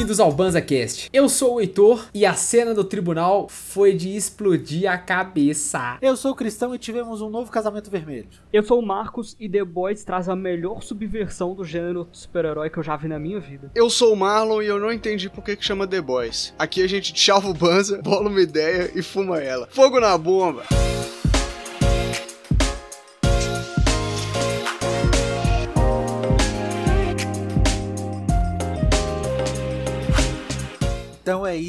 Bem-vindos 0.00 0.18
ao 0.18 0.32
BanzaCast. 0.32 1.10
Eu 1.12 1.28
sou 1.28 1.56
o 1.56 1.60
Heitor 1.60 2.06
e 2.14 2.24
a 2.24 2.32
cena 2.32 2.72
do 2.72 2.82
tribunal 2.82 3.50
foi 3.50 3.92
de 3.92 4.16
explodir 4.16 4.90
a 4.90 4.96
cabeça. 4.96 5.98
Eu 6.00 6.16
sou 6.16 6.32
o 6.32 6.34
Cristão 6.34 6.74
e 6.74 6.78
tivemos 6.78 7.20
um 7.20 7.28
novo 7.28 7.52
casamento 7.52 7.90
vermelho. 7.90 8.26
Eu 8.50 8.62
sou 8.62 8.80
o 8.80 8.86
Marcos 8.86 9.36
e 9.38 9.46
The 9.46 9.62
Boys 9.62 10.02
traz 10.02 10.26
a 10.26 10.34
melhor 10.34 10.82
subversão 10.82 11.54
do 11.54 11.66
gênero 11.66 12.08
super-herói 12.12 12.70
que 12.70 12.78
eu 12.78 12.82
já 12.82 12.96
vi 12.96 13.08
na 13.08 13.18
minha 13.18 13.38
vida. 13.38 13.70
Eu 13.74 13.90
sou 13.90 14.14
o 14.14 14.16
Marlon 14.16 14.62
e 14.62 14.68
eu 14.68 14.80
não 14.80 14.90
entendi 14.90 15.28
por 15.28 15.44
que, 15.44 15.54
que 15.54 15.62
chama 15.62 15.86
The 15.86 16.00
Boys. 16.00 16.54
Aqui 16.58 16.82
a 16.82 16.88
gente 16.88 17.12
chava 17.14 17.50
o 17.50 17.52
Banza, 17.52 18.00
bola 18.00 18.30
uma 18.30 18.40
ideia 18.40 18.90
e 18.94 19.02
fuma 19.02 19.38
ela. 19.38 19.68
Fogo 19.70 20.00
na 20.00 20.16
bomba! 20.16 20.62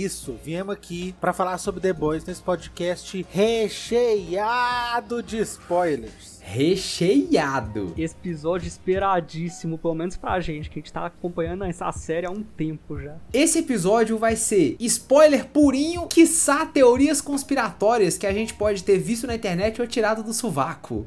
Isso, 0.03 0.37
viemos 0.43 0.73
aqui 0.73 1.13
para 1.19 1.33
falar 1.33 1.57
sobre 1.57 1.81
The 1.81 1.93
Boys 1.93 2.25
nesse 2.25 2.41
podcast 2.41 3.25
recheado 3.31 5.21
de 5.21 5.37
spoilers 5.39 6.40
recheado. 6.43 7.93
Episódio 7.97 8.67
esperadíssimo, 8.67 9.77
pelo 9.77 9.93
menos 9.93 10.17
pra 10.17 10.39
gente, 10.39 10.69
que 10.69 10.79
a 10.79 10.81
gente 10.81 10.91
tá 10.91 11.05
acompanhando 11.05 11.63
essa 11.63 11.91
série 11.91 12.25
há 12.25 12.31
um 12.31 12.43
tempo 12.43 12.99
já. 12.99 13.15
Esse 13.31 13.59
episódio 13.59 14.17
vai 14.17 14.35
ser 14.35 14.75
spoiler 14.79 15.47
purinho, 15.47 16.07
quiçá 16.07 16.65
teorias 16.65 17.21
conspiratórias 17.21 18.17
que 18.17 18.25
a 18.25 18.33
gente 18.33 18.53
pode 18.53 18.83
ter 18.83 18.97
visto 18.97 19.27
na 19.27 19.35
internet 19.35 19.79
ou 19.79 19.87
tirado 19.87 20.23
do 20.23 20.33
sovaco. 20.33 21.05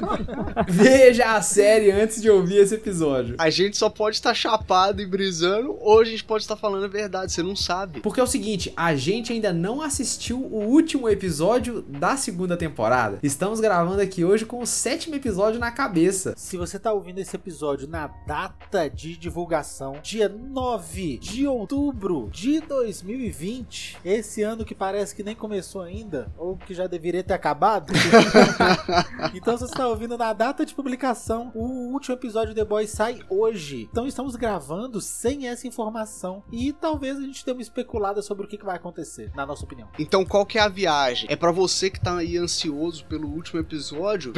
Veja 0.66 1.36
a 1.36 1.42
série 1.42 1.90
antes 1.90 2.20
de 2.20 2.30
ouvir 2.30 2.56
esse 2.56 2.74
episódio. 2.74 3.36
A 3.38 3.50
gente 3.50 3.76
só 3.76 3.90
pode 3.90 4.16
estar 4.16 4.34
chapado 4.34 5.02
e 5.02 5.06
brisando, 5.06 5.76
ou 5.80 6.00
a 6.00 6.04
gente 6.04 6.24
pode 6.24 6.44
estar 6.44 6.56
falando 6.56 6.84
a 6.84 6.88
verdade, 6.88 7.32
você 7.32 7.42
não 7.42 7.54
sabe. 7.54 8.00
Porque 8.00 8.20
é 8.20 8.22
o 8.22 8.26
seguinte, 8.26 8.72
a 8.76 8.94
gente 8.94 9.32
ainda 9.32 9.52
não 9.52 9.82
assistiu 9.82 10.38
o 10.38 10.64
último 10.64 11.08
episódio 11.08 11.82
da 11.82 12.16
segunda 12.16 12.56
temporada. 12.56 13.18
Estamos 13.22 13.60
gravando 13.60 14.00
aqui 14.00 14.24
hoje 14.24 14.44
com 14.44 14.61
o 14.62 14.66
sétimo 14.66 15.16
episódio 15.16 15.58
na 15.58 15.72
cabeça. 15.72 16.34
Se 16.36 16.56
você 16.56 16.78
tá 16.78 16.92
ouvindo 16.92 17.18
esse 17.18 17.34
episódio 17.34 17.88
na 17.88 18.06
data 18.06 18.88
de 18.88 19.16
divulgação, 19.16 19.98
dia 20.00 20.28
9 20.28 21.18
de 21.18 21.48
outubro 21.48 22.30
de 22.30 22.60
2020, 22.60 23.98
esse 24.04 24.40
ano 24.40 24.64
que 24.64 24.72
parece 24.72 25.16
que 25.16 25.24
nem 25.24 25.34
começou 25.34 25.82
ainda, 25.82 26.32
ou 26.38 26.56
que 26.56 26.74
já 26.74 26.86
deveria 26.86 27.24
ter 27.24 27.34
acabado. 27.34 27.92
então, 29.34 29.58
se 29.58 29.66
você 29.66 29.74
tá 29.74 29.88
ouvindo 29.88 30.16
na 30.16 30.32
data 30.32 30.64
de 30.64 30.74
publicação, 30.76 31.50
o 31.56 31.92
último 31.92 32.14
episódio 32.14 32.54
de 32.54 32.60
The 32.60 32.64
Boys 32.64 32.90
sai 32.90 33.20
hoje. 33.28 33.88
Então, 33.90 34.06
estamos 34.06 34.36
gravando 34.36 35.00
sem 35.00 35.48
essa 35.48 35.66
informação 35.66 36.44
e 36.52 36.72
talvez 36.72 37.18
a 37.18 37.22
gente 37.22 37.44
dê 37.44 37.50
uma 37.50 37.62
especulada 37.62 38.22
sobre 38.22 38.46
o 38.46 38.48
que, 38.48 38.56
que 38.56 38.64
vai 38.64 38.76
acontecer, 38.76 39.32
na 39.34 39.44
nossa 39.44 39.64
opinião. 39.64 39.88
Então, 39.98 40.24
qual 40.24 40.46
que 40.46 40.56
é 40.56 40.62
a 40.62 40.68
viagem? 40.68 41.26
É 41.28 41.34
para 41.34 41.50
você 41.50 41.90
que 41.90 42.00
tá 42.00 42.18
aí 42.18 42.36
ansioso 42.36 43.04
pelo 43.06 43.26
último 43.26 43.58
episódio, 43.58 44.32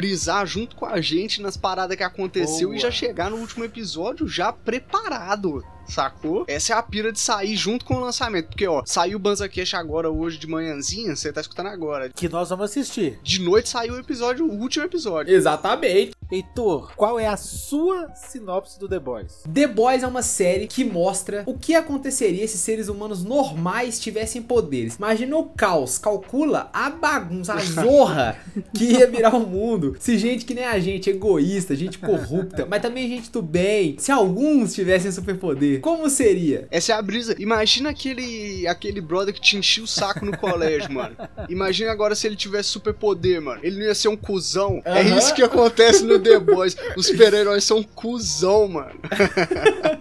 junto 0.46 0.76
com 0.76 0.86
a 0.86 1.00
gente 1.00 1.40
nas 1.40 1.56
paradas 1.56 1.96
que 1.96 2.02
aconteceu 2.02 2.68
Boa. 2.68 2.76
e 2.76 2.80
já 2.80 2.90
chegar 2.90 3.30
no 3.30 3.36
último 3.36 3.64
episódio 3.64 4.28
já 4.28 4.52
preparado 4.52 5.62
sacou? 5.86 6.44
Essa 6.48 6.74
é 6.74 6.76
a 6.76 6.82
pira 6.82 7.12
de 7.12 7.20
sair 7.20 7.56
junto 7.56 7.84
com 7.84 7.94
o 7.94 8.00
lançamento. 8.00 8.48
Porque, 8.48 8.66
ó, 8.66 8.82
saiu 8.84 9.16
o 9.16 9.20
Banza 9.20 9.48
agora, 9.74 10.10
hoje 10.10 10.38
de 10.38 10.46
manhãzinha, 10.46 11.14
você 11.14 11.32
tá 11.32 11.40
escutando 11.40 11.68
agora. 11.68 12.08
Que 12.10 12.28
nós 12.28 12.48
vamos 12.48 12.66
assistir. 12.66 13.18
De 13.22 13.40
noite 13.40 13.68
saiu 13.68 13.94
o 13.94 13.98
episódio, 13.98 14.46
o 14.46 14.60
último 14.60 14.84
episódio. 14.84 15.34
Exatamente. 15.34 16.12
Heitor, 16.30 16.92
qual 16.96 17.20
é 17.20 17.26
a 17.26 17.36
sua 17.36 18.08
sinopse 18.14 18.78
do 18.78 18.88
The 18.88 18.98
Boys? 18.98 19.44
The 19.52 19.66
Boys 19.66 20.02
é 20.02 20.06
uma 20.06 20.22
série 20.22 20.66
que 20.66 20.84
mostra 20.84 21.42
o 21.46 21.56
que 21.56 21.74
aconteceria 21.74 22.46
se 22.48 22.58
seres 22.58 22.88
humanos 22.88 23.22
normais 23.22 24.00
tivessem 24.00 24.42
poderes. 24.42 24.96
Imagina 24.96 25.36
o 25.36 25.44
caos, 25.50 25.98
calcula 25.98 26.70
a 26.72 26.90
bagunça, 26.90 27.54
a 27.54 27.58
zorra 27.60 28.38
que 28.74 28.84
ia 28.92 29.06
virar 29.06 29.34
o 29.34 29.46
mundo. 29.46 29.96
Se 30.04 30.18
gente 30.18 30.44
que 30.44 30.52
nem 30.52 30.66
a 30.66 30.78
gente, 30.78 31.08
egoísta, 31.08 31.74
gente 31.74 31.98
corrupta, 31.98 32.66
mas 32.68 32.82
também 32.82 33.08
gente 33.08 33.32
do 33.32 33.40
bem, 33.40 33.96
se 33.98 34.12
alguns 34.12 34.74
tivessem 34.74 35.10
superpoder 35.10 35.80
como 35.80 36.10
seria? 36.10 36.68
Essa 36.70 36.92
é 36.92 36.94
a 36.94 37.00
brisa. 37.00 37.34
Imagina 37.38 37.88
aquele 37.88 38.68
aquele 38.68 39.00
brother 39.00 39.32
que 39.32 39.40
te 39.40 39.56
enchia 39.56 39.82
o 39.82 39.86
saco 39.86 40.26
no 40.26 40.36
colégio, 40.36 40.92
mano. 40.92 41.16
Imagina 41.48 41.90
agora 41.90 42.14
se 42.14 42.26
ele 42.26 42.36
tivesse 42.36 42.68
superpoder, 42.68 43.40
mano. 43.40 43.60
Ele 43.62 43.78
não 43.78 43.86
ia 43.86 43.94
ser 43.94 44.08
um 44.08 44.16
cuzão. 44.16 44.82
É 44.84 45.00
isso 45.00 45.34
que 45.34 45.42
acontece 45.42 46.04
no 46.04 46.18
The 46.18 46.38
Boys. 46.38 46.76
Os 46.98 47.06
super-heróis 47.06 47.64
são 47.64 47.78
um 47.78 47.82
cuzão, 47.82 48.68
mano. 48.68 49.00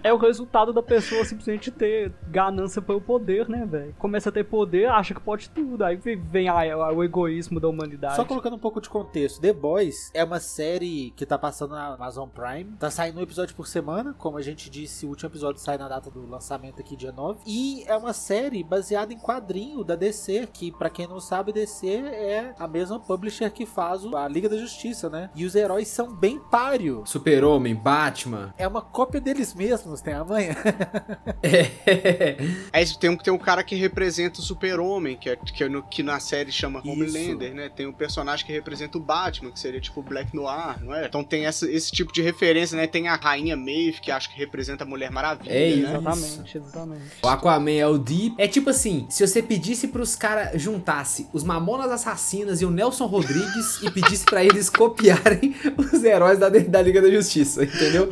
é 0.04 0.12
o 0.12 0.18
resultado 0.18 0.70
da 0.70 0.82
pessoa 0.82 1.24
simplesmente 1.24 1.70
ter 1.70 2.12
ganância 2.28 2.82
pelo 2.82 3.00
poder, 3.00 3.48
né, 3.48 3.66
velho? 3.66 3.94
Começa 3.98 4.28
a 4.28 4.32
ter 4.32 4.44
poder, 4.44 4.86
acha 4.86 5.14
que 5.14 5.20
pode 5.20 5.48
tudo. 5.48 5.82
Aí 5.82 5.96
vem 5.96 6.46
a, 6.46 6.74
a, 6.74 6.92
o 6.92 7.02
egoísmo 7.02 7.58
da 7.58 7.68
humanidade. 7.68 8.16
Só 8.16 8.24
colocando 8.26 8.56
um 8.56 8.58
pouco 8.58 8.82
de 8.82 8.90
contexto. 8.90 9.40
The 9.40 9.54
Boys 9.54 9.93
é 10.12 10.24
uma 10.24 10.40
série 10.40 11.12
que 11.16 11.26
tá 11.26 11.38
passando 11.38 11.72
na 11.72 11.94
Amazon 11.94 12.28
Prime. 12.28 12.76
Tá 12.78 12.90
saindo 12.90 13.18
um 13.18 13.22
episódio 13.22 13.54
por 13.54 13.66
semana. 13.66 14.14
Como 14.18 14.36
a 14.36 14.42
gente 14.42 14.70
disse, 14.70 15.06
o 15.06 15.10
último 15.10 15.30
episódio 15.30 15.60
sai 15.60 15.78
na 15.78 15.88
data 15.88 16.10
do 16.10 16.26
lançamento 16.26 16.80
aqui, 16.80 16.96
dia 16.96 17.12
9. 17.12 17.40
E 17.46 17.84
é 17.86 17.96
uma 17.96 18.12
série 18.12 18.62
baseada 18.62 19.12
em 19.12 19.18
quadrinho 19.18 19.84
da 19.84 19.96
DC, 19.96 20.48
que 20.52 20.72
para 20.72 20.90
quem 20.90 21.06
não 21.06 21.20
sabe, 21.20 21.52
DC 21.52 21.88
é 21.88 22.54
a 22.58 22.66
mesma 22.66 22.98
publisher 22.98 23.50
que 23.50 23.66
faz 23.66 24.04
a 24.14 24.28
Liga 24.28 24.48
da 24.48 24.56
Justiça, 24.56 25.08
né? 25.08 25.30
E 25.34 25.44
os 25.44 25.54
heróis 25.54 25.88
são 25.88 26.14
bem 26.14 26.38
páreo. 26.38 27.02
Super-Homem, 27.06 27.74
Batman. 27.74 28.54
É 28.56 28.66
uma 28.66 28.82
cópia 28.82 29.20
deles 29.20 29.54
mesmos, 29.54 30.00
tem 30.00 30.14
a 30.14 30.24
manha. 30.24 30.56
é. 31.42 32.36
é 32.72 32.84
tem, 32.98 33.16
tem 33.16 33.32
um 33.32 33.38
cara 33.38 33.62
que 33.62 33.74
representa 33.74 34.40
o 34.40 34.42
Super-Homem, 34.42 35.16
que, 35.16 35.30
é, 35.30 35.36
que, 35.36 35.64
é 35.64 35.68
no, 35.68 35.82
que 35.82 36.02
na 36.02 36.20
série 36.20 36.52
chama. 36.52 36.82
Homelander, 36.84 37.54
né? 37.54 37.68
Tem 37.68 37.86
um 37.86 37.92
personagem 37.92 38.44
que 38.44 38.52
representa 38.52 38.98
o 38.98 39.00
Batman, 39.00 39.50
que 39.50 39.58
seria 39.58 39.80
tipo 39.84 40.02
Black 40.02 40.34
Noir, 40.34 40.82
não 40.82 40.94
é? 40.94 41.06
Então 41.06 41.22
tem 41.22 41.46
essa, 41.46 41.70
esse 41.70 41.92
tipo 41.92 42.12
de 42.12 42.22
referência, 42.22 42.76
né? 42.76 42.86
Tem 42.86 43.08
a 43.08 43.14
Rainha 43.14 43.56
Maeve, 43.56 44.00
que 44.00 44.10
acho 44.10 44.32
que 44.32 44.38
representa 44.38 44.84
a 44.84 44.86
Mulher 44.86 45.10
Maravilha. 45.10 45.52
É, 45.52 45.76
né? 45.76 45.88
exatamente, 45.88 46.58
exatamente. 46.58 47.02
O 47.22 47.28
Aquaman 47.28 47.70
é 47.70 47.86
o 47.86 47.98
Deep. 47.98 48.36
É 48.38 48.48
tipo 48.48 48.70
assim, 48.70 49.06
se 49.08 49.26
você 49.26 49.42
pedisse 49.42 49.88
pros 49.88 50.16
caras 50.16 50.60
juntasse 50.60 51.28
os 51.32 51.44
Mamonas 51.44 51.90
Assassinas 51.90 52.60
e 52.60 52.64
o 52.64 52.70
Nelson 52.70 53.06
Rodrigues 53.06 53.82
e 53.82 53.90
pedisse 53.90 54.24
para 54.24 54.44
eles 54.44 54.68
copiarem 54.70 55.54
os 55.78 56.04
heróis 56.04 56.38
da, 56.38 56.48
da 56.48 56.82
Liga 56.82 57.00
da 57.00 57.10
Justiça, 57.10 57.64
entendeu? 57.64 58.08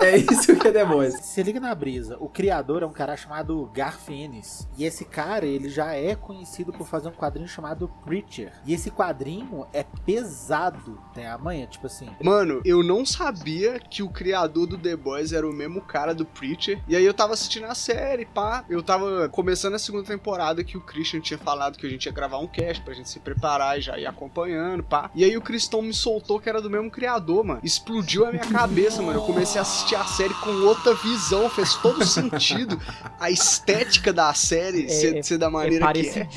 É 0.00 0.16
isso 0.16 0.56
que 0.56 0.68
é 0.68 0.84
Boys. 0.84 1.14
Se 1.22 1.42
liga 1.42 1.58
na 1.58 1.74
brisa, 1.74 2.16
o 2.20 2.28
criador 2.28 2.84
é 2.84 2.86
um 2.86 2.92
cara 2.92 3.16
chamado 3.16 3.68
Garfienes. 3.74 4.68
E 4.76 4.84
esse 4.84 5.04
cara, 5.04 5.44
ele 5.44 5.68
já 5.68 5.92
é 5.92 6.14
conhecido 6.14 6.72
por 6.72 6.86
fazer 6.86 7.08
um 7.08 7.12
quadrinho 7.12 7.48
chamado 7.48 7.88
Preacher. 8.04 8.52
E 8.64 8.72
esse 8.72 8.92
quadrinho 8.92 9.66
é 9.72 9.84
pesado, 10.06 11.00
tem 11.18 11.26
a 11.26 11.36
manha, 11.36 11.66
tipo 11.66 11.86
assim. 11.86 12.08
Mano, 12.22 12.62
eu 12.64 12.84
não 12.84 13.04
sabia 13.04 13.80
que 13.80 14.04
o 14.04 14.08
criador 14.08 14.68
do 14.68 14.78
The 14.78 14.94
Boys 14.94 15.32
era 15.32 15.48
o 15.48 15.52
mesmo 15.52 15.80
cara 15.80 16.14
do 16.14 16.24
Preacher. 16.24 16.80
E 16.86 16.94
aí 16.94 17.04
eu 17.04 17.12
tava 17.12 17.34
assistindo 17.34 17.64
a 17.64 17.74
série, 17.74 18.24
pá. 18.24 18.64
Eu 18.70 18.80
tava 18.84 19.28
começando 19.28 19.74
a 19.74 19.80
segunda 19.80 20.04
temporada 20.04 20.62
que 20.62 20.76
o 20.76 20.80
Christian 20.80 21.20
tinha 21.20 21.38
falado 21.38 21.76
que 21.76 21.84
a 21.84 21.90
gente 21.90 22.06
ia 22.06 22.12
gravar 22.12 22.38
um 22.38 22.46
cast 22.46 22.84
pra 22.84 22.94
gente 22.94 23.08
se 23.08 23.18
preparar 23.18 23.78
e 23.78 23.80
já 23.80 23.98
ir 23.98 24.06
acompanhando, 24.06 24.84
pá. 24.84 25.10
E 25.12 25.24
aí 25.24 25.36
o 25.36 25.42
Cristão 25.42 25.82
me 25.82 25.92
soltou 25.92 26.38
que 26.38 26.48
era 26.48 26.62
do 26.62 26.70
mesmo 26.70 26.88
criador, 26.88 27.44
mano. 27.44 27.60
Explodiu 27.64 28.24
a 28.24 28.30
minha 28.30 28.44
cabeça, 28.44 29.02
mano. 29.02 29.18
Eu 29.18 29.24
comecei 29.24 29.58
a 29.58 29.62
assistir 29.62 29.96
a 29.96 30.04
série 30.04 30.34
com 30.34 30.50
outra 30.66 30.94
visão, 30.94 31.50
fez 31.50 31.74
todo 31.74 32.04
sentido. 32.06 32.80
A 33.18 33.28
estética 33.28 34.12
da 34.12 34.32
série 34.34 34.84
é, 34.84 34.88
ser, 34.88 35.24
ser, 35.24 35.38
da 35.38 35.50
maneira 35.50 35.90
é 35.90 35.92
que 35.92 36.18
é. 36.20 36.28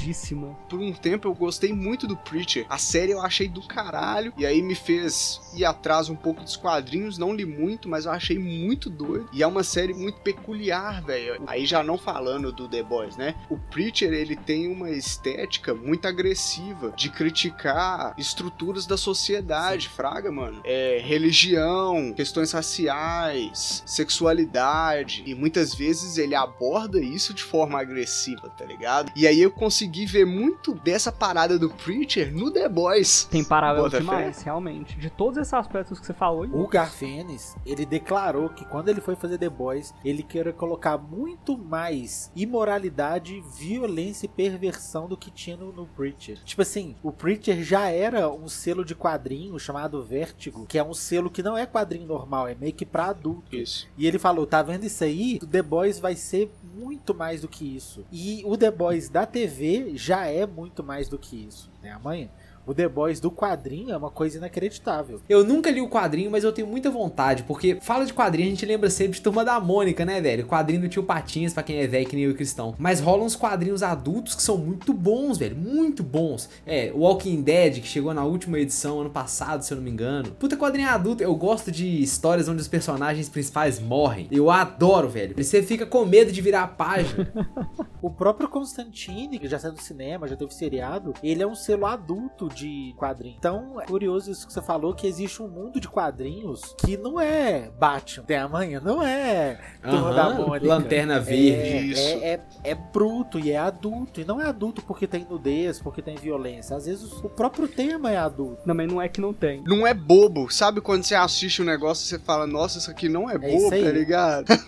Por 0.68 0.80
um 0.80 0.91
tempo 0.91 1.28
eu 1.28 1.36
gostei 1.36 1.72
muito 1.72 2.08
do 2.08 2.18
Preacher. 2.18 2.66
A 2.68 2.80
série 2.80 3.12
eu 3.12 3.22
achei 3.22 3.47
do 3.47 3.61
caralho. 3.61 4.34
E 4.35 4.46
aí 4.46 4.59
me 4.61 4.71
fez 4.76 5.41
ir 5.53 5.66
atrás 5.66 6.09
um 6.09 6.16
pouco 6.16 6.44
dos 6.44 6.56
quadrinhos. 6.56 7.18
Não 7.18 7.34
li 7.34 7.46
muito, 7.46 7.90
mas 7.90 8.06
eu 8.06 8.12
achei 8.12 8.38
muito 8.38 8.90
doido. 8.90 9.29
E 9.34 9.44
é 9.44 9.47
uma 9.47 9.64
série 9.64 9.94
muito 9.94 10.20
peculiar, 10.22 11.03
velho. 11.03 11.41
Aí 11.47 11.66
já 11.66 11.84
não 11.84 11.97
falando 11.97 12.52
do 12.52 12.68
The 12.68 12.84
Boys, 12.84 13.18
né? 13.18 13.35
O 13.50 13.58
Preacher, 13.58 14.14
ele 14.14 14.35
tem 14.35 14.68
uma 14.72 14.90
estética 14.90 15.73
muito 15.73 16.08
agressiva 16.08 16.94
de 16.96 17.09
criticar 17.09 18.14
estruturas 18.18 18.85
da 18.85 18.97
sociedade, 18.97 19.88
Sim. 19.88 19.96
fraga, 19.96 20.32
mano. 20.32 20.62
É, 20.64 21.02
religião, 21.03 22.14
questões 22.14 22.52
raciais, 22.52 23.84
sexualidade. 23.85 25.24
E 25.26 25.35
muitas 25.35 25.74
vezes 25.74 26.17
ele 26.17 26.35
aborda 26.35 27.00
isso 27.00 27.34
de 27.34 27.44
forma 27.44 27.79
agressiva, 27.79 28.50
tá 28.50 28.66
ligado? 28.66 29.12
E 29.16 29.28
aí 29.28 29.41
eu 29.41 29.52
consegui 29.52 30.06
ver 30.06 30.26
muito 30.26 30.74
dessa 30.76 31.12
parada 31.12 31.58
do 31.58 31.70
Preacher 31.70 32.34
no 32.34 32.52
The 32.52 32.70
Boys. 32.70 33.28
Tem 33.29 33.44
paralelo 33.44 33.90
demais, 33.90 34.38
fé? 34.38 34.44
Realmente. 34.61 34.97
De 34.97 35.09
todos 35.09 35.37
esses 35.37 35.53
aspectos 35.53 35.99
que 35.99 36.05
você 36.05 36.13
falou. 36.13 36.46
O 36.46 36.67
Garfienes, 36.67 37.55
ele 37.66 37.85
declarou 37.85 38.49
que 38.49 38.66
quando 38.66 38.90
ele 38.90 39.02
foi 39.02 39.16
fazer 39.16 39.37
The 39.37 39.49
Boys, 39.49 39.93
ele 40.05 40.23
queria 40.23 40.53
colocar 40.53 40.97
muito 40.97 41.58
mais 41.58 42.31
imoralidade, 42.35 43.41
violência 43.58 44.25
e 44.25 44.29
perversão 44.29 45.08
do 45.08 45.17
que 45.17 45.31
tinha 45.31 45.58
no, 45.58 45.72
no, 45.72 45.87
Preacher. 45.87 46.40
Tipo 46.43 46.61
assim, 46.61 46.96
o 47.03 47.11
Preacher 47.11 47.63
já 47.63 47.90
era 47.90 48.29
um 48.29 48.47
selo 48.47 48.85
de 48.85 48.96
quadrinho 48.96 49.58
chamado 49.59 50.03
Vértigo, 50.03 50.66
que 50.66 50.78
é 50.78 50.84
um 50.84 50.93
selo 50.93 51.29
que 51.29 51.43
não 51.43 51.57
é 51.57 51.66
quadrinho 51.66 52.05
normal, 52.05 52.47
é 52.47 52.55
meio 52.55 52.73
que 52.73 52.85
pra 52.85 53.05
adulto 53.05 53.31
adulto. 53.31 53.55
Isso. 53.55 53.87
E 53.97 54.05
ele 54.05 54.19
falou: 54.19 54.46
tá 54.46 54.61
vendo 54.61 54.84
isso 54.84 55.03
aí? 55.03 55.40
O 55.41 55.47
The 55.47 55.61
Boys 55.61 55.99
vai 55.99 56.16
ser 56.16 56.52
muito 56.75 57.14
mais 57.14 57.41
do 57.41 57.47
que 57.47 57.75
isso. 57.75 58.05
E 58.11 58.43
o 58.46 58.57
The 58.57 58.72
Boys 58.72 59.09
da 59.09 59.25
TV 59.25 59.93
já 59.96 60.25
é 60.25 60.46
muito 60.46 60.84
mais 60.84 61.07
do 61.07 61.17
que 61.17 61.47
isso, 61.47 61.72
né, 61.81 61.91
amanhã? 61.91 62.29
O 62.66 62.73
The 62.73 62.87
Boys 62.87 63.19
do 63.19 63.31
quadrinho 63.31 63.93
é 63.93 63.97
uma 63.97 64.11
coisa 64.11 64.37
inacreditável. 64.37 65.22
Eu 65.28 65.43
nunca 65.43 65.72
li 65.72 65.81
o 65.81 65.90
quadrinho, 65.90 66.29
mas 66.29 66.43
eu 66.43 66.52
tenho 66.52 66.67
muita 66.67 66.90
vontade, 66.90 67.43
porque 67.43 67.78
fala 67.81 68.05
de 68.05 68.13
quadrinho, 68.13 68.47
a 68.47 68.52
gente 68.52 68.66
lembra 68.66 68.90
sempre 68.90 69.13
de 69.13 69.22
Turma 69.22 69.43
da 69.43 69.59
Mônica, 69.59 70.05
né, 70.05 70.22
velho? 70.22 70.46
Quadrinho 70.46 70.81
do 70.81 70.90
tio 70.90 71.03
Patinhas, 71.03 71.53
pra 71.53 71.63
quem 71.63 71.78
é 71.78 71.87
velho 71.87 72.05
que 72.05 72.16
nem 72.16 72.25
eu 72.25 72.31
e 72.31 72.35
Cristão. 72.35 72.75
Mas 72.78 72.99
rolam 72.99 73.25
uns 73.25 73.35
quadrinhos 73.35 73.84
adultos 73.84 74.35
que 74.35 74.43
são 74.43 74.58
muito 74.58 74.93
bons, 74.93 75.37
velho, 75.37 75.55
muito 75.55 76.03
bons. 76.03 76.49
É, 76.66 76.91
o 76.93 76.99
Walking 76.99 77.41
Dead, 77.41 77.81
que 77.81 77.87
chegou 77.87 78.13
na 78.13 78.23
última 78.23 78.59
edição 78.59 79.02
ano 79.02 79.09
passado, 79.09 79.64
se 79.64 79.73
eu 79.73 79.78
não 79.78 79.84
me 79.84 79.91
engano. 79.91 80.31
Puta 80.31 80.55
quadrinho 80.55 80.90
adulto, 80.90 81.23
eu 81.23 81.35
gosto 81.35 81.72
de 81.72 82.02
histórias 82.02 82.47
onde 82.47 82.61
os 82.61 82.67
personagens 82.67 83.28
principais 83.28 83.79
morrem. 83.79 84.28
Eu 84.31 84.49
adoro, 84.49 85.09
velho. 85.09 85.35
E 85.37 85.43
você 85.43 85.64
fica 85.64 85.85
com 85.85 86.05
medo 86.05 86.31
de 86.31 86.41
virar 86.41 86.64
a 86.64 86.67
página. 86.67 87.31
O 88.02 88.09
próprio 88.09 88.49
Constantine, 88.49 89.37
que 89.37 89.47
já 89.47 89.59
saiu 89.59 89.73
do 89.73 89.81
cinema, 89.81 90.28
já 90.28 90.35
teve 90.35 90.52
seriado, 90.52 91.14
ele 91.22 91.43
é 91.43 91.46
um 91.46 91.53
selo 91.53 91.85
adulto 91.85 92.49
de 92.53 92.94
quadrinhos. 92.98 93.38
Então, 93.38 93.82
é 93.82 93.86
curioso 93.86 94.32
isso 94.32 94.46
que 94.46 94.53
você 94.53 94.62
falou, 94.62 94.94
que 94.94 95.08
existe 95.08 95.42
um 95.42 95.48
mundo 95.48 95.80
de 95.80 95.88
quadrinhos 95.88 96.76
que 96.78 96.98
não 96.98 97.20
é 97.20 97.70
Batman, 97.80 98.26
tem 98.26 98.38
amanhã, 98.38 98.82
não 98.84 99.03
é 99.03 99.59
Turma 99.82 100.09
Aham, 100.09 100.16
da 100.16 100.30
Mônica. 100.30 100.68
Lanterna 100.68 101.20
Verde. 101.20 101.52
É, 101.52 101.82
Isso. 101.82 102.02
é, 102.02 102.34
é, 102.34 102.42
é 102.64 102.76
bruto 102.76 103.40
e 103.40 103.52
é 103.52 103.58
adulto. 103.58 104.22
E 104.22 104.26
não 104.26 104.40
é 104.40 104.46
adulto 104.46 104.82
porque 104.84 105.08
tem 105.08 105.26
nudez, 105.28 105.80
porque 105.80 106.02
tem 106.02 106.16
violência. 106.16 106.76
Às 106.76 106.86
vezes 106.86 107.12
o 107.24 107.30
próprio 107.30 107.68
tema 107.68 108.12
é 108.12 108.18
adulto. 108.18 108.64
Também 108.64 108.88
não 108.88 109.02
é 109.02 109.08
que 109.09 109.20
não 109.20 109.34
tem. 109.34 109.64
Não 109.66 109.86
é 109.86 109.94
bobo. 109.94 110.50
Sabe 110.52 110.82
quando 110.82 111.03
você 111.03 111.16
assiste 111.16 111.62
um 111.62 111.66
negócio 111.66 112.03
e 112.03 112.08
você 112.08 112.20
fala, 112.20 112.46
nossa, 112.46 112.78
isso 112.78 112.92
aqui 112.92 113.09
não 113.09 113.30
é, 113.30 113.36
isso 113.36 113.70
bobo, 113.70 113.70
tá 113.70 113.92
ligado? 113.92 114.46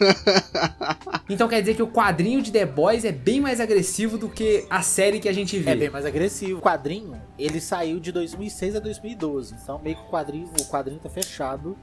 Então 1.29 1.47
quer 1.47 1.61
dizer 1.61 1.75
que 1.75 1.81
o 1.81 1.87
quadrinho 1.87 2.41
de 2.41 2.51
The 2.51 2.65
Boys 2.65 3.05
é 3.05 3.11
bem 3.11 3.39
mais 3.39 3.59
agressivo 3.59 4.17
do 4.17 4.27
que 4.27 4.65
a 4.69 4.81
série 4.81 5.19
que 5.19 5.29
a 5.29 5.33
gente 5.33 5.57
vê. 5.57 5.71
É 5.71 5.75
bem 5.75 5.89
mais 5.89 6.05
agressivo. 6.05 6.59
O 6.59 6.61
quadrinho, 6.61 7.19
ele 7.39 7.61
saiu 7.73 7.99
de 7.99 8.11
2006 8.11 8.75
a 8.75 8.79
2012. 8.79 9.55
Então 9.55 9.79
meio 9.79 9.95
que 9.95 10.03
o 10.03 10.05
quadrinho, 10.05 10.47
o 10.61 10.65
quadrinho 10.65 10.99
tá 10.99 11.09
fechado. 11.09 11.75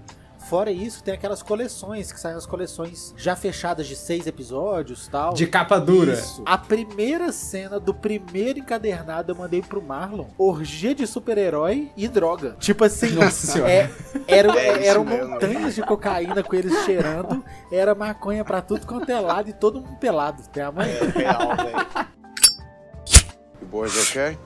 Fora 0.48 0.70
isso, 0.70 1.02
tem 1.04 1.12
aquelas 1.12 1.42
coleções, 1.42 2.10
que 2.12 2.18
saem 2.18 2.34
as 2.36 2.46
coleções 2.46 3.12
já 3.16 3.36
fechadas 3.36 3.86
de 3.86 3.94
seis 3.94 4.26
episódios 4.26 5.06
tal. 5.08 5.34
De 5.34 5.46
capa 5.46 5.78
dura. 5.78 6.14
Isso. 6.14 6.42
A 6.46 6.56
primeira 6.56 7.30
cena 7.30 7.78
do 7.78 7.92
primeiro 7.92 8.58
encadernado 8.60 9.32
eu 9.32 9.36
mandei 9.36 9.60
pro 9.60 9.82
Marlon. 9.82 10.28
Orgia 10.38 10.94
de 10.94 11.06
super-herói 11.06 11.90
e 11.96 12.08
droga. 12.08 12.56
Tipo 12.58 12.84
assim, 12.84 13.10
Nossa 13.10 13.48
senhora. 13.48 13.70
é, 13.70 13.90
eram, 14.28 14.54
É 14.54 14.86
eram 14.86 15.04
montanhas 15.04 15.74
de 15.74 15.82
cocaína 15.82 16.42
com 16.42 16.54
eles 16.56 16.84
cheirando. 16.84 17.44
Era 17.70 17.94
maconha 17.96 18.44
pra 18.44 18.62
tudo 18.62 18.86
quanto 18.86 19.10
é 19.10 19.20
lado 19.20 19.50
e 19.50 19.52
todo 19.52 19.80
mundo 19.80 19.98
pelado. 19.98 20.42
Tem 20.48 20.62
a 20.62 20.72
mãe. 20.72 20.88
É 20.88 21.04
real, 21.18 21.56
velho. 21.56 22.08
You 23.60 23.68
boys 23.68 24.08
okay? 24.08 24.38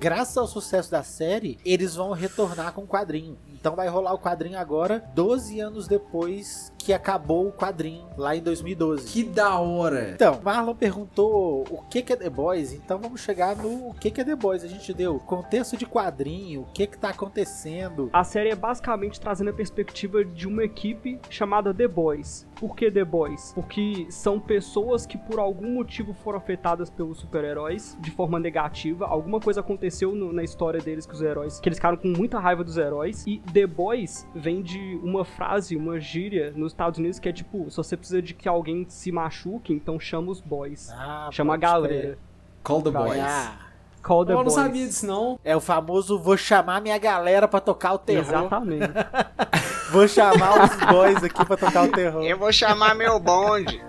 Graças 0.00 0.38
ao 0.38 0.46
sucesso 0.46 0.90
da 0.90 1.02
série, 1.02 1.58
eles 1.62 1.94
vão 1.94 2.12
retornar 2.12 2.72
com 2.72 2.84
o 2.84 2.86
quadrinho. 2.86 3.36
Então 3.52 3.76
vai 3.76 3.86
rolar 3.86 4.14
o 4.14 4.18
quadrinho 4.18 4.58
agora, 4.58 5.04
12 5.14 5.60
anos 5.60 5.86
depois 5.86 6.69
que 6.84 6.92
acabou 6.92 7.48
o 7.48 7.52
quadrinho, 7.52 8.06
lá 8.16 8.34
em 8.34 8.40
2012. 8.42 9.06
Que 9.12 9.22
da 9.22 9.58
hora. 9.58 10.12
Então, 10.14 10.40
Marlon 10.42 10.74
perguntou 10.74 11.64
o 11.70 11.82
que 11.90 12.02
que 12.02 12.12
é 12.12 12.16
The 12.16 12.30
Boys, 12.30 12.72
então 12.72 12.98
vamos 12.98 13.20
chegar 13.20 13.54
no 13.56 13.88
o 13.90 13.94
que 13.94 14.10
que 14.10 14.20
é 14.20 14.24
The 14.24 14.34
Boys. 14.34 14.64
A 14.64 14.68
gente 14.68 14.92
deu 14.94 15.18
contexto 15.18 15.76
de 15.76 15.84
quadrinho, 15.86 16.62
o 16.62 16.66
que 16.72 16.86
que 16.86 16.98
tá 16.98 17.10
acontecendo. 17.10 18.08
A 18.12 18.24
série 18.24 18.50
é 18.50 18.54
basicamente 18.56 19.20
trazendo 19.20 19.50
a 19.50 19.52
perspectiva 19.52 20.24
de 20.24 20.46
uma 20.48 20.64
equipe 20.64 21.18
chamada 21.28 21.72
The 21.74 21.88
Boys. 21.88 22.46
Por 22.58 22.74
que 22.76 22.90
The 22.90 23.04
Boys? 23.04 23.52
Porque 23.54 24.06
são 24.10 24.38
pessoas 24.38 25.06
que 25.06 25.16
por 25.16 25.38
algum 25.38 25.74
motivo 25.74 26.12
foram 26.12 26.38
afetadas 26.38 26.90
pelos 26.90 27.18
super-heróis 27.18 27.96
de 28.00 28.10
forma 28.10 28.38
negativa. 28.38 29.06
Alguma 29.06 29.40
coisa 29.40 29.60
aconteceu 29.60 30.14
no- 30.14 30.32
na 30.32 30.42
história 30.42 30.80
deles 30.80 31.06
com 31.06 31.12
os 31.12 31.22
heróis, 31.22 31.58
que 31.60 31.68
eles 31.68 31.78
ficaram 31.78 31.96
com 31.96 32.08
muita 32.08 32.38
raiva 32.38 32.62
dos 32.64 32.76
heróis. 32.76 33.24
E 33.26 33.38
The 33.52 33.66
Boys 33.66 34.26
vem 34.34 34.62
de 34.62 34.98
uma 35.02 35.24
frase, 35.24 35.76
uma 35.76 35.98
gíria 35.98 36.52
nos 36.70 36.74
Estados 36.74 36.98
Unidos 36.98 37.18
que 37.18 37.28
é 37.28 37.32
tipo: 37.32 37.70
se 37.70 37.76
você 37.76 37.96
precisa 37.96 38.22
de 38.22 38.34
que 38.34 38.48
alguém 38.48 38.86
se 38.88 39.10
machuque, 39.12 39.72
então 39.72 39.98
chama 39.98 40.30
os 40.30 40.40
boys. 40.40 40.90
Ah, 40.90 41.28
chama 41.32 41.54
a 41.54 41.56
galera. 41.56 41.94
crer. 41.94 42.18
Call 42.62 42.82
the 42.82 42.90
Boys. 42.90 43.18
Ah, 43.18 43.69
Call 44.02 44.24
the 44.24 44.32
Eu 44.32 44.36
não 44.36 44.44
Boys. 44.44 44.54
sabia 44.54 44.86
disso, 44.86 45.06
não. 45.06 45.38
é 45.44 45.54
o 45.56 45.60
famoso 45.60 46.18
vou 46.18 46.36
chamar 46.36 46.80
minha 46.80 46.98
galera 46.98 47.46
pra 47.46 47.60
tocar 47.60 47.92
o 47.94 47.98
terror. 47.98 48.22
Exatamente. 48.24 48.88
Vou 49.90 50.06
chamar 50.06 50.62
os 50.64 50.76
boys 50.86 51.24
aqui 51.24 51.44
pra 51.44 51.56
tocar 51.56 51.82
o 51.88 51.90
terror. 51.90 52.22
Eu 52.22 52.38
vou 52.38 52.52
chamar 52.52 52.94
meu 52.94 53.18
bonde. 53.18 53.82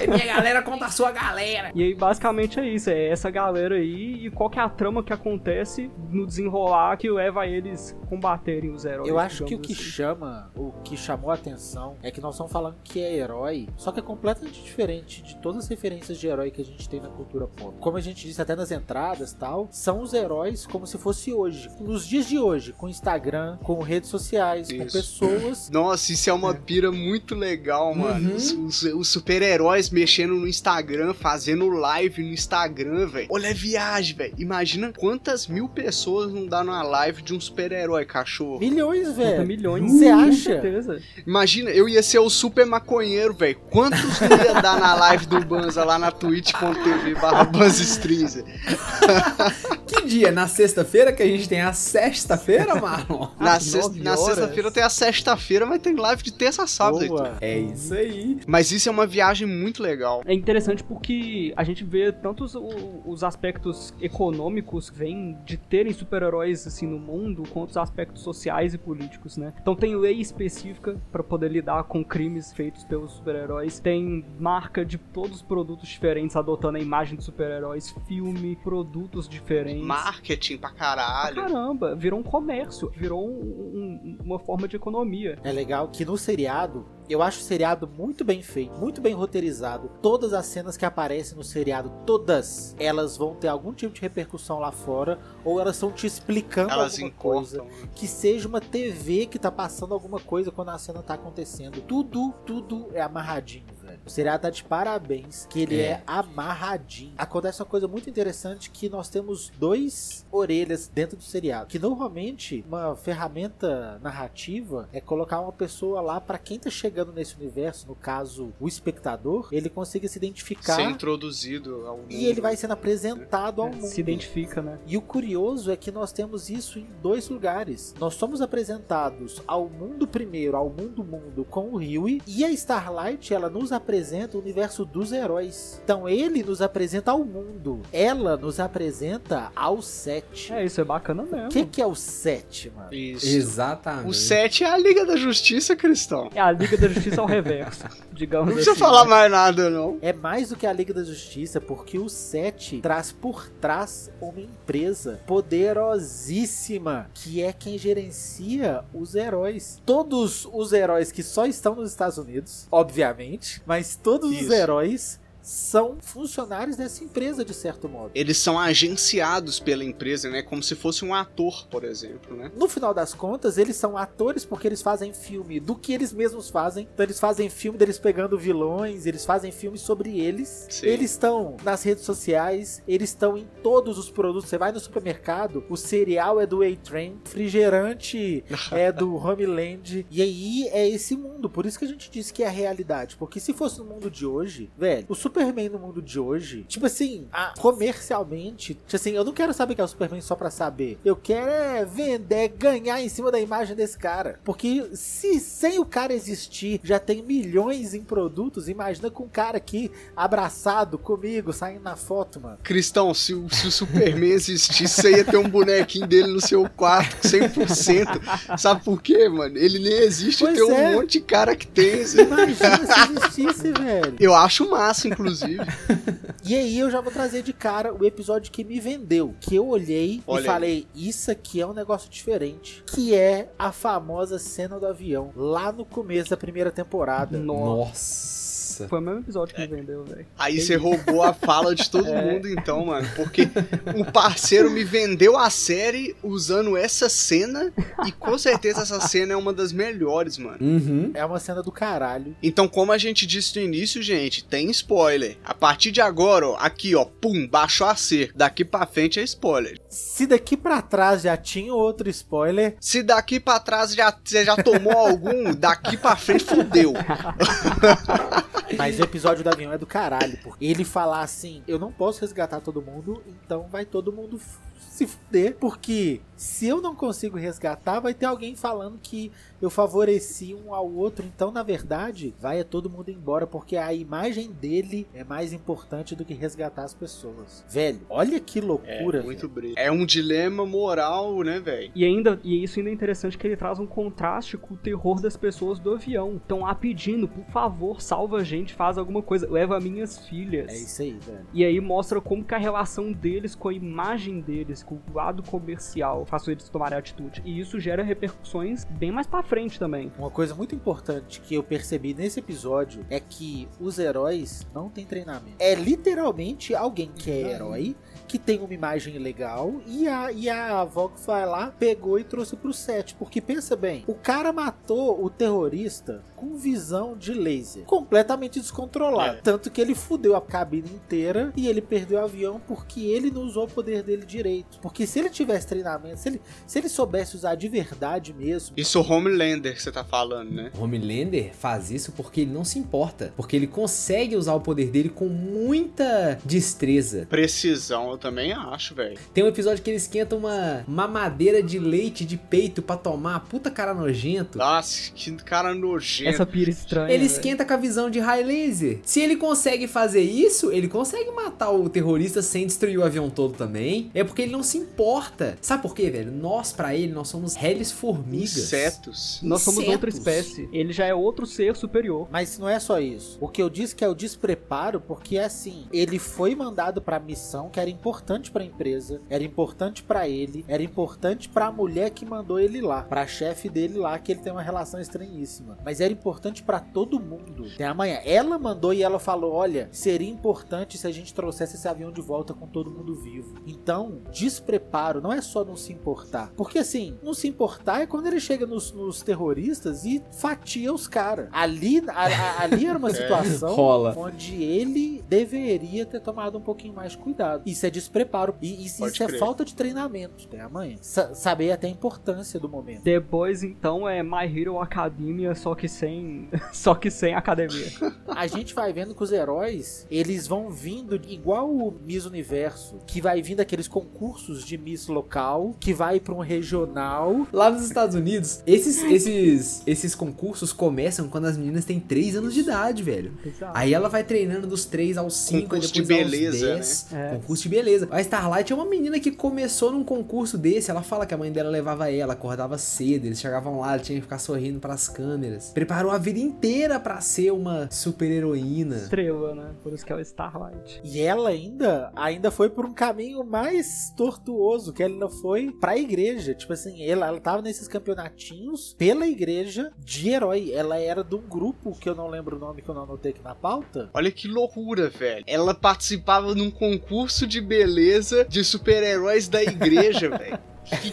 É 0.00 0.06
minha 0.06 0.24
galera 0.24 0.62
contra 0.62 0.86
a 0.86 0.90
sua 0.90 1.10
galera. 1.10 1.72
E 1.74 1.82
aí, 1.82 1.92
basicamente 1.92 2.60
é 2.60 2.68
isso, 2.68 2.88
é 2.88 3.08
essa 3.08 3.28
galera 3.30 3.74
aí 3.74 4.26
e 4.26 4.30
qual 4.30 4.48
que 4.48 4.60
é 4.60 4.62
a 4.62 4.68
trama 4.68 5.02
que 5.02 5.12
acontece 5.12 5.90
no 6.08 6.24
desenrolar 6.24 6.96
que 6.96 7.10
leva 7.10 7.42
a 7.42 7.46
eles 7.48 7.98
combaterem 8.08 8.70
os 8.70 8.84
heróis. 8.84 9.08
Eu 9.08 9.18
acho 9.18 9.44
que 9.44 9.56
o 9.56 9.58
que 9.58 9.72
assim. 9.72 9.82
chama, 9.82 10.52
o 10.54 10.70
que 10.84 10.96
chamou 10.96 11.32
a 11.32 11.34
atenção 11.34 11.96
é 12.00 12.12
que 12.12 12.20
nós 12.20 12.34
estamos 12.36 12.52
falando 12.52 12.76
que 12.84 13.02
é 13.02 13.12
herói, 13.16 13.68
só 13.76 13.90
que 13.90 13.98
é 13.98 14.02
completamente 14.04 14.62
diferente 14.62 15.20
de 15.20 15.36
todas 15.38 15.64
as 15.64 15.68
referências 15.68 16.16
de 16.16 16.28
herói 16.28 16.52
que 16.52 16.62
a 16.62 16.64
gente 16.64 16.88
tem 16.88 17.00
na 17.00 17.08
cultura 17.08 17.48
pop. 17.48 17.76
Como 17.80 17.96
a 17.96 18.00
gente 18.00 18.24
disse 18.24 18.40
até 18.40 18.54
nas 18.54 18.70
entradas 18.70 19.32
tal, 19.50 19.68
são 19.72 20.00
os 20.02 20.14
heróis 20.14 20.64
como 20.66 20.86
se 20.86 20.96
fosse 20.96 21.32
hoje. 21.32 21.68
Nos 21.80 22.06
dias 22.06 22.26
de 22.26 22.38
hoje, 22.38 22.72
com 22.72 22.88
Instagram, 22.88 23.56
com 23.62 23.80
redes 23.82 24.08
sociais, 24.08 24.68
com 24.68 24.84
Isso. 24.84 24.96
pessoas. 24.96 25.68
Nossa, 25.70 26.12
isso 26.12 26.30
é 26.30 26.32
uma 26.32 26.54
pira 26.54 26.92
muito 26.92 27.34
legal, 27.34 27.92
mano. 27.94 28.30
Uhum. 28.30 28.36
Os, 28.36 28.52
os- 28.52 28.82
os 28.94 29.08
super-heróis 29.08 29.90
mexendo 29.90 30.34
no 30.34 30.46
Instagram, 30.46 31.12
fazendo 31.14 31.68
live 31.68 32.22
no 32.22 32.32
Instagram, 32.32 33.06
velho. 33.08 33.26
Olha 33.30 33.50
a 33.50 33.54
viagem, 33.54 34.14
velho. 34.16 34.34
Imagina 34.38 34.92
quantas 34.96 35.46
mil 35.48 35.68
pessoas 35.68 36.32
não 36.32 36.46
dá 36.46 36.62
numa 36.62 36.82
live 36.82 37.22
de 37.22 37.34
um 37.34 37.40
super-herói, 37.40 38.04
cachorro. 38.04 38.60
Milhões, 38.60 39.12
velho. 39.16 39.46
milhões. 39.46 39.90
Você 39.92 40.04
Com 40.10 40.14
acha? 40.20 40.36
certeza. 40.42 41.02
Imagina, 41.26 41.70
eu 41.70 41.88
ia 41.88 42.02
ser 42.02 42.18
o 42.20 42.30
super 42.30 42.64
maconheiro, 42.66 43.34
velho. 43.34 43.58
Quantos 43.70 44.20
não 44.20 44.28
ia 44.44 44.60
dar 44.60 44.78
na 44.78 44.94
live 44.94 45.26
do 45.26 45.40
Banza 45.44 45.82
lá 45.84 45.98
na 45.98 46.10
twitch.tv 46.12 47.14
barra 47.14 47.44
BanzaStreams? 47.44 48.44
Que 49.86 50.06
dia? 50.06 50.30
Na 50.30 50.46
sexta-feira 50.46 51.12
que 51.12 51.22
a 51.22 51.26
gente 51.26 51.48
tem 51.48 51.60
a 51.60 51.72
sexta-feira, 51.72 52.76
Marlon? 52.76 53.28
Na, 53.40 53.58
sexta- 53.58 53.92
na 54.02 54.16
sexta-feira 54.16 54.70
tem 54.70 54.82
a 54.82 54.88
sexta-feira, 54.88 55.66
mas 55.66 55.80
tem 55.82 55.94
live 55.96 56.22
de 56.22 56.32
terça 56.32 56.62
a 56.62 56.66
sábado. 56.66 57.06
Boa. 57.08 57.36
É 57.40 57.58
isso 57.58 57.92
aí. 57.94 58.38
Mas 58.46 58.70
isso 58.70 58.88
é 58.88 58.92
uma 58.92 59.06
viagem 59.06 59.46
muito 59.48 59.82
legal. 59.82 60.22
É 60.26 60.32
interessante 60.32 60.84
porque 60.84 61.52
a 61.56 61.64
gente 61.64 61.82
vê 61.84 62.12
tanto 62.12 62.44
os, 62.44 63.24
aspectos 63.24 63.92
econômicos 64.00 64.90
que 64.90 64.98
vêm 64.98 65.36
de 65.44 65.56
terem 65.56 65.92
super-heróis 65.92 66.66
assim 66.66 66.86
no 66.86 66.98
mundo, 66.98 67.42
quanto 67.50 67.70
os 67.70 67.76
aspectos 67.76 68.22
sociais 68.22 68.74
e 68.74 68.78
políticos, 68.78 69.36
né? 69.36 69.52
Então 69.60 69.74
tem 69.74 69.96
lei 69.96 70.20
específica 70.20 70.96
pra 71.10 71.22
poder 71.22 71.50
lidar 71.50 71.84
com 71.84 72.04
crimes 72.04 72.52
feitos 72.52 72.84
pelos 72.84 73.12
super-heróis, 73.12 73.78
tem 73.78 74.24
marca 74.38 74.84
de 74.84 74.98
todos 74.98 75.36
os 75.36 75.42
produtos 75.42 75.88
diferentes 75.88 76.36
adotando 76.36 76.78
a 76.78 76.80
imagem 76.80 77.16
dos 77.16 77.24
super-heróis, 77.24 77.94
filme, 78.06 78.56
produtos 78.62 79.28
diferentes. 79.30 79.84
Marketing 79.84 80.56
pra 80.58 80.70
caralho. 80.70 81.36
caramba, 81.36 81.94
virou 81.94 82.18
um 82.20 82.22
comércio, 82.22 82.90
virou 82.96 83.26
um- 83.26 83.30
um- 83.32 84.18
uma 84.24 84.38
forma 84.38 84.66
de 84.68 84.76
economia. 84.76 85.38
É 85.44 85.52
legal 85.52 85.88
que 85.88 86.04
no 86.04 86.16
seriado, 86.18 86.86
eu 87.08 87.22
acho 87.22 87.40
o 87.40 87.42
seriado 87.42 87.88
muito 87.88 88.24
bem 88.24 88.42
feito, 88.42 88.72
muito 88.78 89.00
bem 89.00 89.14
roteirizado. 89.14 89.90
Todas 90.02 90.32
as 90.32 90.46
cenas 90.46 90.76
que 90.76 90.84
aparecem 90.84 91.36
no 91.36 91.44
seriado, 91.44 91.90
todas 92.06 92.74
elas 92.78 93.16
vão 93.16 93.34
ter 93.34 93.48
algum 93.48 93.72
tipo 93.72 93.94
de 93.94 94.00
repercussão 94.00 94.58
lá 94.58 94.70
fora, 94.72 95.18
ou 95.44 95.60
elas 95.60 95.76
estão 95.76 95.90
te 95.92 96.06
explicando 96.06 96.70
Elas 96.70 96.92
alguma 96.94 97.08
encortam. 97.08 97.66
coisa. 97.66 97.88
Que 97.94 98.06
seja 98.06 98.46
uma 98.48 98.60
TV 98.60 99.26
que 99.26 99.38
tá 99.38 99.50
passando 99.50 99.94
alguma 99.94 100.20
coisa 100.20 100.50
quando 100.50 100.70
a 100.70 100.78
cena 100.78 101.02
tá 101.02 101.14
acontecendo. 101.14 101.80
Tudo, 101.82 102.32
tudo 102.44 102.88
é 102.92 103.00
amarradinho. 103.00 103.64
O 104.06 104.10
seriado 104.10 104.42
tá 104.42 104.50
de 104.50 104.64
parabéns, 104.64 105.46
que 105.50 105.60
ele 105.60 105.78
é, 105.80 105.90
É. 105.90 106.02
amarradinho. 106.06 107.12
Acontece 107.18 107.60
uma 107.60 107.66
coisa 107.68 107.86
muito 107.86 108.08
interessante 108.08 108.70
que 108.70 108.88
nós 108.88 109.08
temos 109.08 109.50
dois 109.58 110.26
orelhas 110.32 110.88
dentro 110.92 111.16
do 111.16 111.22
seriado. 111.22 111.66
Que 111.68 111.78
normalmente 111.78 112.64
uma 112.66 112.96
ferramenta 112.96 113.98
narrativa 114.02 114.88
é 114.92 115.00
colocar 115.00 115.40
uma 115.40 115.52
pessoa 115.52 116.00
lá 116.00 116.20
pra 116.20 116.38
quem 116.38 116.58
tá 116.58 116.70
chegando 116.70 117.12
nesse 117.12 117.36
universo, 117.36 117.86
no 117.88 117.94
caso 117.94 118.52
o 118.58 118.66
espectador, 118.66 119.48
ele 119.52 119.68
consiga 119.68 120.08
se 120.08 120.16
identificar 120.18 120.76
Ser 120.76 120.82
introduzido 120.90 121.86
ao 121.86 121.98
mundo. 121.98 122.06
e 122.10 122.26
ele 122.26 122.40
vai 122.40 122.56
sendo 122.56 122.72
apresentado 122.72 123.60
ao 123.62 123.68
mundo. 123.70 123.86
Se 123.86 124.00
identifica, 124.00 124.62
né? 124.62 124.78
E 124.86 124.96
o 124.96 125.02
curioso 125.02 125.70
é 125.70 125.76
que 125.76 125.90
nós 125.92 126.12
temos 126.12 126.48
isso 126.50 126.78
em 126.78 126.86
dois 127.02 127.28
lugares. 127.28 127.94
Nós 127.98 128.14
somos 128.14 128.40
apresentados 128.40 129.42
ao 129.46 129.68
mundo 129.68 130.06
primeiro, 130.06 130.56
ao 130.56 130.68
mundo 130.70 131.04
mundo 131.04 131.44
com 131.48 131.68
o 131.68 131.76
Huey, 131.76 132.22
e 132.26 132.44
a 132.44 132.50
Starlight 132.50 133.32
ela 133.34 133.48
nos 133.50 133.70
apresenta 133.72 133.89
o 134.34 134.38
universo 134.38 134.84
dos 134.84 135.12
heróis. 135.12 135.80
Então 135.84 136.08
ele 136.08 136.42
nos 136.42 136.62
apresenta 136.62 137.10
ao 137.10 137.24
mundo. 137.24 137.82
Ela 137.92 138.36
nos 138.36 138.60
apresenta 138.60 139.50
ao 139.54 139.82
set. 139.82 140.52
É, 140.52 140.64
isso 140.64 140.80
é 140.80 140.84
bacana 140.84 141.22
mesmo. 141.22 141.46
O 141.46 141.48
que, 141.48 141.64
que 141.64 141.82
é 141.82 141.86
o 141.86 141.94
set, 141.94 142.70
mano? 142.74 142.92
Isso. 142.92 143.26
Exatamente. 143.26 144.08
O 144.08 144.14
7 144.14 144.64
é 144.64 144.70
a 144.70 144.78
Liga 144.78 145.04
da 145.04 145.16
Justiça, 145.16 145.74
Cristão. 145.74 146.30
É 146.34 146.40
a 146.40 146.50
Liga 146.50 146.76
da 146.76 146.88
Justiça 146.88 147.20
ao 147.20 147.26
reverso, 147.26 147.84
digamos 148.20 148.46
Não 148.48 148.54
precisa 148.54 148.72
assim. 148.72 148.80
falar 148.80 149.04
mais 149.06 149.30
nada, 149.30 149.70
não. 149.70 149.98
É 150.02 150.12
mais 150.12 150.50
do 150.50 150.56
que 150.56 150.66
a 150.66 150.72
Liga 150.72 150.92
da 150.92 151.02
Justiça, 151.02 151.60
porque 151.60 151.98
o 151.98 152.08
set 152.08 152.80
traz 152.80 153.12
por 153.12 153.48
trás 153.60 154.10
uma 154.20 154.40
empresa 154.40 155.20
poderosíssima, 155.26 157.10
que 157.14 157.42
é 157.42 157.52
quem 157.52 157.78
gerencia 157.78 158.84
os 158.92 159.14
heróis. 159.14 159.80
Todos 159.84 160.48
os 160.52 160.72
heróis 160.72 161.10
que 161.12 161.22
só 161.22 161.46
estão 161.46 161.74
nos 161.74 161.90
Estados 161.90 162.18
Unidos, 162.18 162.66
obviamente, 162.70 163.62
mas 163.66 163.96
todos 163.96 164.30
os 164.30 164.42
Isso. 164.42 164.52
heróis 164.52 165.19
são 165.42 165.98
funcionários 166.00 166.76
dessa 166.76 167.04
empresa, 167.04 167.44
de 167.44 167.54
certo 167.54 167.88
modo. 167.88 168.10
Eles 168.14 168.38
são 168.38 168.58
agenciados 168.58 169.58
pela 169.58 169.84
empresa, 169.84 170.30
né? 170.30 170.42
Como 170.42 170.62
se 170.62 170.74
fosse 170.74 171.04
um 171.04 171.14
ator, 171.14 171.66
por 171.68 171.84
exemplo, 171.84 172.36
né? 172.36 172.50
No 172.56 172.68
final 172.68 172.92
das 172.92 173.14
contas, 173.14 173.58
eles 173.58 173.76
são 173.76 173.96
atores 173.96 174.44
porque 174.44 174.66
eles 174.66 174.82
fazem 174.82 175.12
filme 175.12 175.60
do 175.60 175.74
que 175.74 175.92
eles 175.92 176.12
mesmos 176.12 176.50
fazem. 176.50 176.88
Então 176.92 177.04
eles 177.04 177.20
fazem 177.20 177.48
filme 177.48 177.78
deles 177.78 177.98
pegando 177.98 178.38
vilões, 178.38 179.06
eles 179.06 179.24
fazem 179.24 179.52
filmes 179.52 179.80
sobre 179.80 180.20
eles. 180.20 180.66
Sim. 180.70 180.86
Eles 180.86 181.10
estão 181.12 181.56
nas 181.62 181.82
redes 181.82 182.04
sociais, 182.04 182.82
eles 182.86 183.10
estão 183.10 183.36
em 183.36 183.46
todos 183.62 183.98
os 183.98 184.10
produtos. 184.10 184.48
Você 184.48 184.58
vai 184.58 184.72
no 184.72 184.80
supermercado, 184.80 185.64
o 185.68 185.76
cereal 185.76 186.40
é 186.40 186.46
do 186.46 186.62
A-Train, 186.62 187.20
refrigerante 187.24 188.44
é 188.72 188.92
do 188.92 189.14
Homeland. 189.14 190.06
E 190.10 190.22
aí 190.22 190.68
é 190.68 190.88
esse 190.88 191.16
mundo. 191.16 191.48
Por 191.48 191.66
isso 191.66 191.78
que 191.78 191.84
a 191.84 191.88
gente 191.88 192.10
disse 192.10 192.32
que 192.32 192.42
é 192.42 192.46
a 192.46 192.50
realidade. 192.50 193.16
Porque 193.16 193.40
se 193.40 193.52
fosse 193.52 193.78
no 193.78 193.84
mundo 193.84 194.10
de 194.10 194.26
hoje, 194.26 194.70
velho, 194.76 195.06
o 195.08 195.14
Superman 195.30 195.68
no 195.68 195.78
mundo 195.78 196.02
de 196.02 196.18
hoje, 196.18 196.64
tipo 196.68 196.86
assim, 196.86 197.26
a- 197.32 197.54
comercialmente, 197.58 198.74
tipo 198.74 198.96
assim, 198.96 199.12
eu 199.12 199.24
não 199.24 199.32
quero 199.32 199.52
saber 199.54 199.74
que 199.74 199.80
é 199.80 199.84
o 199.84 199.88
Superman 199.88 200.20
só 200.20 200.34
pra 200.34 200.50
saber. 200.50 200.98
Eu 201.04 201.14
quero 201.16 201.50
é 201.50 201.84
vender, 201.84 202.48
ganhar 202.58 203.00
em 203.00 203.08
cima 203.08 203.30
da 203.30 203.40
imagem 203.40 203.76
desse 203.76 203.96
cara. 203.98 204.38
Porque 204.44 204.90
se 204.94 205.38
sem 205.40 205.78
o 205.78 205.84
cara 205.84 206.12
existir, 206.12 206.80
já 206.82 206.98
tem 206.98 207.22
milhões 207.22 207.94
em 207.94 208.02
produtos, 208.02 208.68
imagina 208.68 209.10
com 209.10 209.24
um 209.24 209.28
cara 209.28 209.56
aqui 209.58 209.90
abraçado 210.16 210.98
comigo, 210.98 211.52
saindo 211.52 211.82
na 211.82 211.96
foto, 211.96 212.40
mano. 212.40 212.58
Cristão, 212.62 213.12
se 213.14 213.34
o, 213.34 213.48
se 213.50 213.66
o 213.66 213.70
Superman 213.70 214.30
existisse, 214.30 214.88
você 214.88 215.10
ia 215.16 215.24
ter 215.24 215.36
um 215.36 215.48
bonequinho 215.48 216.06
dele 216.06 216.28
no 216.32 216.40
seu 216.40 216.68
quarto, 216.68 217.16
100%. 217.26 218.58
Sabe 218.58 218.84
por 218.84 219.00
quê, 219.02 219.28
mano? 219.28 219.56
Ele 219.56 219.78
nem 219.78 219.92
existe 220.00 220.44
Pois 220.44 220.58
tem 220.58 220.70
é. 220.70 220.88
um 220.88 220.92
monte 220.94 221.12
de 221.12 221.20
cara 221.20 221.54
que 221.54 221.66
tem. 221.66 222.00
esse- 222.00 222.20
Imagina 222.20 222.56
se 222.86 223.12
existisse, 223.12 223.72
velho. 223.72 224.16
Eu 224.20 224.34
acho 224.34 224.68
massa, 224.70 225.08
inclusive. 225.08 225.19
E 226.42 226.54
aí 226.54 226.78
eu 226.78 226.90
já 226.90 227.00
vou 227.00 227.12
trazer 227.12 227.42
de 227.42 227.52
cara 227.52 227.92
o 227.92 228.04
episódio 228.04 228.50
que 228.50 228.64
me 228.64 228.80
vendeu, 228.80 229.34
que 229.40 229.54
eu 229.54 229.68
olhei 229.68 230.22
Olha 230.26 230.40
e 230.40 230.42
aí. 230.42 230.46
falei, 230.46 230.86
isso 230.94 231.30
aqui 231.30 231.60
é 231.60 231.66
um 231.66 231.74
negócio 231.74 232.08
diferente, 232.10 232.82
que 232.86 233.14
é 233.14 233.52
a 233.58 233.70
famosa 233.70 234.38
cena 234.38 234.78
do 234.78 234.86
avião, 234.86 235.30
lá 235.36 235.70
no 235.70 235.84
começo 235.84 236.30
da 236.30 236.36
primeira 236.36 236.70
temporada. 236.70 237.38
Nossa. 237.38 238.39
Nossa. 238.80 238.88
Foi 238.88 238.98
o 238.98 239.02
mesmo 239.02 239.20
episódio 239.20 239.54
que 239.54 239.60
me 239.60 239.66
vendeu, 239.66 240.04
velho. 240.04 240.26
Aí 240.38 240.60
você 240.60 240.76
roubou 240.76 241.22
a 241.22 241.32
fala 241.32 241.74
de 241.74 241.88
todo 241.90 242.06
É. 242.10 242.22
mundo, 242.32 242.48
então, 242.48 242.86
mano. 242.86 243.08
Porque 243.14 243.48
o 243.96 244.04
parceiro 244.10 244.70
me 244.70 244.82
vendeu 244.84 245.36
a 245.36 245.48
série 245.50 246.16
usando 246.22 246.76
essa 246.76 247.08
cena. 247.08 247.72
E 248.06 248.12
com 248.12 248.36
certeza 248.38 248.82
essa 248.82 249.00
cena 249.00 249.32
é 249.32 249.36
uma 249.36 249.52
das 249.52 249.72
melhores, 249.72 250.38
mano. 250.38 250.58
Uhum. 250.60 251.10
É 251.14 251.24
uma 251.24 251.38
cena 251.38 251.62
do 251.62 251.70
caralho. 251.70 252.36
Então, 252.42 252.66
como 252.68 252.92
a 252.92 252.98
gente 252.98 253.26
disse 253.26 253.58
no 253.58 253.64
início, 253.64 254.02
gente, 254.02 254.44
tem 254.44 254.70
spoiler. 254.70 255.36
A 255.44 255.54
partir 255.54 255.90
de 255.90 256.00
agora, 256.00 256.48
ó, 256.48 256.56
aqui, 256.56 256.94
ó, 256.94 257.04
pum, 257.04 257.46
baixou 257.46 257.86
a 257.86 257.94
ser. 257.94 258.32
Daqui 258.34 258.64
pra 258.64 258.86
frente 258.86 259.20
é 259.20 259.22
spoiler. 259.22 259.78
Se 259.88 260.26
daqui 260.26 260.56
pra 260.56 260.80
trás 260.82 261.22
já 261.22 261.36
tinha 261.36 261.74
outro 261.74 262.08
spoiler, 262.08 262.76
Se 262.80 263.02
daqui 263.02 263.38
pra 263.40 263.58
trás 263.60 263.94
já, 263.94 264.14
você 264.24 264.44
já 264.44 264.56
tomou 264.56 264.92
algum, 264.92 265.54
daqui 265.54 265.96
pra 265.96 266.16
frente 266.16 266.44
fudeu. 266.44 266.92
mas 268.76 268.98
o 268.98 269.02
episódio 269.02 269.42
do 269.44 269.48
avião 269.48 269.72
é 269.72 269.78
do 269.78 269.86
caralho, 269.86 270.38
porque 270.42 270.64
ele 270.64 270.84
falar 270.84 271.22
assim, 271.22 271.62
eu 271.66 271.78
não 271.78 271.92
posso 271.92 272.20
resgatar 272.20 272.60
todo 272.60 272.82
mundo, 272.82 273.22
então 273.44 273.68
vai 273.70 273.84
todo 273.84 274.12
mundo 274.12 274.40
se 274.78 275.06
fuder, 275.06 275.56
porque 275.56 276.20
se 276.40 276.66
eu 276.66 276.80
não 276.80 276.94
consigo 276.94 277.36
resgatar, 277.36 278.00
vai 278.00 278.14
ter 278.14 278.24
alguém 278.24 278.56
falando 278.56 278.98
que 279.02 279.30
eu 279.60 279.68
favoreci 279.68 280.54
um 280.54 280.72
ao 280.72 280.90
outro, 280.90 281.22
então 281.26 281.50
na 281.50 281.62
verdade, 281.62 282.34
vai 282.40 282.60
é 282.60 282.64
todo 282.64 282.88
mundo 282.88 283.10
embora, 283.10 283.46
porque 283.46 283.76
a 283.76 283.92
imagem 283.92 284.50
dele 284.50 285.06
é 285.12 285.22
mais 285.22 285.52
importante 285.52 286.16
do 286.16 286.24
que 286.24 286.32
resgatar 286.32 286.84
as 286.84 286.94
pessoas. 286.94 287.62
Velho, 287.68 288.00
olha 288.08 288.40
que 288.40 288.58
loucura, 288.58 289.18
É, 289.18 289.22
muito. 289.22 289.50
É 289.76 289.92
um 289.92 290.06
dilema 290.06 290.64
moral, 290.64 291.42
né, 291.42 291.60
velho? 291.60 291.92
E 291.94 292.06
ainda, 292.06 292.40
e 292.42 292.64
isso 292.64 292.78
ainda 292.78 292.88
é 292.88 292.94
interessante 292.94 293.36
que 293.36 293.46
ele 293.46 293.56
traz 293.56 293.78
um 293.78 293.86
contraste 293.86 294.56
com 294.56 294.72
o 294.72 294.78
terror 294.78 295.20
das 295.20 295.36
pessoas 295.36 295.78
do 295.78 295.92
avião. 295.92 296.36
Estão 296.36 296.60
lá 296.60 296.74
pedindo, 296.74 297.28
por 297.28 297.44
favor, 297.50 298.00
salva 298.00 298.38
a 298.38 298.44
gente, 298.44 298.72
faz 298.72 298.96
alguma 298.96 299.20
coisa, 299.20 299.46
leva 299.50 299.78
minhas 299.78 300.26
filhas. 300.26 300.72
É 300.72 300.76
isso 300.76 301.02
aí, 301.02 301.18
velho. 301.20 301.46
E 301.52 301.62
aí 301.66 301.78
mostra 301.82 302.18
como 302.18 302.42
que 302.42 302.54
a 302.54 302.58
relação 302.58 303.12
deles 303.12 303.54
com 303.54 303.68
a 303.68 303.74
imagem 303.74 304.40
deles, 304.40 304.82
com 304.82 304.94
o 304.94 305.14
lado 305.14 305.42
comercial, 305.42 306.24
faz 306.30 306.46
eles 306.48 306.68
tomarem 306.68 306.98
atitude. 306.98 307.42
E 307.44 307.58
isso 307.58 307.80
gera 307.80 308.02
repercussões 308.02 308.84
bem 308.84 309.10
mais 309.10 309.26
pra 309.26 309.42
frente 309.42 309.78
também. 309.78 310.12
Uma 310.18 310.30
coisa 310.30 310.54
muito 310.54 310.74
importante 310.74 311.40
que 311.40 311.54
eu 311.54 311.62
percebi 311.62 312.14
nesse 312.14 312.38
episódio 312.38 313.04
é 313.10 313.18
que 313.18 313.68
os 313.80 313.98
heróis 313.98 314.66
não 314.72 314.88
têm 314.88 315.04
treinamento. 315.04 315.56
É 315.58 315.74
literalmente 315.74 316.74
alguém 316.74 317.10
que 317.12 317.30
é 317.30 317.52
herói, 317.52 317.96
que 318.30 318.38
tem 318.38 318.60
uma 318.60 318.72
imagem 318.72 319.18
legal, 319.18 319.82
e 319.84 320.06
a, 320.06 320.30
e 320.30 320.48
a 320.48 320.84
Vox 320.84 321.26
vai 321.26 321.44
lá, 321.44 321.74
pegou 321.76 322.16
e 322.16 322.22
trouxe 322.22 322.54
pro 322.54 322.72
set. 322.72 323.16
Porque 323.16 323.40
pensa 323.40 323.74
bem, 323.74 324.04
o 324.06 324.14
cara 324.14 324.52
matou 324.52 325.24
o 325.24 325.28
terrorista 325.28 326.22
com 326.36 326.56
visão 326.56 327.16
de 327.16 327.34
laser, 327.34 327.82
completamente 327.84 328.60
descontrolado. 328.60 329.38
É. 329.38 329.40
Tanto 329.40 329.68
que 329.68 329.80
ele 329.80 329.96
fudeu 329.96 330.36
a 330.36 330.40
cabine 330.40 330.88
inteira 330.88 331.52
e 331.56 331.66
ele 331.66 331.80
perdeu 331.82 332.20
o 332.20 332.22
avião 332.22 332.60
porque 332.68 333.00
ele 333.00 333.32
não 333.32 333.42
usou 333.42 333.64
o 333.64 333.68
poder 333.68 334.04
dele 334.04 334.24
direito. 334.24 334.78
Porque 334.80 335.08
se 335.08 335.18
ele 335.18 335.28
tivesse 335.28 335.66
treinamento, 335.66 336.20
se 336.20 336.28
ele, 336.28 336.40
se 336.68 336.78
ele 336.78 336.88
soubesse 336.88 337.34
usar 337.34 337.56
de 337.56 337.68
verdade 337.68 338.32
mesmo, 338.32 338.74
Isso 338.76 339.00
o 339.00 339.12
Homelander 339.12 339.74
que 339.74 339.82
você 339.82 339.90
tá 339.90 340.04
falando, 340.04 340.52
né? 340.52 340.70
O 340.78 340.84
Homelander 340.84 341.52
faz 341.52 341.90
isso 341.90 342.12
porque 342.12 342.42
ele 342.42 342.52
não 342.52 342.64
se 342.64 342.78
importa. 342.78 343.32
Porque 343.36 343.56
ele 343.56 343.66
consegue 343.66 344.36
usar 344.36 344.54
o 344.54 344.60
poder 344.60 344.90
dele 344.90 345.08
com 345.08 345.26
muita 345.26 346.38
destreza. 346.44 347.26
Precisão, 347.28 348.10
eu 348.10 348.19
também 348.20 348.52
acho, 348.52 348.94
velho. 348.94 349.18
Tem 349.32 349.42
um 349.42 349.48
episódio 349.48 349.82
que 349.82 349.90
ele 349.90 349.96
esquenta 349.96 350.36
uma 350.36 350.84
mamadeira 350.86 351.62
de 351.62 351.78
leite 351.78 352.24
de 352.24 352.36
peito 352.36 352.82
pra 352.82 352.96
tomar. 352.96 353.40
Puta 353.40 353.70
cara 353.70 353.94
nojento. 353.94 354.58
Nossa, 354.58 355.10
que 355.12 355.30
cara 355.36 355.74
nojento. 355.74 356.30
Essa 356.30 356.46
pira 356.46 356.70
estranha. 356.70 357.08
Ele 357.08 357.18
velho. 357.24 357.30
esquenta 357.30 357.64
com 357.64 357.72
a 357.72 357.76
visão 357.76 358.10
de 358.10 358.20
high 358.20 358.42
laser. 358.42 359.00
Se 359.02 359.20
ele 359.20 359.36
consegue 359.36 359.86
fazer 359.86 360.22
isso, 360.22 360.70
ele 360.70 360.88
consegue 360.88 361.30
matar 361.30 361.70
o 361.70 361.88
terrorista 361.88 362.42
sem 362.42 362.66
destruir 362.66 362.98
o 362.98 363.04
avião 363.04 363.30
todo 363.30 363.54
também. 363.54 364.10
É 364.14 364.22
porque 364.22 364.42
ele 364.42 364.52
não 364.52 364.62
se 364.62 364.78
importa. 364.78 365.56
Sabe 365.60 365.82
por 365.82 365.94
quê, 365.94 366.10
velho? 366.10 366.30
Nós, 366.30 366.72
pra 366.72 366.94
ele, 366.94 367.12
nós 367.12 367.28
somos 367.28 367.54
réis 367.54 367.90
formigas. 367.90 368.56
Insetos. 368.56 369.40
Nós 369.42 369.62
somos 369.62 369.86
outra 369.86 370.08
Insetos. 370.10 370.18
espécie. 370.18 370.68
Ele 370.72 370.92
já 370.92 371.06
é 371.06 371.14
outro 371.14 371.46
ser 371.46 371.76
superior. 371.76 372.28
Mas 372.30 372.58
não 372.58 372.68
é 372.68 372.78
só 372.78 373.00
isso. 373.00 373.38
O 373.40 373.48
que 373.48 373.62
eu 373.62 373.70
disse 373.70 373.94
que 373.94 374.04
é 374.04 374.08
o 374.08 374.14
despreparo, 374.14 375.00
porque 375.00 375.36
é 375.36 375.44
assim, 375.44 375.86
ele 375.92 376.18
foi 376.18 376.54
mandado 376.54 377.00
pra 377.00 377.18
missão 377.18 377.68
que 377.70 377.80
era 377.80 377.88
importante 378.10 378.50
pra 378.50 378.64
empresa, 378.64 379.20
era 379.30 379.44
importante 379.44 380.02
pra 380.02 380.28
ele, 380.28 380.64
era 380.66 380.82
importante 380.82 381.48
pra 381.48 381.70
mulher 381.70 382.10
que 382.10 382.26
mandou 382.26 382.58
ele 382.58 382.80
lá, 382.80 383.02
pra 383.04 383.24
chefe 383.24 383.68
dele 383.68 383.96
lá, 383.96 384.18
que 384.18 384.32
ele 384.32 384.40
tem 384.40 384.52
uma 384.52 384.60
relação 384.62 385.00
estranhíssima. 385.00 385.78
Mas 385.84 386.00
era 386.00 386.12
importante 386.12 386.60
pra 386.60 386.80
todo 386.80 387.20
mundo. 387.20 387.66
Tem 387.76 387.86
a 387.86 387.94
manhã, 387.94 388.18
ela 388.24 388.58
mandou 388.58 388.92
e 388.92 389.00
ela 389.04 389.20
falou: 389.20 389.52
"Olha, 389.52 389.88
seria 389.92 390.28
importante 390.28 390.98
se 390.98 391.06
a 391.06 391.12
gente 391.12 391.32
trouxesse 391.32 391.76
esse 391.76 391.86
avião 391.86 392.10
de 392.10 392.20
volta 392.20 392.52
com 392.52 392.66
todo 392.66 392.90
mundo 392.90 393.14
vivo". 393.14 393.54
Então, 393.64 394.18
despreparo 394.32 395.20
não 395.20 395.32
é 395.32 395.40
só 395.40 395.64
não 395.64 395.76
se 395.76 395.92
importar. 395.92 396.52
Porque 396.56 396.80
assim, 396.80 397.16
não 397.22 397.32
se 397.32 397.46
importar 397.46 398.00
é 398.02 398.06
quando 398.06 398.26
ele 398.26 398.40
chega 398.40 398.66
nos, 398.66 398.90
nos 398.90 399.22
terroristas 399.22 400.04
e 400.04 400.20
fatia 400.32 400.92
os 400.92 401.06
caras. 401.06 401.48
Ali, 401.52 402.02
a- 402.08 402.26
a- 402.26 402.62
ali 402.64 402.86
era 402.86 402.98
uma 402.98 403.10
situação 403.14 403.72
Rola. 403.76 404.14
onde 404.16 404.60
ele 404.64 405.22
deveria 405.28 406.04
ter 406.04 406.20
tomado 406.20 406.58
um 406.58 406.60
pouquinho 406.60 406.92
mais 406.94 407.12
de 407.12 407.18
cuidado. 407.18 407.62
Isso 407.66 407.86
é 407.86 407.89
despreparo. 407.90 408.54
E 408.62 408.84
isso, 408.86 408.98
Pode 408.98 409.14
isso 409.14 409.22
é 409.22 409.26
crer. 409.26 409.38
falta 409.38 409.64
de 409.64 409.74
treinamento, 409.74 410.48
né, 410.52 410.60
amanhã? 410.62 410.96
Sa- 411.00 411.34
saber 411.34 411.72
até 411.72 411.86
a 411.86 411.90
importância 411.90 412.58
do 412.58 412.68
momento. 412.68 413.02
Boys, 413.30 413.62
então, 413.62 414.08
é 414.08 414.22
My 414.22 414.44
Hero 414.46 414.78
Academia, 414.80 415.54
só 415.54 415.74
que 415.74 415.88
sem. 415.88 416.48
só 416.72 416.94
que 416.94 417.10
sem 417.10 417.34
academia. 417.34 417.88
A 418.28 418.46
gente 418.46 418.74
vai 418.74 418.92
vendo 418.92 419.14
que 419.14 419.22
os 419.22 419.32
heróis, 419.32 420.06
eles 420.10 420.46
vão 420.46 420.70
vindo 420.70 421.20
igual 421.28 421.70
o 421.70 421.92
Miss 422.04 422.24
Universo, 422.24 422.96
que 423.06 423.20
vai 423.20 423.42
vindo 423.42 423.60
aqueles 423.60 423.86
concursos 423.88 424.64
de 424.64 424.76
Miss 424.78 425.06
local, 425.08 425.74
que 425.78 425.92
vai 425.92 426.18
pra 426.20 426.34
um 426.34 426.40
regional. 426.40 427.46
Lá 427.52 427.70
nos 427.70 427.84
Estados 427.84 428.14
Unidos, 428.14 428.62
esses, 428.66 429.02
esses, 429.04 429.82
esses 429.86 430.14
concursos 430.14 430.72
começam 430.72 431.28
quando 431.28 431.46
as 431.46 431.56
meninas 431.56 431.84
têm 431.84 432.00
3 432.00 432.36
anos 432.36 432.54
de 432.54 432.60
idade, 432.60 433.02
velho. 433.02 433.32
Exato. 433.44 433.72
Aí 433.76 433.92
ela 433.94 434.08
vai 434.08 434.24
treinando 434.24 434.66
dos 434.66 434.84
3 434.84 435.16
aos 435.18 435.34
5, 435.34 435.62
Concurso 435.70 435.92
depois 435.92 436.06
de 436.08 436.14
aos 436.22 436.30
beleza, 436.30 436.66
10. 436.74 437.08
né? 437.10 437.26
É. 437.32 437.34
Concurso 437.36 437.62
de 437.62 437.68
beleza. 437.68 437.79
A 438.10 438.20
Starlight 438.20 438.72
é 438.72 438.76
uma 438.76 438.84
menina 438.84 439.18
que 439.18 439.30
começou 439.30 439.90
num 439.90 440.04
concurso 440.04 440.58
desse. 440.58 440.90
Ela 440.90 441.02
fala 441.02 441.26
que 441.26 441.34
a 441.34 441.38
mãe 441.38 441.50
dela 441.50 441.70
levava 441.70 442.10
ela, 442.10 442.34
acordava 442.34 442.76
cedo. 442.78 443.26
Eles 443.26 443.40
chegavam 443.40 443.80
lá, 443.80 443.94
ela 443.94 444.02
tinha 444.02 444.16
que 444.16 444.22
ficar 444.22 444.38
sorrindo 444.38 444.80
pras 444.80 445.08
câmeras. 445.08 445.70
Preparou 445.70 446.10
a 446.10 446.18
vida 446.18 446.38
inteira 446.38 447.00
pra 447.00 447.20
ser 447.20 447.52
uma 447.52 447.88
super 447.90 448.30
heroína. 448.30 448.96
Estrela, 448.96 449.54
né? 449.54 449.70
Por 449.82 449.92
isso 449.92 450.04
que 450.04 450.12
é 450.12 450.16
o 450.16 450.20
Starlight. 450.20 451.00
E 451.04 451.20
ela 451.20 451.48
ainda, 451.48 452.12
ainda 452.14 452.50
foi 452.50 452.68
por 452.68 452.84
um 452.84 452.92
caminho 452.92 453.44
mais 453.44 454.12
tortuoso, 454.16 454.92
que 454.92 455.02
ela 455.02 455.12
ainda 455.12 455.28
foi 455.28 455.70
pra 455.80 455.96
igreja. 455.96 456.54
Tipo 456.54 456.72
assim, 456.72 457.02
ela, 457.02 457.26
ela 457.26 457.40
tava 457.40 457.62
nesses 457.62 457.88
campeonatinhos 457.88 458.94
pela 458.98 459.26
igreja 459.26 459.92
de 459.98 460.28
herói. 460.28 460.72
Ela 460.72 460.98
era 460.98 461.24
de 461.24 461.34
um 461.34 461.42
grupo 461.42 461.96
que 461.98 462.08
eu 462.08 462.14
não 462.14 462.28
lembro 462.28 462.56
o 462.56 462.58
nome 462.58 462.82
que 462.82 462.88
eu 462.88 462.94
não 462.94 463.04
anotei 463.04 463.32
aqui 463.32 463.42
na 463.42 463.54
pauta. 463.54 464.10
Olha 464.12 464.30
que 464.30 464.48
loucura, 464.48 465.08
velho. 465.08 465.44
Ela 465.46 465.74
participava 465.74 466.54
num 466.54 466.70
concurso 466.70 467.46
de 467.46 467.60
beleza 467.70 468.44
de 468.48 468.64
super-heróis 468.64 469.48
da 469.48 469.62
igreja, 469.62 470.28
velho. 470.36 470.58
Que- 470.84 471.12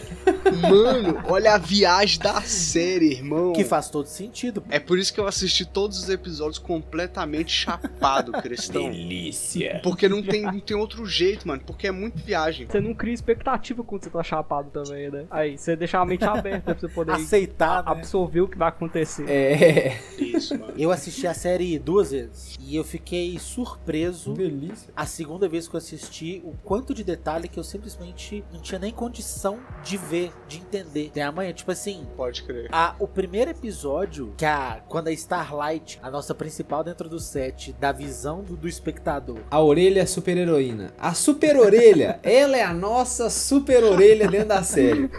Mano, 0.60 1.22
olha 1.26 1.54
a 1.54 1.58
viagem 1.58 2.18
da 2.18 2.40
série, 2.42 3.12
irmão. 3.12 3.52
Que 3.52 3.64
faz 3.64 3.88
todo 3.90 4.06
sentido. 4.06 4.62
É 4.68 4.78
por 4.78 4.98
isso 4.98 5.12
que 5.12 5.20
eu 5.20 5.26
assisti 5.26 5.64
todos 5.64 5.98
os 5.98 6.08
episódios 6.08 6.58
completamente 6.58 7.52
chapado, 7.52 8.32
cristão. 8.32 8.90
Delícia. 8.90 9.80
Porque 9.82 10.08
não 10.08 10.22
tem, 10.22 10.42
não 10.42 10.60
tem 10.60 10.76
outro 10.76 11.04
jeito, 11.06 11.46
mano. 11.46 11.62
Porque 11.66 11.86
é 11.86 11.92
muito 11.92 12.18
viagem. 12.22 12.66
Você 12.66 12.80
não 12.80 12.94
cria 12.94 13.14
expectativa 13.14 13.82
quando 13.82 14.04
você 14.04 14.10
tá 14.10 14.22
chapado 14.22 14.70
também, 14.70 15.10
né? 15.10 15.24
Aí, 15.30 15.58
você 15.58 15.76
deixa 15.76 15.98
a 15.98 16.04
mente 16.06 16.24
aberta 16.24 16.74
pra 16.74 16.80
você 16.80 16.88
poder 16.88 17.12
Aceitar, 17.12 17.84
né? 17.84 17.90
absorver 17.90 18.40
o 18.42 18.48
que 18.48 18.56
vai 18.58 18.68
acontecer. 18.68 19.28
É. 19.28 20.00
Isso, 20.18 20.58
mano. 20.58 20.72
Eu 20.76 20.90
assisti 20.90 21.26
a 21.26 21.34
série 21.34 21.78
duas 21.78 22.10
vezes 22.10 22.56
e 22.60 22.76
eu 22.76 22.84
fiquei 22.84 23.38
surpreso 23.38 24.32
Delícia. 24.34 24.92
a 24.96 25.06
segunda 25.06 25.48
vez 25.48 25.66
que 25.68 25.74
eu 25.74 25.78
assisti 25.78 26.40
o 26.44 26.52
quanto 26.64 26.94
de 26.94 27.02
detalhe 27.04 27.48
que 27.48 27.58
eu 27.58 27.64
simplesmente 27.64 28.44
não 28.52 28.60
tinha 28.60 28.78
nem 28.78 28.92
condição 28.92 29.58
de 29.82 29.96
ver, 29.96 30.32
de 30.46 30.58
entender. 30.58 31.10
Tem 31.12 31.22
amanhã, 31.22 31.52
tipo 31.52 31.70
assim, 31.70 32.06
Pode 32.16 32.42
crer. 32.42 32.68
a, 32.72 32.94
o 32.98 33.06
primeiro 33.06 33.50
episódio, 33.50 34.32
que 34.36 34.44
a, 34.44 34.80
quando 34.88 35.08
a 35.08 35.12
Starlight, 35.12 35.98
a 36.02 36.10
nossa 36.10 36.34
principal 36.34 36.84
dentro 36.84 37.08
do 37.08 37.18
set, 37.18 37.72
da 37.78 37.92
visão 37.92 38.42
do, 38.42 38.56
do 38.56 38.68
espectador, 38.68 39.38
A 39.50 39.60
orelha 39.60 40.00
é 40.00 40.06
super 40.06 40.36
heroína. 40.36 40.92
A 40.98 41.14
super 41.14 41.56
orelha, 41.56 42.18
ela 42.24 42.56
é 42.56 42.62
a 42.62 42.72
nossa 42.72 43.30
super 43.30 43.82
orelha 43.84 44.28
dentro 44.28 44.48
da 44.48 44.62
série. 44.62 45.10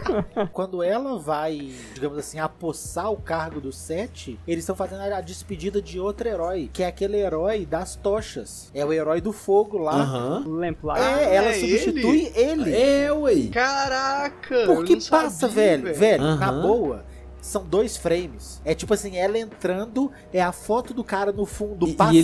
quando 0.52 0.82
ela 0.82 1.18
vai, 1.18 1.72
digamos 1.94 2.18
assim, 2.18 2.38
apossar 2.38 3.10
o 3.12 3.16
cargo 3.16 3.60
do 3.60 3.72
set, 3.72 4.38
eles 4.46 4.62
estão 4.64 4.76
fazendo 4.76 5.00
a 5.02 5.20
despedida 5.20 5.80
de 5.80 5.98
outro 5.98 6.28
herói, 6.28 6.70
que 6.72 6.82
é 6.82 6.86
aquele 6.86 7.16
herói 7.16 7.64
das 7.66 7.96
tochas. 7.96 8.70
É 8.74 8.84
o 8.84 8.92
herói 8.92 9.20
do 9.20 9.32
fogo 9.32 9.78
lá. 9.78 9.94
Aham. 9.94 10.44
Lamplight. 10.46 11.00
É, 11.00 11.34
ela 11.34 11.48
é 11.50 11.54
substitui 11.54 12.32
ele. 12.34 12.74
É, 12.74 13.12
ué. 13.12 13.48
Caraca! 13.52 14.66
Porque 14.66 14.99
passa, 15.08 15.48
sabia, 15.48 15.54
velho, 15.78 15.94
velho, 15.94 16.22
na 16.36 16.48
Aham. 16.48 16.62
boa. 16.62 17.04
São 17.40 17.64
dois 17.64 17.96
frames. 17.96 18.60
É 18.64 18.74
tipo 18.74 18.92
assim, 18.94 19.16
ela 19.16 19.38
entrando, 19.38 20.10
é 20.32 20.40
a 20.42 20.52
foto 20.52 20.92
do 20.94 21.02
cara 21.04 21.32
no 21.32 21.46
fundo 21.46 21.88
E, 21.88 21.94
passando 21.94 22.14
e 22.14 22.18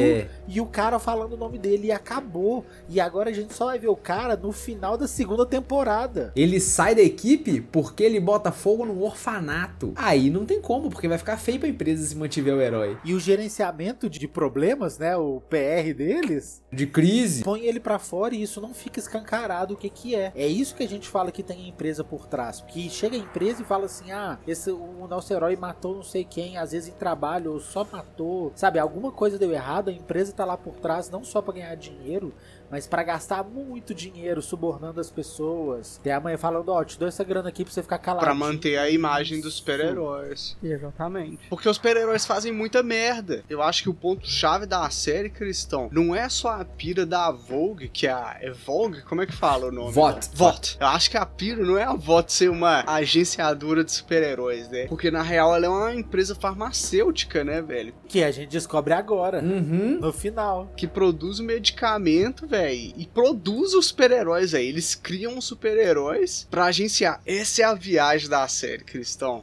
ele. 0.00 0.20
É. 0.22 0.30
e 0.48 0.60
o 0.60 0.66
cara 0.66 0.98
falando 0.98 1.34
o 1.34 1.36
nome 1.36 1.58
dele 1.58 1.88
e 1.88 1.92
acabou. 1.92 2.64
E 2.88 3.00
agora 3.00 3.30
a 3.30 3.32
gente 3.32 3.52
só 3.54 3.66
vai 3.66 3.78
ver 3.78 3.88
o 3.88 3.96
cara 3.96 4.36
no 4.36 4.52
final 4.52 4.96
da 4.96 5.06
segunda 5.06 5.44
temporada. 5.46 6.32
Ele 6.36 6.60
sai 6.60 6.94
da 6.94 7.02
equipe 7.02 7.60
porque 7.60 8.02
ele 8.02 8.20
bota 8.20 8.50
fogo 8.52 8.84
num 8.84 9.02
orfanato. 9.02 9.92
Aí 9.96 10.30
não 10.30 10.44
tem 10.44 10.60
como, 10.60 10.90
porque 10.90 11.08
vai 11.08 11.18
ficar 11.18 11.36
feio 11.36 11.58
pra 11.58 11.68
empresa 11.68 12.06
se 12.06 12.14
mantiver 12.16 12.54
o 12.54 12.60
herói. 12.60 12.96
E 13.04 13.14
o 13.14 13.20
gerenciamento 13.20 14.08
de 14.08 14.26
problemas, 14.28 14.98
né, 14.98 15.16
o 15.16 15.40
PR 15.48 15.92
deles, 15.94 16.62
De 16.72 16.86
crise. 16.86 17.42
põe 17.42 17.64
ele 17.64 17.80
pra 17.80 17.98
fora 17.98 18.34
e 18.34 18.42
isso 18.42 18.60
não 18.60 18.72
fica 18.74 18.98
escancarado 18.98 19.74
o 19.74 19.76
que 19.76 19.88
que 19.88 20.14
é. 20.14 20.32
É 20.34 20.46
isso 20.46 20.74
que 20.74 20.82
a 20.82 20.88
gente 20.88 21.08
fala 21.08 21.30
que 21.32 21.42
tem 21.42 21.64
a 21.64 21.68
empresa 21.68 22.02
por 22.04 22.26
trás. 22.26 22.62
Que 22.68 22.88
chega 22.90 23.16
a 23.16 23.18
empresa 23.18 23.62
e 23.62 23.64
fala 23.64 23.86
assim: 23.86 24.10
"Ah, 24.12 24.38
esse 24.46 24.61
o 24.70 25.06
nosso 25.08 25.32
herói 25.32 25.56
matou 25.56 25.94
não 25.94 26.02
sei 26.02 26.24
quem, 26.24 26.56
às 26.56 26.72
vezes 26.72 26.88
em 26.88 26.96
trabalho 26.96 27.52
ou 27.52 27.60
só 27.60 27.86
matou". 27.90 28.52
Sabe, 28.54 28.78
alguma 28.78 29.10
coisa 29.10 29.38
deu 29.38 29.52
errado, 29.52 29.88
a 29.88 29.92
empresa 29.92 30.32
tá 30.32 30.44
lá 30.44 30.56
por 30.56 30.74
trás 30.76 31.10
não 31.10 31.24
só 31.24 31.42
pra 31.42 31.54
ganhar 31.54 31.74
dinheiro, 31.74 32.32
mas 32.72 32.86
pra 32.88 33.02
gastar 33.02 33.44
muito 33.44 33.94
dinheiro 33.94 34.40
subornando 34.42 34.98
as 34.98 35.10
pessoas. 35.10 36.00
Tem 36.02 36.12
a 36.12 36.18
mãe 36.18 36.36
falando: 36.38 36.70
"Ó, 36.70 36.82
te 36.82 36.98
dou 36.98 37.06
essa 37.06 37.22
grana 37.22 37.50
aqui 37.50 37.62
pra 37.64 37.72
você 37.72 37.82
ficar 37.82 37.98
calado". 37.98 38.24
Pra 38.24 38.34
manter 38.34 38.78
a 38.78 38.88
imagem 38.88 39.40
dos 39.42 39.54
super-heróis. 39.54 40.56
Exatamente. 40.62 41.46
Porque 41.50 41.68
os 41.68 41.76
super-heróis 41.76 42.24
fazem 42.24 42.50
muita 42.50 42.82
merda. 42.82 43.44
Eu 43.48 43.60
acho 43.62 43.82
que 43.82 43.90
o 43.90 43.94
ponto-chave 43.94 44.64
da 44.64 44.88
série, 44.88 45.28
Cristão, 45.28 45.90
não 45.92 46.14
é 46.14 46.28
só 46.30 46.60
a 46.60 46.64
pira 46.64 47.04
da 47.04 47.30
Vogue, 47.30 47.88
que 47.90 48.06
é 48.06 48.12
a. 48.12 48.38
É 48.40 48.50
Vogue? 48.50 49.02
Como 49.02 49.20
é 49.20 49.26
que 49.26 49.34
fala 49.34 49.66
o 49.66 49.70
nome? 49.72 49.92
Vote. 49.92 50.30
Vote. 50.32 50.78
Eu 50.80 50.86
acho 50.86 51.10
que 51.10 51.18
a 51.18 51.26
pira 51.26 51.62
não 51.62 51.76
é 51.76 51.84
a 51.84 51.92
Vote 51.94 52.32
ser 52.32 52.48
uma 52.50 52.82
agenciadora 52.86 53.84
de 53.84 53.92
super-heróis, 53.92 54.68
né? 54.70 54.86
Porque 54.86 55.10
na 55.10 55.20
real 55.22 55.54
ela 55.54 55.66
é 55.66 55.68
uma 55.68 55.94
empresa 55.94 56.34
farmacêutica, 56.34 57.44
né, 57.44 57.60
velho? 57.60 57.92
Que 58.08 58.24
a 58.24 58.30
gente 58.30 58.48
descobre 58.48 58.94
agora, 58.94 59.40
Uhum. 59.42 59.98
no 60.00 60.12
final. 60.12 60.72
Que 60.76 60.86
produz 60.86 61.38
o 61.38 61.44
medicamento, 61.44 62.46
velho. 62.46 62.61
E 62.70 63.06
produz 63.12 63.74
os 63.74 63.86
super-heróis, 63.86 64.52
velho. 64.52 64.64
Eles 64.64 64.94
criam 64.94 65.38
os 65.38 65.44
super-heróis 65.44 66.46
pra 66.50 66.66
agenciar. 66.66 67.20
Essa 67.26 67.62
é 67.62 67.64
a 67.64 67.74
viagem 67.74 68.28
da 68.28 68.46
série, 68.46 68.84
Cristão. 68.84 69.42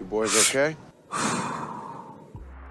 You 0.00 0.06
boys 0.06 0.34
okay? 0.48 0.76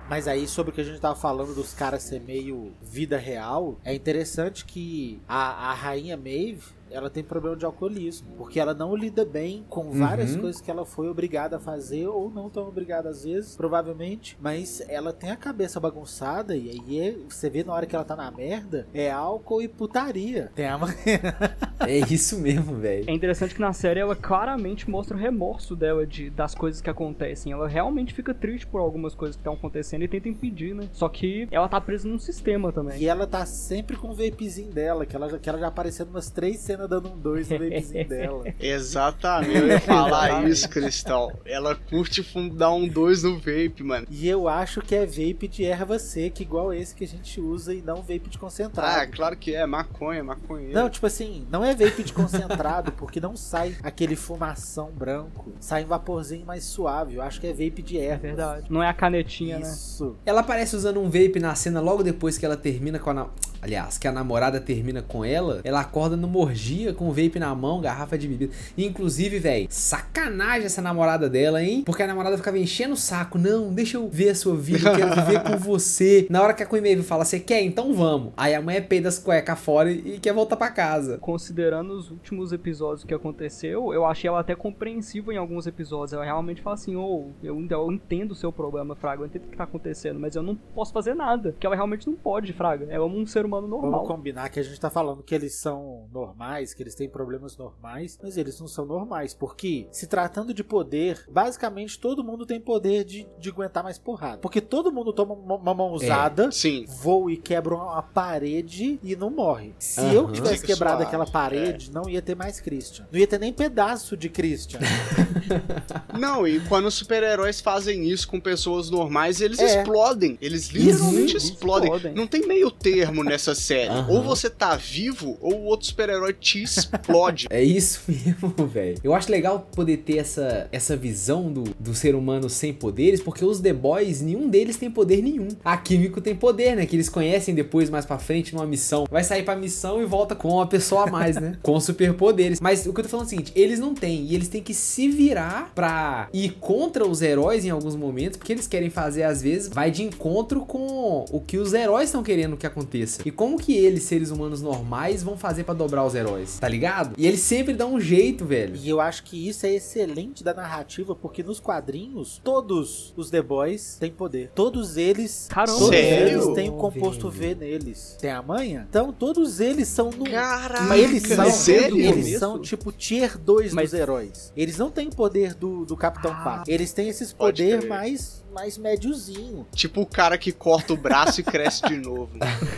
Mas 0.07 0.27
aí, 0.27 0.47
sobre 0.47 0.71
o 0.71 0.73
que 0.75 0.81
a 0.81 0.83
gente 0.83 0.99
tava 0.99 1.15
falando 1.15 1.55
dos 1.55 1.73
caras 1.73 2.03
ser 2.03 2.21
meio 2.21 2.75
vida 2.79 3.17
real, 3.17 3.79
é 3.83 3.93
interessante 3.93 4.63
que 4.63 5.19
a, 5.27 5.71
a 5.71 5.73
rainha 5.73 6.15
Maeve, 6.15 6.61
ela 6.95 7.09
tem 7.09 7.23
problema 7.23 7.55
de 7.55 7.65
alcoolismo. 7.65 8.27
Porque 8.37 8.59
ela 8.59 8.73
não 8.73 8.95
lida 8.95 9.25
bem 9.25 9.65
com 9.69 9.91
várias 9.91 10.33
Uhum. 10.35 10.41
coisas 10.41 10.61
que 10.61 10.71
ela 10.71 10.85
foi 10.85 11.07
obrigada 11.09 11.57
a 11.57 11.59
fazer, 11.59 12.07
ou 12.07 12.29
não 12.29 12.49
tão 12.49 12.67
obrigada 12.67 13.09
às 13.09 13.23
vezes, 13.23 13.55
provavelmente. 13.55 14.37
Mas 14.41 14.81
ela 14.87 15.11
tem 15.13 15.31
a 15.31 15.35
cabeça 15.35 15.79
bagunçada, 15.79 16.55
e 16.55 16.69
aí 16.69 16.99
é- 16.99 17.15
você 17.29 17.49
vê 17.49 17.63
na 17.63 17.73
hora 17.73 17.85
que 17.85 17.95
ela 17.95 18.05
tá 18.05 18.15
na 18.15 18.29
merda, 18.31 18.87
é 18.93 19.11
álcool 19.11 19.61
e 19.61 19.67
putaria. 19.67 20.51
Tem 20.55 20.67
a 20.67 20.77
É 21.87 21.97
isso 22.11 22.39
mesmo, 22.39 22.75
velho. 22.77 23.05
É 23.09 23.13
interessante 23.13 23.53
que 23.53 23.61
na 23.61 23.73
série 23.73 23.99
ela 23.99 24.15
claramente 24.15 24.89
mostra 24.89 25.15
o 25.15 25.19
remorso 25.19 25.75
dela 25.75 26.05
de, 26.05 26.29
das 26.29 26.55
coisas 26.55 26.81
que 26.81 26.89
acontecem. 26.89 27.51
Ela 27.51 27.67
realmente 27.67 28.13
fica 28.13 28.33
triste 28.33 28.65
por 28.65 28.79
algumas 28.79 29.13
coisas 29.13 29.35
que 29.35 29.41
estão 29.41 29.53
acontecendo 29.53 30.03
e 30.03 30.07
tenta 30.07 30.29
impedir, 30.29 30.73
né? 30.73 30.87
Só 30.93 31.09
que 31.09 31.47
ela 31.51 31.67
tá 31.67 31.79
presa 31.81 32.07
num 32.07 32.19
sistema 32.19 32.71
também. 32.71 32.99
E 33.01 33.07
ela 33.07 33.27
tá 33.27 33.45
sempre 33.45 33.97
com 33.97 34.09
o 34.09 34.13
vapezinho 34.13 34.71
dela, 34.71 35.05
que 35.05 35.15
ela, 35.15 35.37
que 35.37 35.49
ela 35.49 35.59
já 35.59 35.67
apareceu 35.67 36.05
umas 36.05 36.29
três 36.29 36.57
cenas 36.59 36.84
dando 36.87 37.09
um 37.11 37.17
dois 37.17 37.49
no 37.49 37.57
vapezinho 37.59 38.07
dela. 38.09 38.43
Exatamente, 38.59 39.57
eu 39.57 39.67
ia 39.67 39.79
falar 39.79 40.47
isso, 40.47 40.69
Cristal. 40.69 41.31
Ela 41.45 41.75
curte 41.75 42.23
dar 42.53 42.71
um 42.71 42.87
2 42.87 43.23
no 43.23 43.37
vape, 43.37 43.83
mano. 43.83 44.05
E 44.09 44.27
eu 44.27 44.47
acho 44.47 44.81
que 44.81 44.93
é 44.95 45.05
vape 45.05 45.47
de 45.47 45.65
erva 45.65 45.97
seca, 45.99 46.41
igual 46.41 46.73
esse 46.73 46.93
que 46.95 47.03
a 47.03 47.07
gente 47.07 47.39
usa, 47.41 47.73
e 47.73 47.81
não 47.81 47.97
vape 47.97 48.29
de 48.29 48.37
Ah, 48.37 48.39
concentrado. 48.39 49.11
claro 49.11 49.35
que 49.37 49.55
é, 49.55 49.65
maconha, 49.65 50.23
maconha. 50.23 50.69
Não, 50.73 50.89
tipo 50.89 51.05
assim, 51.05 51.45
não 51.49 51.63
é 51.63 51.73
vape 51.73 52.03
de 52.03 52.13
concentrado, 52.13 52.91
porque 52.91 53.19
não 53.19 53.35
sai 53.35 53.75
aquele 53.83 54.15
fumação 54.15 54.91
branco. 54.91 55.53
Sai 55.59 55.83
um 55.83 55.87
vaporzinho 55.87 56.45
mais 56.45 56.63
suave. 56.63 57.15
Eu 57.15 57.21
acho 57.21 57.39
que 57.39 57.47
é 57.47 57.51
vape 57.51 57.81
de 57.81 57.97
É 57.97 58.05
erva. 58.05 58.21
verdade. 58.21 58.65
Não 58.69 58.81
é 58.83 58.87
a 58.89 58.93
canetinha, 58.93 59.59
né? 59.59 59.63
Isso. 59.69 60.15
Ela 60.25 60.41
aparece 60.41 60.75
usando 60.75 60.99
um 60.99 61.05
vape 61.05 61.39
na 61.39 61.55
cena 61.55 61.79
logo 61.81 62.03
depois 62.03 62.37
que 62.37 62.45
ela 62.45 62.57
termina 62.57 62.99
com 62.99 63.09
a. 63.09 63.13
na- 63.13 63.27
Aliás, 63.61 63.97
que 63.97 64.07
a 64.07 64.11
namorada 64.11 64.61
termina 64.61 65.01
com 65.01 65.25
ela. 65.25 65.61
Ela 65.63 65.79
acorda 65.81 66.15
numa 66.15 66.37
orgia 66.37 66.74
dia 66.75 66.93
com 66.93 67.07
o 67.07 67.11
vape 67.11 67.39
na 67.39 67.53
mão, 67.55 67.79
garrafa 67.79 68.17
de 68.17 68.27
bebida. 68.27 68.53
Inclusive, 68.77 69.39
velho, 69.39 69.67
sacanagem 69.69 70.65
essa 70.65 70.81
namorada 70.81 71.29
dela, 71.29 71.63
hein? 71.63 71.83
Porque 71.85 72.03
a 72.03 72.07
namorada 72.07 72.37
ficava 72.37 72.59
enchendo 72.59 72.93
o 72.93 72.97
saco. 72.97 73.37
Não, 73.37 73.73
deixa 73.73 73.97
eu 73.97 74.09
ver 74.09 74.29
a 74.29 74.35
sua 74.35 74.55
vida, 74.55 74.89
eu 74.89 74.95
quero 74.95 75.15
viver 75.15 75.43
com 75.43 75.57
você. 75.57 76.27
Na 76.29 76.41
hora 76.41 76.53
que 76.53 76.63
a 76.63 76.65
Queen 76.65 76.81
Maeve 76.81 77.03
fala, 77.03 77.23
você 77.23 77.39
quer? 77.39 77.61
Então 77.61 77.93
vamos. 77.93 78.33
Aí 78.35 78.53
a 78.53 78.61
mulher 78.61 78.87
peida 78.87 79.07
as 79.07 79.17
cuecas 79.17 79.59
fora 79.59 79.91
e 79.91 80.19
quer 80.19 80.33
voltar 80.33 80.57
pra 80.57 80.69
casa. 80.69 81.17
Considerando 81.19 81.93
os 81.93 82.11
últimos 82.11 82.51
episódios 82.51 83.03
que 83.03 83.13
aconteceu, 83.13 83.93
eu 83.93 84.05
achei 84.05 84.27
ela 84.27 84.39
até 84.39 84.55
compreensiva 84.55 85.33
em 85.33 85.37
alguns 85.37 85.67
episódios. 85.67 86.13
Ela 86.13 86.25
realmente 86.25 86.61
fala 86.61 86.75
assim, 86.75 86.95
ô, 86.95 87.05
oh, 87.05 87.45
eu, 87.45 87.65
eu 87.69 87.91
entendo 87.91 88.31
o 88.31 88.35
seu 88.35 88.51
problema, 88.51 88.95
Fraga, 88.95 89.21
eu 89.21 89.25
entendo 89.25 89.45
o 89.45 89.47
que 89.47 89.57
tá 89.57 89.63
acontecendo, 89.63 90.19
mas 90.19 90.35
eu 90.35 90.43
não 90.43 90.55
posso 90.55 90.91
fazer 90.91 91.13
nada. 91.13 91.51
Porque 91.51 91.65
ela 91.65 91.75
realmente 91.75 92.07
não 92.07 92.15
pode, 92.15 92.53
Fraga. 92.53 92.85
Ela 92.89 93.03
é 93.03 93.07
um 93.07 93.25
ser 93.25 93.45
humano 93.45 93.67
normal. 93.67 93.91
Vamos 93.91 94.07
combinar 94.07 94.49
que 94.49 94.59
a 94.59 94.63
gente 94.63 94.79
tá 94.79 94.89
falando 94.89 95.23
que 95.23 95.33
eles 95.33 95.55
são 95.55 96.07
normais, 96.11 96.64
que 96.73 96.81
eles 96.83 96.95
têm 96.95 97.09
problemas 97.09 97.57
normais, 97.57 98.17
mas 98.21 98.37
eles 98.37 98.59
não 98.59 98.67
são 98.67 98.85
normais. 98.85 99.33
Porque, 99.33 99.87
se 99.91 100.07
tratando 100.07 100.53
de 100.53 100.63
poder, 100.63 101.25
basicamente 101.31 101.99
todo 101.99 102.23
mundo 102.23 102.45
tem 102.45 102.59
poder 102.59 103.03
de, 103.03 103.27
de 103.39 103.49
aguentar 103.49 103.83
mais 103.83 103.97
porrada. 103.97 104.37
Porque 104.37 104.61
todo 104.61 104.91
mundo 104.91 105.13
toma 105.13 105.33
uma 105.33 105.73
mão 105.73 105.91
usada, 105.93 106.51
Sim. 106.51 106.85
voa 106.87 107.31
e 107.31 107.37
quebra 107.37 107.75
uma 107.75 108.01
parede 108.01 108.99
e 109.03 109.15
não 109.15 109.29
morre. 109.29 109.73
Se 109.79 109.99
Aham. 109.99 110.13
eu 110.13 110.31
tivesse 110.31 110.55
Fica 110.61 110.67
quebrado 110.67 110.97
suave, 110.97 111.07
aquela 111.07 111.25
parede, 111.25 111.91
não 111.91 112.09
ia 112.09 112.21
ter 112.21 112.35
mais 112.35 112.59
Christian. 112.59 113.07
Não 113.11 113.19
ia 113.19 113.27
ter 113.27 113.39
nem 113.39 113.51
pedaço 113.53 114.15
de 114.17 114.29
Christian. 114.29 114.79
Não, 116.17 116.47
e 116.47 116.59
quando 116.61 116.85
os 116.85 116.93
super-heróis 116.93 117.61
fazem 117.61 118.09
isso 118.09 118.27
com 118.27 118.39
pessoas 118.39 118.89
normais, 118.89 119.41
eles 119.41 119.59
É. 119.59 119.79
explodem. 119.81 120.37
Eles 120.41 120.69
literalmente 120.69 121.35
explodem. 121.37 121.91
explodem. 121.93 122.13
Não 122.15 122.27
tem 122.27 122.47
meio 122.47 122.71
termo 122.71 123.23
nessa 123.23 123.53
série. 123.53 123.89
Aham. 123.89 124.11
Ou 124.11 124.23
você 124.23 124.49
tá 124.49 124.75
vivo, 124.75 125.37
ou 125.41 125.53
o 125.55 125.63
outro 125.65 125.87
super-herói 125.87 126.33
te 126.45 126.61
explode. 126.61 127.47
É 127.55 127.63
isso 127.63 128.01
mesmo, 128.07 128.53
velho. 128.67 128.97
Eu 129.03 129.13
acho 129.13 129.31
legal 129.31 129.67
poder 129.73 129.97
ter 129.97 130.17
essa, 130.17 130.67
essa 130.71 130.95
visão 130.95 131.51
do, 131.51 131.63
do 131.79 131.95
ser 131.95 132.13
humano 132.13 132.49
sem 132.49 132.73
poderes, 132.73 133.21
porque 133.21 133.43
os 133.43 133.59
The 133.59 133.73
Boys, 133.73 134.21
nenhum 134.21 134.49
deles 134.49 134.77
tem 134.77 134.91
poder 134.91 135.21
nenhum. 135.21 135.47
A 135.63 135.77
Químico 135.77 136.19
tem 136.19 136.35
poder, 136.35 136.75
né? 136.75 136.85
Que 136.85 136.95
eles 136.95 137.07
conhecem 137.07 137.55
depois, 137.55 137.89
mais 137.89 138.05
pra 138.05 138.17
frente, 138.17 138.53
numa 138.53 138.65
missão. 138.65 139.05
Vai 139.09 139.23
sair 139.23 139.43
pra 139.43 139.55
missão 139.55 140.01
e 140.01 140.05
volta 140.05 140.35
com 140.35 140.49
uma 140.49 140.67
pessoa 140.67 141.07
a 141.07 141.11
mais, 141.11 141.35
né? 141.37 141.57
com 141.63 141.79
superpoderes. 141.79 142.59
Mas 142.59 142.85
o 142.85 142.93
que 142.93 142.99
eu 142.99 143.03
tô 143.03 143.09
falando 143.09 143.25
é 143.25 143.27
o 143.27 143.29
seguinte: 143.29 143.51
eles 143.55 143.79
não 143.79 143.93
têm. 143.93 144.25
E 144.25 144.35
eles 144.35 144.47
têm 144.47 144.61
que 144.61 144.73
se 144.73 145.07
virar 145.07 145.71
pra 145.73 146.27
ir 146.33 146.57
contra 146.59 147.07
os 147.07 147.21
heróis 147.21 147.63
em 147.65 147.69
alguns 147.69 147.95
momentos, 147.95 148.37
porque 148.37 148.51
eles 148.51 148.67
querem 148.67 148.89
fazer, 148.89 149.23
às 149.23 149.41
vezes, 149.41 149.69
vai 149.69 149.89
de 149.89 150.03
encontro 150.03 150.61
com 150.61 151.25
o 151.31 151.39
que 151.39 151.57
os 151.57 151.73
heróis 151.73 152.09
estão 152.09 152.21
querendo 152.21 152.57
que 152.57 152.67
aconteça. 152.67 153.21
E 153.25 153.31
como 153.31 153.57
que 153.57 153.73
eles, 153.73 154.03
seres 154.03 154.29
humanos 154.29 154.61
normais, 154.61 155.23
vão 155.23 155.37
fazer 155.37 155.63
pra 155.63 155.73
dobrar 155.73 156.05
os 156.05 156.13
heróis? 156.13 156.34
Tá 156.59 156.67
ligado? 156.67 157.13
E 157.17 157.25
eles 157.27 157.39
sempre 157.41 157.73
dão 157.73 157.93
um 157.93 157.99
jeito, 157.99 158.45
velho. 158.45 158.75
E 158.75 158.89
eu 158.89 158.99
acho 159.01 159.23
que 159.23 159.47
isso 159.47 159.65
é 159.65 159.73
excelente 159.73 160.43
da 160.43 160.53
narrativa, 160.53 161.15
porque 161.15 161.41
nos 161.43 161.59
quadrinhos, 161.59 162.39
todos 162.43 163.13
os 163.15 163.29
The 163.29 163.41
Boys 163.41 163.97
têm 163.99 164.11
poder. 164.11 164.51
Todos 164.55 164.97
eles. 164.97 165.47
Caramba. 165.49 165.77
Todos 165.79 165.89
Sério? 165.95 166.27
eles 166.41 166.53
têm 166.55 166.69
o 166.69 166.73
composto 166.73 167.29
V 167.29 167.55
neles. 167.55 168.17
Tem 168.19 168.31
a 168.31 168.41
manha? 168.41 168.85
Então 168.89 169.11
todos 169.11 169.59
eles 169.59 169.87
são 169.87 170.09
no. 170.09 170.25
Caraca, 170.25 170.83
Mas 170.83 170.99
eles 171.01 171.23
são, 171.23 171.51
sério? 171.51 171.97
eles 171.99 172.39
são 172.39 172.59
tipo 172.59 172.91
tier 172.91 173.37
2 173.37 173.73
Mas- 173.73 173.91
dos 173.91 173.99
heróis. 173.99 174.53
Eles 174.55 174.77
não 174.77 174.89
têm 174.91 175.09
poder 175.09 175.53
do, 175.53 175.85
do 175.85 175.95
Capitão 175.95 176.31
Ah. 176.33 176.63
Eles 176.67 176.91
têm 176.93 177.07
esses 177.09 177.31
pode 177.33 177.63
poder 177.63 177.87
mais, 177.87 178.43
mais 178.55 178.77
médiozinho. 178.77 179.67
Tipo 179.75 180.01
o 180.01 180.05
cara 180.05 180.37
que 180.37 180.51
corta 180.51 180.93
o 180.93 180.97
braço 180.97 181.41
e 181.41 181.43
cresce 181.43 181.83
de 181.87 181.97
novo. 181.97 182.29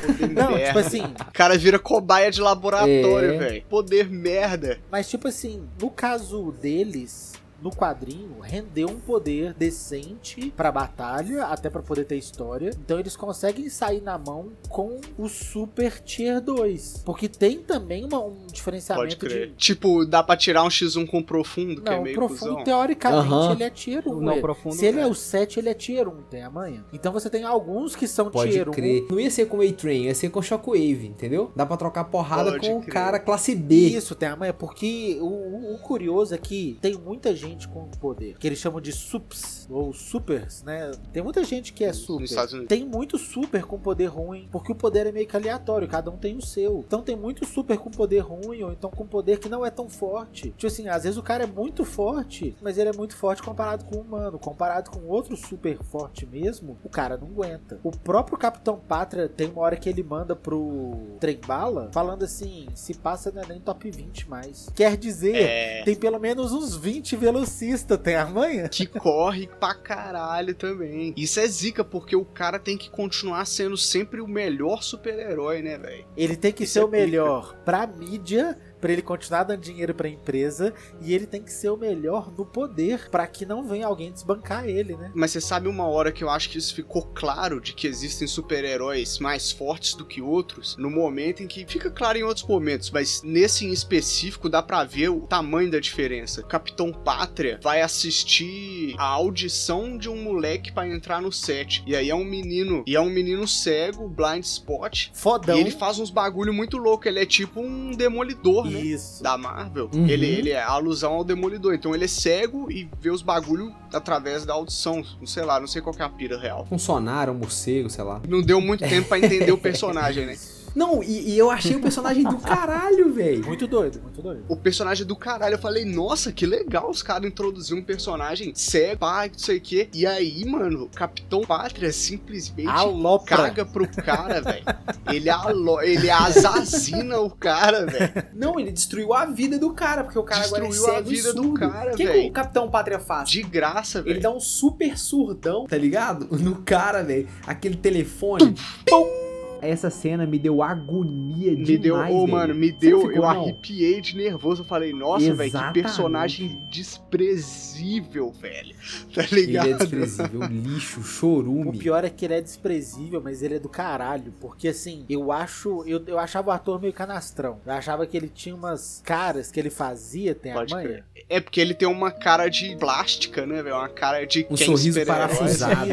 Poder 0.05 0.27
Não, 0.33 0.51
merda. 0.51 0.65
tipo 0.65 0.79
assim, 0.79 1.03
O 1.03 1.31
cara 1.31 1.55
vira 1.57 1.77
cobaia 1.77 2.31
de 2.31 2.41
laboratório, 2.41 3.33
É. 3.33 3.37
velho. 3.37 3.63
Poder 3.69 4.09
merda. 4.09 4.79
mas 4.91 5.07
tipo 5.07 5.27
assim, 5.27 5.63
no 5.79 5.89
caso 5.91 6.51
deles, 6.59 7.33
no 7.61 7.71
quadrinho, 7.71 8.39
rendeu 8.41 8.87
um 8.89 8.99
poder 8.99 9.53
decente 9.53 10.51
pra 10.55 10.71
batalha, 10.71 11.45
até 11.45 11.69
pra 11.69 11.81
poder 11.81 12.05
ter 12.05 12.17
história. 12.17 12.71
Então 12.83 12.99
eles 12.99 13.15
conseguem 13.15 13.69
sair 13.69 14.01
na 14.01 14.17
mão 14.17 14.49
com 14.69 14.99
o 15.17 15.27
Super 15.27 15.99
Tier 16.01 16.39
2. 16.41 17.01
Porque 17.05 17.27
tem 17.27 17.59
também 17.59 18.05
uma- 18.05 18.19
um 18.19 18.31
Pode 18.35 18.53
diferenciamento 18.53 19.17
crer. 19.17 19.47
de. 19.49 19.53
Tipo, 19.55 20.05
dá 20.05 20.21
pra 20.23 20.35
tirar 20.37 20.63
um 20.63 20.69
X1 20.69 21.05
com 21.07 21.21
profundo, 21.23 21.81
que 21.81 21.89
é 21.89 21.91
Não, 21.93 21.99
o 22.01 22.03
meio 22.03 22.15
profundo, 22.15 22.51
cuzão. 22.51 22.63
teoricamente, 22.63 23.27
Aham. 23.27 23.51
ele 23.53 23.63
é 23.63 23.69
tier 23.69 24.03
1. 24.07 24.21
Não, 24.21 24.31
ele- 24.33 24.41
profundo 24.41 24.75
Se 24.75 24.85
ele 24.85 24.99
é 24.99 25.03
é. 25.03 25.07
o 25.07 25.13
7, 25.13 25.59
ele 25.59 25.69
é 25.69 25.73
tier 25.73 26.07
1, 26.07 26.21
tem 26.29 26.43
a 26.43 26.49
manha. 26.49 26.85
Então 26.93 27.11
você 27.11 27.29
tem 27.29 27.43
alguns 27.43 27.95
que 27.95 28.07
são 28.07 28.29
Pode 28.29 28.51
tier 28.51 28.67
1. 28.69 28.71
crer. 28.71 29.05
Não 29.09 29.19
ia 29.19 29.31
ser 29.31 29.47
com 29.47 29.57
o 29.57 29.61
A-Train, 29.61 30.03
ia 30.05 30.15
ser 30.15 30.29
com 30.29 30.41
Shockwave, 30.41 31.07
entendeu? 31.07 31.51
Dá 31.55 31.65
pra 31.65 31.77
trocar 31.77 32.03
porrada 32.05 32.51
Pode 32.51 32.69
com 32.69 32.77
o 32.77 32.85
cara 32.85 33.19
classe 33.19 33.55
B. 33.55 33.75
Isso, 33.75 34.15
tem 34.15 34.29
a 34.29 34.35
manha, 34.35 34.53
porque 34.53 35.17
o, 35.21 35.25
o- 35.25 35.75
o 35.75 35.79
curioso 35.79 36.33
é 36.33 36.37
que 36.37 36.77
tem 36.81 36.93
muita 36.95 37.35
gente 37.35 37.46
com 37.67 37.87
poder, 37.87 38.37
que 38.37 38.47
eles 38.47 38.59
chamam 38.59 38.81
de 38.81 38.91
sups, 38.91 39.67
ou 39.69 39.93
supers, 39.93 40.63
né? 40.63 40.91
Tem 41.13 41.21
muita 41.23 41.43
gente 41.43 41.73
que 41.73 41.83
é 41.83 41.93
super. 41.93 42.27
Tem 42.67 42.85
muito 42.85 43.17
super 43.17 43.63
com 43.63 43.77
poder 43.79 44.07
ruim, 44.07 44.47
porque 44.51 44.71
o 44.71 44.75
poder 44.75 45.07
é 45.07 45.11
meio 45.11 45.27
que 45.27 45.35
aleatório, 45.35 45.87
cada 45.87 46.09
um 46.11 46.17
tem 46.17 46.35
o 46.37 46.41
seu. 46.41 46.83
Então 46.85 47.01
tem 47.01 47.15
muito 47.15 47.45
super 47.45 47.77
com 47.77 47.89
poder 47.89 48.19
ruim, 48.19 48.63
ou 48.63 48.71
então 48.71 48.89
com 48.89 49.05
poder 49.05 49.39
que 49.39 49.49
não 49.49 49.65
é 49.65 49.69
tão 49.69 49.87
forte. 49.89 50.49
Tipo 50.51 50.67
assim, 50.67 50.87
às 50.87 51.03
vezes 51.03 51.17
o 51.17 51.23
cara 51.23 51.43
é 51.43 51.47
muito 51.47 51.85
forte, 51.85 52.55
mas 52.61 52.77
ele 52.77 52.89
é 52.89 52.93
muito 52.93 53.15
forte 53.15 53.41
comparado 53.41 53.85
com 53.85 53.95
o 53.97 54.01
humano. 54.01 54.39
Comparado 54.39 54.89
com 54.91 55.05
outro 55.07 55.35
super 55.37 55.77
forte 55.83 56.25
mesmo, 56.25 56.77
o 56.83 56.89
cara 56.89 57.17
não 57.17 57.27
aguenta. 57.27 57.79
O 57.83 57.91
próprio 57.91 58.37
Capitão 58.37 58.77
Pátria 58.79 59.29
tem 59.29 59.49
uma 59.49 59.61
hora 59.61 59.75
que 59.75 59.87
ele 59.89 60.03
manda 60.03 60.35
pro 60.35 60.97
Trem 61.19 61.39
Bala, 61.45 61.89
falando 61.91 62.23
assim, 62.23 62.67
se 62.73 62.93
passa 62.93 63.31
não 63.31 63.41
é 63.41 63.45
nem 63.47 63.59
top 63.59 63.89
20 63.89 64.29
mais. 64.29 64.69
Quer 64.75 64.97
dizer, 64.97 65.35
É. 65.35 65.83
tem 65.83 65.95
pelo 65.95 66.19
menos 66.19 66.51
uns 66.51 66.75
20 66.75 67.15
velocistas, 67.37 67.99
tem 67.99 68.15
a 68.15 68.25
manha? 68.25 68.67
Que 68.67 68.85
corre 68.85 69.47
pra 69.59 69.73
caralho 69.75 70.55
também. 70.55 71.13
Isso 71.15 71.39
é 71.39 71.47
zica, 71.47 71.83
porque 71.83 72.15
o 72.15 72.25
cara 72.25 72.59
tem 72.59 72.77
que 72.77 72.89
continuar 72.89 73.45
sendo 73.45 73.77
sempre 73.77 74.21
o 74.21 74.27
melhor 74.27 74.81
super-herói, 74.81 75.61
né, 75.61 75.77
velho? 75.77 76.05
Ele 76.15 76.35
tem 76.35 76.51
que 76.51 76.63
Isso 76.63 76.73
ser 76.73 76.79
é 76.79 76.85
o 76.85 76.89
melhor 76.89 77.55
pra 77.63 77.85
mídia, 77.85 78.57
pra 78.79 78.91
ele 78.91 79.01
continuar 79.01 79.43
dando 79.43 79.61
dinheiro 79.61 79.93
pra 79.93 80.07
empresa, 80.07 80.73
e 81.01 81.13
ele 81.13 81.25
tem 81.25 81.41
que 81.41 81.51
ser 81.51 81.69
o 81.69 81.77
melhor 81.77 82.31
no 82.37 82.45
poder, 82.45 83.09
pra 83.09 83.27
que 83.27 83.45
não 83.45 83.67
venha 83.67 83.87
alguém 83.87 84.11
desbancar 84.11 84.65
ele, 84.65 84.95
né? 84.95 85.11
Mas 85.15 85.31
você 85.31 85.41
sabe 85.41 85.67
uma 85.67 85.87
hora 85.87 86.11
que 86.11 86.23
eu 86.23 86.29
acho 86.29 86.49
que 86.49 86.57
isso 86.57 86.75
ficou 86.75 87.03
claro 87.13 87.59
de 87.59 87.73
que 87.73 87.87
existem 87.87 88.27
super-heróis 88.27 89.19
mais 89.19 89.51
fortes 89.51 89.93
do 89.93 90.05
que 90.05 90.21
outros? 90.21 90.75
No 90.77 90.89
momento 90.89 91.41
em 91.41 91.47
que 91.47 91.65
fica 91.65 91.89
claro 91.89 92.17
em 92.17 92.23
outros 92.23 92.45
momentos, 92.45 92.91
mas 92.91 93.21
nesse 93.23 93.65
em 93.65 93.71
específico 93.71 94.49
dá 94.49 94.61
pra 94.61 94.83
ver 94.83 95.09
o 95.09 95.21
tamanho 95.21 95.71
da 95.71 95.79
diferença. 95.79 96.41
O 96.41 96.45
Capitão 96.45 96.91
Pátria 96.91 97.59
vai 97.61 97.81
assistir 97.81 98.95
a 98.97 99.05
audição 99.05 99.97
de 99.97 100.09
um 100.09 100.21
moleque 100.21 100.71
pra 100.71 100.87
entrar 100.87 101.21
no 101.21 101.31
set. 101.31 101.83
E 101.85 101.95
aí 101.95 102.09
é 102.09 102.15
um 102.15 102.23
menino, 102.23 102.83
e 102.85 102.95
é 102.95 103.01
um 103.01 103.09
menino 103.09 103.47
cego, 103.47 104.07
blind 104.07 104.43
spot. 104.43 105.07
Fodão. 105.13 105.57
E 105.57 105.61
ele 105.61 105.71
faz 105.71 105.99
uns 105.99 106.09
bagulho 106.09 106.53
muito 106.53 106.77
louco, 106.77 107.07
ele 107.07 107.19
é 107.19 107.25
tipo 107.25 107.61
um 107.61 107.91
demolidor, 107.91 108.66
né? 108.69 108.79
Isso. 108.81 109.21
da 109.23 109.37
Marvel, 109.37 109.89
Uhum. 109.93 110.07
ele, 110.07 110.25
ele 110.25 110.49
é 110.51 110.61
alusão 110.61 111.13
ao 111.13 111.23
Demolidor. 111.23 111.73
Então 111.73 111.93
ele 111.95 112.05
é 112.05 112.07
cego 112.07 112.71
e 112.71 112.89
vê 112.99 113.09
os 113.09 113.21
bagulho 113.21 113.73
através 113.93 114.45
da 114.45 114.53
audição. 114.53 115.03
Não 115.19 115.27
sei 115.27 115.43
lá, 115.43 115.59
não 115.59 115.67
sei 115.67 115.81
qual 115.81 115.93
que 115.95 116.01
é 116.01 116.05
a 116.05 116.09
pira 116.09 116.37
real. 116.39 116.67
Um 116.71 116.77
sonar, 116.77 117.29
um 117.29 117.33
morcego, 117.33 117.89
sei 117.89 118.03
lá. 118.03 118.21
Não 118.27 118.41
deu 118.41 118.59
muito 118.61 118.87
tempo 118.87 119.07
pra 119.07 119.17
entender 119.19 119.51
o 119.51 119.57
personagem, 119.57 120.25
né? 120.25 120.35
Não, 120.77 121.01
e, 121.01 121.31
e 121.31 121.37
eu 121.39 121.49
achei 121.49 121.75
o 121.75 121.81
personagem 121.81 122.21
do 122.21 122.37
caralho, 122.37 123.11
velho. 123.11 123.43
Muito 123.43 123.65
doido, 123.65 123.99
muito 123.99 124.21
doido. 124.21 124.43
O 124.47 124.55
personagem 124.55 125.07
do 125.07 125.15
caralho, 125.15 125.55
eu 125.55 125.59
falei, 125.59 125.83
nossa, 125.83 126.31
que 126.31 126.45
legal 126.45 126.87
os 126.91 127.01
caras 127.01 127.27
introduziram 127.27 127.81
um 127.81 127.83
personagem 127.83 128.53
cego, 128.53 128.99
pá, 128.99 129.25
não 129.27 129.39
sei 129.39 129.57
o 129.57 129.61
quê. 129.61 129.89
E 129.91 130.05
aí, 130.05 130.45
mano, 130.45 130.83
o 130.83 130.89
Capitão 130.89 131.41
Pátria 131.41 131.91
simplesmente 131.91 132.69
Alopra. 132.69 133.37
caga 133.37 133.65
pro 133.65 133.87
cara, 133.87 134.39
velho. 134.39 134.63
Ele, 135.11 135.29
alo... 135.31 135.81
ele 135.81 136.11
assassina 136.11 137.19
o 137.21 137.31
cara, 137.31 137.87
velho. 137.87 138.27
Não, 138.35 138.59
ele 138.59 138.71
destruiu 138.71 139.13
a 139.15 139.25
vida 139.25 139.57
do 139.57 139.73
cara, 139.73 140.03
porque 140.03 140.19
o 140.19 140.23
cara 140.23 140.45
agora 140.45 140.63
é 140.63 140.67
Destruiu 140.67 140.91
a 140.91 140.95
cego 140.97 141.11
e 141.11 141.15
vida 141.15 141.33
do 141.33 141.43
surdo. 141.43 141.59
cara, 141.59 141.93
O 141.93 141.97
que, 141.97 142.05
que 142.05 142.19
o 142.27 142.31
Capitão 142.31 142.69
Pátria 142.69 142.99
faz? 142.99 143.27
De 143.31 143.41
graça, 143.41 143.99
Ele 144.01 144.09
velho. 144.09 144.21
dá 144.21 144.29
um 144.31 144.39
super 144.39 144.95
surdão, 144.95 145.65
tá 145.65 145.75
ligado? 145.75 146.27
No 146.37 146.57
cara, 146.57 147.03
velho. 147.03 147.27
Aquele 147.47 147.75
telefone. 147.75 148.55
Pum! 148.87 149.26
Essa 149.61 149.89
cena 149.89 150.25
me 150.25 150.37
deu 150.39 150.61
agonia 150.61 151.51
Me 151.51 151.63
demais, 151.63 151.81
deu, 151.81 151.95
ô, 151.95 152.21
velho. 152.21 152.27
mano, 152.31 152.55
me 152.55 152.71
deu, 152.71 152.99
ficou, 153.01 153.15
eu 153.15 153.21
não? 153.21 153.29
arrepiei 153.29 154.01
de 154.01 154.15
nervoso. 154.15 154.61
Eu 154.61 154.65
falei, 154.65 154.93
nossa, 154.93 155.33
velho, 155.33 155.51
que 155.51 155.81
personagem 155.81 156.59
desprezível, 156.69 158.31
velho. 158.31 158.75
Tá 159.13 159.23
Ele 159.31 159.41
ligado? 159.47 159.67
é 159.69 159.73
desprezível, 159.73 160.41
lixo, 160.47 160.99
O 160.99 161.03
chorume. 161.03 161.77
pior 161.77 162.03
é 162.05 162.09
que 162.09 162.25
ele 162.25 162.35
é 162.35 162.41
desprezível, 162.41 163.19
mas 163.23 163.41
ele 163.41 163.55
é 163.55 163.59
do 163.59 163.67
caralho. 163.69 164.31
Porque 164.39 164.67
assim, 164.67 165.05
eu 165.09 165.31
acho. 165.31 165.83
Eu, 165.87 166.03
eu 166.07 166.19
achava 166.19 166.49
o 166.49 166.51
ator 166.51 166.79
meio 166.79 166.93
canastrão. 166.93 167.59
Eu 167.65 167.73
achava 167.73 168.05
que 168.05 168.15
ele 168.15 168.27
tinha 168.29 168.55
umas 168.55 169.01
caras 169.03 169.51
que 169.51 169.59
ele 169.59 169.69
fazia, 169.69 170.35
tem 170.35 170.53
Pode 170.53 170.73
a 170.73 170.77
manha. 170.77 170.87
crer. 170.89 171.03
É 171.29 171.39
porque 171.39 171.59
ele 171.59 171.73
tem 171.73 171.87
uma 171.87 172.11
cara 172.11 172.47
de 172.47 172.75
plástica, 172.77 173.45
né, 173.45 173.61
velho? 173.63 173.75
Uma 173.75 173.89
cara 173.89 174.25
de 174.25 174.45
Um 174.49 174.55
quem 174.55 174.67
sorriso 174.67 175.03
parafusado. 175.05 175.89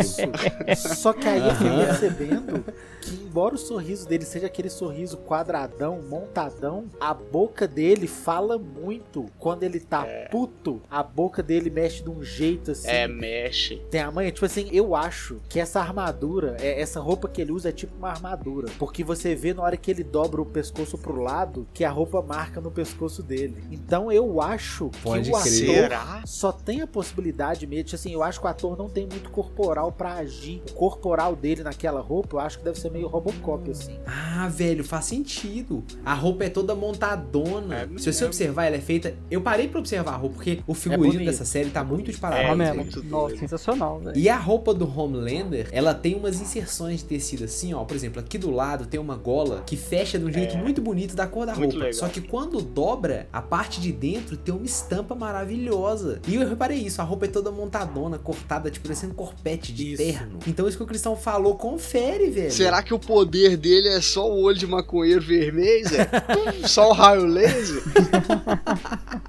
Só 0.76 1.12
que 1.12 1.26
aí 1.26 1.40
eu 1.46 1.54
fui 1.54 1.68
percebendo 1.70 2.64
que 3.04 3.24
embora 3.24 3.54
o 3.54 3.58
sorriso 3.58 4.08
dele 4.08 4.24
seja 4.24 4.46
aquele 4.46 4.70
sorriso 4.70 5.16
quadradão, 5.18 6.00
montadão, 6.02 6.84
a 7.00 7.12
boca 7.14 7.66
dele 7.66 8.06
fala 8.06 8.58
muito. 8.58 9.26
Quando 9.38 9.62
ele 9.62 9.80
tá 9.80 10.06
puto, 10.30 10.80
a 10.90 11.02
boca 11.02 11.42
dele 11.42 11.70
mexe 11.70 12.02
de 12.02 12.10
um 12.10 12.22
jeito 12.22 12.70
assim. 12.72 12.88
É, 12.88 13.06
mexe. 13.06 13.76
Tem 13.90 14.00
a 14.00 14.10
manha, 14.10 14.30
tipo 14.32 14.46
assim, 14.46 14.68
eu 14.72 14.94
acho 14.94 15.40
que 15.48 15.60
essa 15.60 15.80
armadura, 15.80 16.56
é, 16.60 16.80
essa 16.80 17.00
roupa 17.00 17.28
que 17.28 17.40
ele 17.40 17.52
usa 17.52 17.68
é 17.68 17.72
tipo 17.72 17.96
uma 17.96 18.10
armadura. 18.10 18.70
Porque 18.78 19.04
você 19.04 19.34
vê 19.34 19.52
na 19.54 19.62
hora 19.62 19.76
que 19.76 19.90
ele 19.90 20.02
dobra 20.04 20.40
o 20.40 20.46
pescoço 20.46 20.96
pro 20.98 21.20
lado, 21.20 21.66
que 21.72 21.84
a 21.84 21.90
roupa 21.90 22.22
marca 22.22 22.60
no 22.60 22.70
pescoço 22.70 23.22
dele. 23.22 23.62
Então 23.70 24.10
eu 24.10 24.40
acho 24.40 24.90
Pode 25.02 25.30
que 25.30 25.36
o 25.36 25.40
crer. 25.40 25.62
ator 25.64 25.74
Será? 25.74 26.22
só 26.26 26.52
tem 26.52 26.80
a 26.80 26.86
possibilidade 26.86 27.66
mesmo, 27.66 27.84
tipo 27.84 27.96
assim, 27.96 28.12
eu 28.12 28.22
acho 28.22 28.40
que 28.40 28.46
o 28.46 28.48
ator 28.48 28.76
não 28.76 28.88
tem 28.88 29.06
muito 29.06 29.30
corporal 29.30 29.92
pra 29.92 30.14
agir. 30.14 30.62
O 30.70 30.74
corporal 30.74 31.34
dele 31.36 31.62
naquela 31.62 32.00
roupa, 32.00 32.36
eu 32.36 32.40
acho 32.40 32.58
que 32.58 32.64
deve 32.64 32.78
ser 32.78 32.90
meio 32.94 33.08
Robocop, 33.08 33.68
assim. 33.70 33.92
Ah, 34.06 34.48
velho, 34.48 34.84
faz 34.84 35.06
sentido. 35.06 35.82
A 36.04 36.14
roupa 36.14 36.44
é 36.44 36.48
toda 36.48 36.74
montadona. 36.76 37.74
É 37.74 37.86
Se 37.98 38.04
você 38.04 38.10
mesmo. 38.10 38.26
observar, 38.28 38.64
ela 38.66 38.76
é 38.76 38.80
feita. 38.80 39.14
Eu 39.30 39.40
parei 39.40 39.66
pra 39.66 39.80
observar 39.80 40.12
a 40.12 40.16
roupa, 40.16 40.36
porque 40.36 40.60
o 40.66 40.74
figurino 40.74 41.12
bonito. 41.14 41.26
dessa 41.26 41.44
série 41.44 41.70
tá 41.70 41.82
muito 41.82 42.10
de 42.12 42.16
É, 42.16 42.20
parabéns. 42.20 42.56
Mesmo. 42.58 42.74
muito 42.76 43.02
Nossa, 43.04 43.26
doido. 43.28 43.38
sensacional, 43.40 43.98
velho. 43.98 44.16
E 44.16 44.28
a 44.28 44.36
roupa 44.36 44.72
do 44.72 44.86
Homelander, 44.88 45.68
ela 45.72 45.92
tem 45.92 46.14
umas 46.14 46.40
inserções 46.40 47.00
de 47.00 47.06
tecido 47.06 47.44
assim, 47.44 47.74
ó. 47.74 47.84
Por 47.84 47.96
exemplo, 47.96 48.20
aqui 48.20 48.38
do 48.38 48.50
lado 48.50 48.86
tem 48.86 49.00
uma 49.00 49.16
gola 49.16 49.62
que 49.66 49.76
fecha 49.76 50.18
de 50.18 50.24
um 50.24 50.32
jeito 50.32 50.56
muito 50.56 50.80
bonito 50.80 51.16
da 51.16 51.26
cor 51.26 51.46
da 51.46 51.52
É. 51.52 51.56
Muito 51.56 51.72
roupa. 51.72 51.86
legal. 51.86 51.98
Só 52.00 52.08
que 52.08 52.20
quando 52.20 52.60
dobra, 52.62 53.26
a 53.32 53.42
parte 53.42 53.80
de 53.80 53.90
dentro 53.90 54.36
tem 54.36 54.54
uma 54.54 54.64
estampa 54.64 55.14
maravilhosa. 55.16 56.20
E 56.28 56.36
eu 56.36 56.48
reparei 56.48 56.78
isso, 56.78 57.00
a 57.00 57.04
roupa 57.04 57.24
é 57.24 57.28
toda 57.28 57.50
montadona, 57.50 58.18
cortada, 58.18 58.70
tipo, 58.70 58.86
parecendo 58.86 59.14
corpete 59.14 59.72
de 59.72 59.94
Isso. 59.94 60.02
terno. 60.02 60.38
Então 60.46 60.68
isso 60.68 60.76
que 60.76 60.82
o 60.82 60.86
Cristão 60.86 61.16
falou, 61.16 61.56
confere, 61.56 62.30
velho. 62.30 62.52
Será 62.52 62.82
que 62.84 62.94
o 62.94 62.98
poder 62.98 63.56
dele 63.56 63.88
é 63.88 64.00
só 64.00 64.30
o 64.30 64.42
olho 64.42 64.58
de 64.58 64.66
maconheiro 64.66 65.20
vermelho, 65.20 65.88
Zé? 65.88 66.08
só 66.68 66.90
o 66.90 66.92
raio 66.92 67.24
laser? 67.24 67.82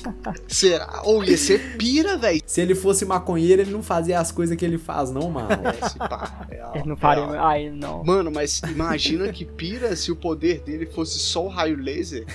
Será? 0.48 1.02
Ou 1.04 1.24
ia 1.24 1.38
ser 1.38 1.78
pira, 1.78 2.18
velho. 2.18 2.41
Se 2.46 2.62
ele 2.62 2.76
fosse 2.76 3.06
maconheiro, 3.06 3.62
ele 3.62 3.72
não 3.72 3.84
fazia 3.84 4.20
as 4.20 4.32
coisas 4.32 4.56
que 4.58 4.65
ele 4.65 4.78
faz, 4.78 5.12
não, 5.12 5.30
mano. 5.30 5.48
Esse 5.84 5.98
pá, 5.98 6.46
real, 6.50 6.72
Ele 6.76 6.86
não 6.89 6.96
faria. 6.98 7.26
real. 7.26 7.46
Ai, 7.46 7.70
não. 7.70 8.04
Mano, 8.04 8.32
mas 8.32 8.60
imagina 8.60 9.32
que 9.32 9.46
pira 9.46 9.96
se 9.96 10.12
o 10.12 10.15
poder 10.15 10.60
dele 10.62 10.86
fosse 10.86 11.20
só 11.20 11.46
o 11.46 11.48
raio 11.50 11.78
laser. 11.78 12.26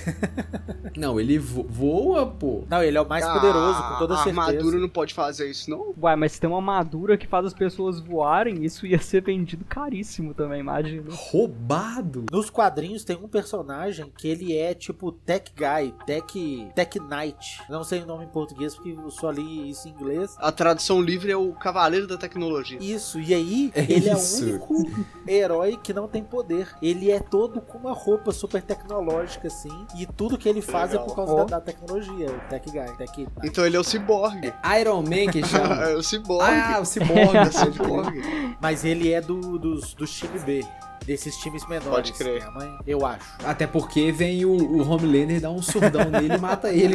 não, 0.96 1.20
ele 1.20 1.38
vo- 1.38 1.66
voa, 1.68 2.26
pô. 2.26 2.64
Não, 2.68 2.82
ele 2.82 2.96
é 2.96 3.00
o 3.00 3.08
mais 3.08 3.26
poderoso, 3.26 3.82
com 3.82 3.98
toda 3.98 4.14
a 4.14 4.16
certeza. 4.18 4.40
armadura 4.40 4.78
não 4.78 4.88
pode 4.88 5.14
fazer 5.14 5.50
isso, 5.50 5.70
não? 5.70 5.94
Uai, 6.00 6.16
mas 6.16 6.32
se 6.32 6.40
tem 6.40 6.48
uma 6.48 6.58
armadura 6.58 7.16
que 7.16 7.26
faz 7.26 7.46
as 7.46 7.54
pessoas 7.54 8.00
voarem, 8.00 8.64
isso 8.64 8.86
ia 8.86 8.98
ser 9.00 9.22
vendido 9.22 9.64
caríssimo 9.64 10.34
também, 10.34 10.60
imagina. 10.60 11.04
Roubado. 11.10 12.24
Nos 12.30 12.50
quadrinhos 12.50 13.04
tem 13.04 13.16
um 13.16 13.28
personagem 13.28 14.10
que 14.16 14.28
ele 14.28 14.56
é 14.56 14.74
tipo 14.74 15.10
Tech 15.12 15.52
Guy, 15.56 15.94
Tech, 16.06 16.68
Tech 16.74 16.98
Knight. 17.00 17.59
Não 17.68 17.84
sei 17.84 18.02
o 18.02 18.06
nome 18.06 18.24
em 18.24 18.28
português 18.28 18.74
porque 18.74 18.90
eu 18.90 19.10
só 19.10 19.30
li 19.30 19.70
isso 19.70 19.88
em 19.88 19.92
inglês. 19.92 20.34
A 20.38 20.50
tradução 20.52 21.00
livre 21.00 21.30
é 21.30 21.36
o 21.36 21.52
Cavaleiro 21.52 22.06
da 22.06 22.16
Tecnologia. 22.16 22.78
Isso, 22.80 23.20
e 23.20 23.34
aí 23.34 23.70
É 23.80 23.82
ele 23.82 24.10
isso. 24.10 24.44
é 24.44 24.46
o 24.46 24.52
único 24.52 25.04
herói 25.26 25.76
que 25.82 25.92
não 25.92 26.08
tem 26.08 26.22
poder. 26.24 26.68
Ele 26.82 27.10
é 27.10 27.20
todo 27.20 27.60
com 27.60 27.78
uma 27.78 27.92
roupa 27.92 28.32
super 28.32 28.62
tecnológica, 28.62 29.48
assim, 29.48 29.86
e 29.96 30.06
tudo 30.06 30.36
que 30.38 30.48
ele 30.48 30.60
faz 30.62 30.90
Legal. 30.90 31.04
é 31.04 31.08
por 31.08 31.16
causa 31.16 31.32
Ó. 31.32 31.36
da, 31.44 31.58
da 31.58 31.60
tecnologia, 31.60 32.30
o 32.30 32.48
Tech 32.48 32.70
Guy, 32.70 32.96
Tech. 32.96 33.28
Então 33.44 33.64
ele 33.66 33.76
é 33.76 33.80
o 33.80 33.84
ciborgue. 33.84 34.52
Iron 34.80 35.02
Man 35.02 35.30
que 35.32 35.42
chama. 35.46 35.74
É 35.84 35.94
o 35.94 36.02
ciborgue. 36.02 36.50
ah, 36.60 36.80
o 36.80 36.84
Cyborg. 36.84 37.36
é 37.36 37.42
o 37.42 37.52
ciborgue. 37.52 38.22
Mas 38.60 38.84
ele 38.84 39.12
é 39.12 39.20
do, 39.20 39.58
dos, 39.58 39.94
dos 39.94 40.10
time 40.12 40.38
B, 40.40 40.64
desses 41.06 41.36
times 41.36 41.66
menores. 41.66 41.90
Pode 41.90 42.12
crer. 42.12 42.40
Minha 42.40 42.50
mãe, 42.50 42.78
eu 42.86 43.04
acho. 43.04 43.26
Até 43.44 43.66
porque 43.66 44.12
vem 44.12 44.44
o, 44.44 44.50
o 44.50 44.88
Homelander, 44.88 45.40
dá 45.40 45.50
um 45.50 45.62
surdão 45.62 46.10
nele 46.10 46.34
e 46.34 46.38
mata 46.38 46.70
ele. 46.70 46.94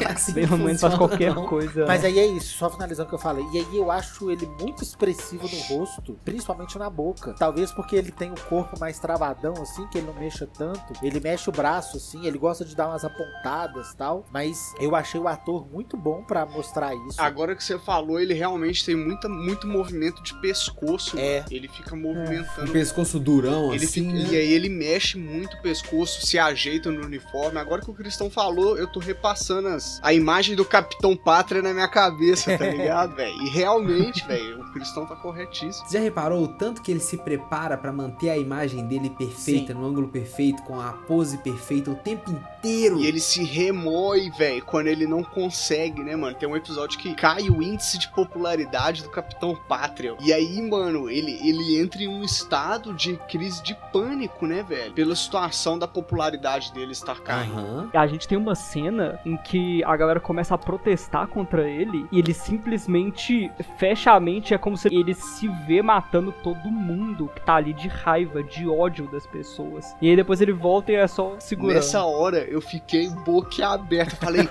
É 0.00 0.12
assim 0.12 0.44
romântico 0.44 0.80
faz 0.80 0.94
qualquer 0.94 1.34
não. 1.34 1.46
coisa. 1.46 1.86
Mas 1.86 2.04
aí 2.04 2.18
é 2.18 2.26
isso, 2.26 2.58
só 2.58 2.70
finalizando 2.70 3.06
o 3.06 3.08
que 3.08 3.14
eu 3.14 3.18
falei. 3.18 3.44
E 3.52 3.58
aí 3.58 3.76
eu 3.76 3.90
acho 3.90 4.30
ele 4.30 4.46
muito 4.60 4.82
expressivo 4.82 5.48
no 5.48 5.78
rosto, 5.78 6.18
principalmente 6.24 6.78
na 6.78 6.88
boca. 6.88 7.34
Talvez 7.38 7.72
porque 7.72 7.96
ele 7.96 8.10
tem 8.10 8.30
o 8.30 8.40
corpo 8.48 8.78
mais 8.78 8.98
travadão, 8.98 9.54
assim, 9.60 9.86
que 9.88 9.98
ele 9.98 10.06
não 10.06 10.14
mexa 10.14 10.46
tanto. 10.46 10.92
Ele 11.02 11.20
mexe 11.20 11.48
o 11.48 11.52
braço, 11.52 11.96
assim, 11.96 12.26
ele 12.26 12.38
gosta 12.38 12.64
de 12.64 12.74
dar 12.74 12.88
umas 12.88 13.04
apontadas 13.04 13.90
e 13.90 13.96
tal. 13.96 14.24
Mas 14.32 14.74
eu 14.78 14.94
achei 14.94 15.20
o 15.20 15.28
ator 15.28 15.66
muito 15.70 15.96
bom 15.96 16.22
pra 16.22 16.46
mostrar 16.46 16.94
isso. 16.94 17.20
Agora 17.20 17.54
que 17.54 17.64
você 17.64 17.78
falou, 17.78 18.20
ele 18.20 18.34
realmente 18.34 18.84
tem 18.84 18.96
muita, 18.96 19.28
muito 19.28 19.66
movimento 19.66 20.22
de 20.22 20.34
pescoço. 20.40 21.18
É. 21.18 21.44
Ele 21.50 21.68
fica 21.68 21.94
O 21.94 21.98
movimentando. 21.98 22.72
Pescoço 23.16 23.20
durão, 23.20 23.74
Ele 23.74 23.84
assim, 23.84 24.10
fica- 24.10 24.12
né? 24.24 24.28
E 24.32 24.36
aí 24.36 24.52
ele 24.52 24.68
mexe 24.68 25.16
muito 25.18 25.56
o 25.56 25.62
pescoço, 25.62 26.24
se 26.26 26.38
ajeita 26.38 26.90
no 26.90 27.04
uniforme. 27.04 27.58
Agora 27.58 27.82
que 27.82 27.90
o 27.90 27.94
Cristão 27.94 28.30
falou, 28.30 28.76
eu 28.78 28.86
tô 28.86 29.00
repassando 29.00 29.68
as- 29.68 30.00
a 30.02 30.12
imagem 30.12 30.54
do 30.56 30.64
Capitão 30.64 31.16
Pátria 31.16 31.62
na 31.62 31.72
minha 31.72 31.88
cabeça, 31.88 32.56
tá 32.56 32.66
ligado, 32.66 33.14
velho? 33.16 33.36
E 33.42 33.48
realmente, 33.48 34.26
velho, 34.26 34.60
o 34.60 34.72
Cristão 34.72 35.06
tá 35.06 35.16
corretíssimo. 35.16 35.86
Você 35.88 35.98
já 35.98 36.02
reparou 36.02 36.42
o 36.42 36.48
tanto 36.48 36.82
que 36.82 36.90
ele 36.90 37.00
se 37.00 37.16
prepara 37.16 37.76
pra 37.76 37.92
manter 37.92 38.30
a 38.30 38.36
imagem 38.36 38.86
dele 38.86 39.10
perfeita, 39.10 39.72
no 39.74 39.84
ângulo 39.86 40.08
perfeito, 40.08 40.62
com 40.62 40.80
a 40.80 40.92
pose 40.92 41.38
perfeita 41.38 41.90
o 41.90 41.94
tempo 41.94 42.30
inteiro? 42.30 43.00
E 43.00 43.06
ele 43.06 43.20
se 43.20 43.42
remói, 43.44 44.30
velho, 44.30 44.64
quando 44.64 44.86
ele 44.88 45.06
não 45.06 45.22
consegue, 45.22 46.02
né, 46.02 46.16
mano? 46.16 46.36
Tem 46.36 46.48
um 46.48 46.56
episódio 46.56 46.98
que 46.98 47.14
cai 47.14 47.48
o 47.48 47.62
índice 47.62 47.98
de 47.98 48.08
popularidade 48.08 49.02
do 49.02 49.10
Capitão 49.10 49.54
Pátria. 49.68 50.14
E 50.20 50.32
aí, 50.32 50.60
mano, 50.62 51.08
ele, 51.10 51.32
ele 51.48 51.78
entra 51.80 52.02
em 52.02 52.08
um 52.08 52.22
estado 52.24 52.92
de 52.94 53.05
crise 53.14 53.62
de 53.62 53.74
pânico, 53.92 54.46
né, 54.46 54.62
velho? 54.62 54.92
Pela 54.92 55.14
situação 55.14 55.78
da 55.78 55.86
popularidade 55.86 56.72
dele 56.72 56.92
estar 56.92 57.20
caindo. 57.20 57.58
Aham. 57.58 57.90
A 57.94 58.06
gente 58.06 58.26
tem 58.26 58.36
uma 58.36 58.54
cena 58.54 59.20
em 59.24 59.36
que 59.36 59.84
a 59.84 59.96
galera 59.96 60.18
começa 60.18 60.54
a 60.54 60.58
protestar 60.58 61.28
contra 61.28 61.68
ele 61.68 62.06
e 62.10 62.18
ele 62.18 62.34
simplesmente 62.34 63.50
fecha 63.78 64.12
a 64.12 64.20
mente. 64.20 64.54
É 64.54 64.58
como 64.58 64.76
se 64.76 64.88
ele 64.88 65.14
se 65.14 65.48
vê 65.66 65.82
matando 65.82 66.32
todo 66.42 66.70
mundo 66.70 67.30
que 67.34 67.40
tá 67.42 67.56
ali 67.56 67.72
de 67.72 67.88
raiva, 67.88 68.42
de 68.42 68.68
ódio 68.68 69.06
das 69.08 69.26
pessoas. 69.26 69.94
E 70.00 70.10
aí 70.10 70.16
depois 70.16 70.40
ele 70.40 70.52
volta 70.52 70.92
e 70.92 70.94
é 70.94 71.06
só 71.06 71.36
segurando. 71.38 71.76
Nessa 71.76 72.04
hora 72.04 72.38
eu 72.38 72.60
fiquei 72.60 73.08
boquiaberto. 73.08 74.16
Falei, 74.16 74.48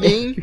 nem 0.00 0.34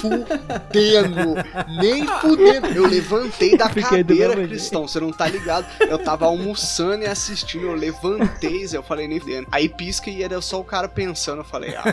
fudendo, 0.00 1.34
nem 1.80 2.06
fudendo. 2.06 2.66
Eu 2.68 2.86
levantei 2.86 3.56
da 3.56 3.68
Fiquei 3.68 3.82
cadeira. 3.82 4.46
Cristão, 4.46 4.88
você 4.88 4.98
não 4.98 5.12
tá 5.12 5.28
ligado. 5.28 5.66
Eu 5.80 5.98
tava 5.98 6.26
almoçando 6.26 6.71
e 7.02 7.06
assistindo, 7.06 7.66
eu 7.66 7.74
levantei, 7.74 8.66
Zé, 8.66 8.76
eu 8.76 8.82
falei, 8.82 9.06
nem 9.08 9.20
fudendo. 9.20 9.46
Aí 9.52 9.68
pisca 9.68 10.08
e 10.10 10.22
era 10.22 10.40
só 10.40 10.60
o 10.60 10.64
cara 10.64 10.88
pensando. 10.88 11.38
Eu 11.38 11.44
falei, 11.44 11.74
ah, 11.76 11.84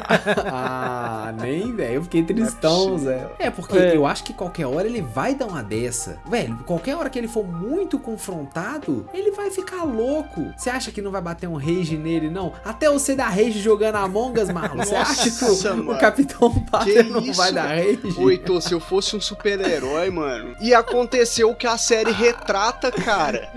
Ah, 0.51 1.31
nem, 1.33 1.75
velho. 1.75 1.95
Eu 1.95 2.03
fiquei 2.03 2.23
tristão, 2.23 2.95
é 2.95 2.99
Zé. 2.99 3.29
É, 3.39 3.49
porque 3.49 3.77
É. 3.77 3.95
eu 3.95 4.05
acho 4.05 4.23
que 4.23 4.33
qualquer 4.33 4.65
hora 4.65 4.87
ele 4.87 5.01
vai 5.01 5.35
dar 5.35 5.45
uma 5.47 5.61
dessa. 5.63 6.17
Velho, 6.27 6.57
qualquer 6.65 6.95
hora 6.95 7.09
que 7.09 7.17
ele 7.17 7.27
for 7.27 7.45
muito 7.45 7.99
confrontado, 7.99 9.07
ele 9.13 9.31
vai 9.31 9.51
ficar 9.51 9.83
louco. 9.83 10.53
Você 10.57 10.69
acha 10.69 10.91
que 10.91 11.01
não 11.01 11.11
vai 11.11 11.21
bater 11.21 11.47
um 11.47 11.55
rage 11.57 11.97
nele, 11.97 12.29
não? 12.29 12.53
Até 12.63 12.89
você 12.89 13.15
dar 13.15 13.29
rage 13.29 13.59
jogando 13.59 13.95
Among 13.95 14.39
Us, 14.39 14.49
Marlon. 14.49 14.83
Você 14.83 14.95
acha 14.95 15.29
que 15.31 15.45
o, 15.45 15.91
o. 15.91 15.97
Capitão 15.99 16.53
Pátria 16.65 17.03
Que 17.03 17.09
não 17.09 17.19
isso, 17.21 17.33
vai 17.33 17.51
dar 17.51 17.67
rage? 17.67 17.99
Ô, 18.17 18.29
Heitor, 18.29 18.61
se 18.61 18.73
eu 18.73 18.79
fosse 18.79 19.15
um 19.15 19.21
super-herói, 19.21 20.09
mano, 20.09 20.55
ia 20.61 20.79
acontecer 20.79 21.43
o 21.43 21.55
que 21.55 21.67
a 21.67 21.77
série 21.77 22.11
retrata, 22.11 22.91
cara. 22.91 23.49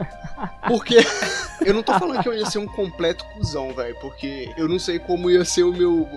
Porque 0.67 0.97
eu 1.65 1.75
não 1.75 1.83
tô 1.83 1.93
falando 1.99 2.23
que 2.23 2.29
eu 2.29 2.35
ia 2.35 2.47
ser 2.47 2.59
um 2.59 2.67
completo 2.67 3.25
cuzão, 3.35 3.73
velho, 3.73 3.97
porque 4.01 4.53
eu 4.57 4.69
não 4.69 4.79
sei 4.79 4.99
como 4.99 5.31
ia 5.31 5.45
ser 5.45 5.63
o 5.65 5.73
meu 5.73 6.09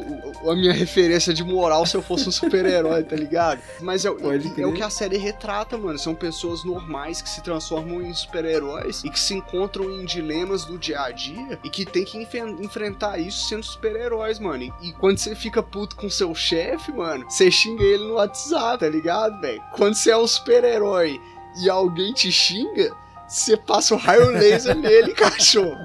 a 0.49 0.55
minha 0.55 0.73
referência 0.73 1.33
de 1.33 1.43
moral 1.43 1.85
se 1.85 1.95
eu 1.95 2.01
fosse 2.01 2.27
um 2.27 2.31
super-herói, 2.31 3.03
tá 3.03 3.15
ligado? 3.15 3.59
Mas 3.81 4.05
é, 4.05 4.09
é 4.09 4.13
crer. 4.13 4.65
o 4.67 4.73
que 4.73 4.81
a 4.83 4.89
série 4.89 5.17
retrata, 5.17 5.77
mano. 5.77 5.97
São 5.99 6.13
pessoas 6.15 6.63
normais 6.63 7.21
que 7.21 7.29
se 7.29 7.41
transformam 7.41 8.01
em 8.01 8.13
super-heróis 8.13 9.03
e 9.03 9.09
que 9.09 9.19
se 9.19 9.33
encontram 9.33 9.89
em 9.91 10.05
dilemas 10.05 10.65
do 10.65 10.77
dia 10.77 10.99
a 11.01 11.11
dia 11.11 11.59
e 11.63 11.69
que 11.69 11.85
tem 11.85 12.03
que 12.05 12.17
enfe- 12.17 12.39
enfrentar 12.59 13.17
isso 13.19 13.47
sendo 13.47 13.63
super-heróis, 13.63 14.39
mano. 14.39 14.63
E, 14.63 14.73
e 14.89 14.93
quando 14.93 15.17
você 15.17 15.35
fica 15.35 15.61
puto 15.63 15.95
com 15.95 16.09
seu 16.09 16.33
chefe, 16.35 16.91
mano, 16.91 17.25
você 17.29 17.49
xinga 17.51 17.83
ele 17.83 18.05
no 18.05 18.13
WhatsApp, 18.15 18.79
tá 18.79 18.89
ligado, 18.89 19.39
velho? 19.41 19.61
Quando 19.73 19.95
você 19.95 20.11
é 20.11 20.17
um 20.17 20.27
super-herói 20.27 21.19
e 21.61 21.69
alguém 21.69 22.13
te 22.13 22.31
xinga, 22.31 22.91
você 23.27 23.57
passa 23.57 23.95
o 23.95 23.97
raio 23.97 24.29
laser 24.31 24.75
nele, 24.75 25.13
cachorro. 25.15 25.77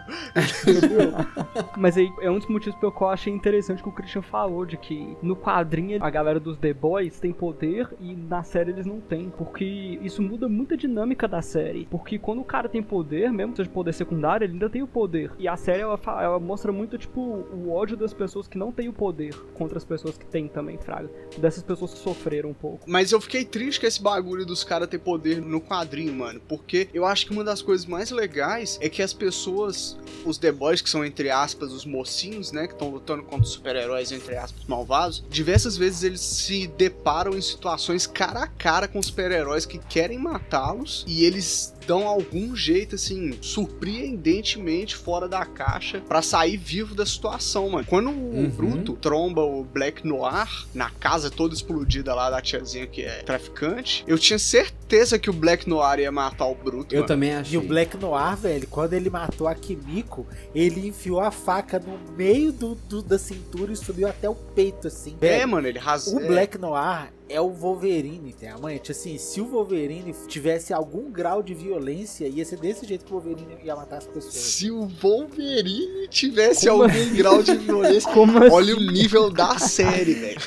Entendeu? 0.62 1.12
Mas 1.76 1.96
aí 1.96 2.10
é 2.20 2.30
um 2.30 2.38
dos 2.38 2.48
motivos 2.48 2.78
pelo 2.78 2.92
qual 2.92 3.10
eu 3.10 3.14
achei 3.14 3.32
interessante 3.32 3.82
que 3.82 3.88
o 3.88 3.92
Christian 3.92 4.22
falou, 4.22 4.64
de 4.64 4.76
que 4.76 5.16
no 5.22 5.36
quadrinho 5.36 6.02
a 6.02 6.10
galera 6.10 6.38
dos 6.38 6.56
The 6.58 6.72
Boys 6.72 7.18
tem 7.18 7.32
poder 7.32 7.88
e 7.98 8.14
na 8.14 8.42
série 8.42 8.70
eles 8.70 8.86
não 8.86 9.00
têm. 9.00 9.30
Porque 9.30 9.64
isso 10.02 10.22
muda 10.22 10.48
muito 10.48 10.74
a 10.74 10.76
dinâmica 10.76 11.26
da 11.26 11.42
série. 11.42 11.86
Porque 11.90 12.18
quando 12.18 12.40
o 12.40 12.44
cara 12.44 12.68
tem 12.68 12.82
poder, 12.82 13.32
mesmo 13.32 13.52
que 13.52 13.58
seja 13.58 13.70
poder 13.70 13.92
secundário, 13.92 14.44
ele 14.44 14.54
ainda 14.54 14.68
tem 14.68 14.82
o 14.82 14.86
poder. 14.86 15.32
E 15.38 15.48
a 15.48 15.56
série 15.56 15.80
ela, 15.80 15.98
ela 16.20 16.38
mostra 16.38 16.72
muito, 16.72 16.98
tipo, 16.98 17.20
o 17.20 17.72
ódio 17.72 17.96
das 17.96 18.12
pessoas 18.12 18.46
que 18.46 18.58
não 18.58 18.72
têm 18.72 18.88
o 18.88 18.92
poder 18.92 19.34
contra 19.54 19.78
as 19.78 19.84
pessoas 19.84 20.16
que 20.16 20.26
têm 20.26 20.48
também, 20.48 20.78
Fraga. 20.78 21.10
Dessas 21.38 21.62
pessoas 21.62 21.92
que 21.94 21.98
sofreram 21.98 22.50
um 22.50 22.54
pouco. 22.54 22.84
Mas 22.86 23.12
eu 23.12 23.20
fiquei 23.20 23.44
triste 23.44 23.80
com 23.80 23.86
esse 23.86 24.02
bagulho 24.02 24.44
dos 24.44 24.64
caras 24.64 24.88
ter 24.88 24.98
poder 24.98 25.40
no 25.40 25.60
quadrinho, 25.60 26.12
mano. 26.12 26.40
Porque 26.48 26.88
eu 26.92 27.04
acho 27.04 27.26
que 27.26 27.29
uma 27.32 27.44
das 27.44 27.62
coisas 27.62 27.86
mais 27.86 28.10
legais 28.10 28.78
é 28.80 28.88
que 28.88 29.02
as 29.02 29.12
pessoas, 29.12 29.96
os 30.24 30.38
The 30.38 30.52
Boys, 30.52 30.80
que 30.80 30.90
são 30.90 31.04
entre 31.04 31.30
aspas 31.30 31.72
os 31.72 31.84
mocinhos, 31.84 32.52
né? 32.52 32.66
Que 32.66 32.72
estão 32.72 32.88
lutando 32.88 33.22
contra 33.22 33.44
os 33.44 33.52
super-heróis, 33.52 34.12
entre 34.12 34.36
aspas, 34.36 34.64
malvados, 34.66 35.24
diversas 35.28 35.76
vezes 35.76 36.02
eles 36.02 36.20
se 36.20 36.66
deparam 36.66 37.36
em 37.36 37.40
situações 37.40 38.06
cara 38.06 38.44
a 38.44 38.46
cara 38.46 38.88
com 38.88 39.02
super-heróis 39.02 39.66
que 39.66 39.78
querem 39.78 40.18
matá-los 40.18 41.04
e 41.06 41.24
eles 41.24 41.74
dão 41.90 42.06
algum 42.06 42.54
jeito, 42.54 42.94
assim, 42.94 43.32
surpreendentemente 43.40 44.94
fora 44.94 45.28
da 45.28 45.44
caixa 45.44 46.00
pra 46.06 46.22
sair 46.22 46.56
vivo 46.56 46.94
da 46.94 47.04
situação, 47.04 47.68
mano. 47.70 47.84
Quando 47.84 48.10
o 48.10 48.12
Uhum. 48.12 48.48
Bruto 48.48 48.92
tromba 48.94 49.42
o 49.42 49.64
Black 49.64 50.06
Noir 50.06 50.48
na 50.72 50.88
casa 50.90 51.28
toda 51.30 51.52
explodida 51.52 52.14
lá 52.14 52.30
da 52.30 52.40
tiazinha 52.40 52.86
que 52.86 53.02
é 53.02 53.22
traficante, 53.22 54.04
eu 54.06 54.16
tinha 54.18 54.38
certeza 54.38 55.18
que 55.18 55.28
o 55.28 55.32
Black 55.32 55.68
Noir 55.68 55.98
ia 55.98 56.12
matar 56.12 56.46
o 56.46 56.54
Bruto. 56.54 56.94
Eu 56.94 56.98
mano. 57.00 57.08
também 57.08 57.34
achei. 57.34 57.54
E 57.54 57.58
o 57.58 57.62
Black 57.66 57.96
Noir, 57.96 58.36
velho, 58.36 58.68
quando 58.68 58.92
ele 58.92 59.10
matou 59.10 59.48
a 59.48 59.54
Kimiko, 59.56 60.26
ele 60.54 60.86
enfiou 60.86 61.18
a 61.20 61.32
faca 61.32 61.80
no 61.80 61.98
meio 62.16 62.52
do, 62.52 62.76
do- 62.88 63.02
da 63.02 63.18
cintura 63.18 63.72
e 63.72 63.76
subiu 63.76 64.06
até 64.08 64.28
o 64.30 64.34
peito, 64.36 64.86
assim. 64.86 65.16
É, 65.20 65.38
Velho, 65.38 65.48
mano, 65.48 65.66
ele 65.66 65.78
rasgou. 65.80 66.22
o 66.22 66.26
Black 66.28 66.56
Noir 66.56 67.12
é 67.30 67.40
o 67.40 67.48
Wolverine, 67.50 68.32
tem 68.32 68.48
a 68.48 68.58
mãe. 68.58 68.80
Assim, 68.90 69.16
se 69.18 69.40
o 69.40 69.46
Wolverine 69.46 70.12
tivesse 70.26 70.72
algum 70.72 71.10
grau 71.10 71.42
de 71.42 71.54
violência, 71.54 72.26
ia 72.26 72.44
ser 72.44 72.58
desse 72.58 72.86
jeito 72.86 73.04
que 73.04 73.12
o 73.12 73.18
Wolverine 73.20 73.56
ia 73.64 73.76
matar 73.76 73.98
as 73.98 74.06
pessoas. 74.06 74.34
Se 74.34 74.70
o 74.70 74.88
Wolverine 75.00 76.08
tivesse 76.08 76.68
Como 76.68 76.82
algum 76.82 77.14
grau 77.14 77.42
de 77.42 77.56
violência. 77.56 78.10
Como 78.12 78.38
assim? 78.38 78.50
Olha 78.52 78.74
o 78.76 78.80
nível 78.80 79.30
da 79.30 79.58
série, 79.58 80.14
velho. 80.14 80.40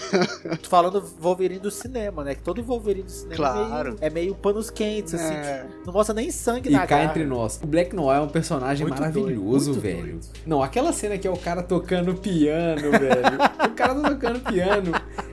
Tô 0.62 0.70
falando 0.70 1.02
Wolverine 1.20 1.60
do 1.60 1.72
cinema, 1.72 2.24
né? 2.24 2.36
Que 2.36 2.42
todo 2.44 2.62
Wolverine 2.62 3.04
do 3.06 3.12
cinema 3.12 3.36
Claro. 3.36 3.90
é, 3.90 3.92
meio, 3.92 3.98
é 4.02 4.10
meio 4.10 4.36
panos 4.36 4.70
quentes, 4.70 5.14
assim. 5.14 5.34
É. 5.34 5.64
tipo, 5.64 5.86
não 5.86 5.94
mostra 5.94 6.14
nem 6.14 6.30
sangue 6.32 6.70
E 6.70 6.72
na 6.74 6.80
cá 6.82 6.88
cara. 6.88 7.04
entre 7.06 7.26
nós. 7.26 7.60
O 7.64 7.68
Black 7.68 7.96
Noir 7.96 8.18
é 8.18 8.22
um 8.22 8.28
personagem 8.28 8.86
Muito 8.86 9.00
maravilhoso, 9.00 9.72
doido, 9.72 9.82
velho. 9.82 10.02
doido. 10.04 10.28
Não, 10.46 10.62
aquela 10.62 10.92
cena 10.92 11.18
que 11.18 11.28
é 11.28 11.32
o 11.32 11.38
cara 11.38 11.64
tocando 11.64 12.14
piano, 12.16 12.92
velho. 12.92 13.70
O 13.72 13.76
cara 13.76 13.96
tá 13.96 14.10
tocando 14.10 14.40
piano. 14.42 14.92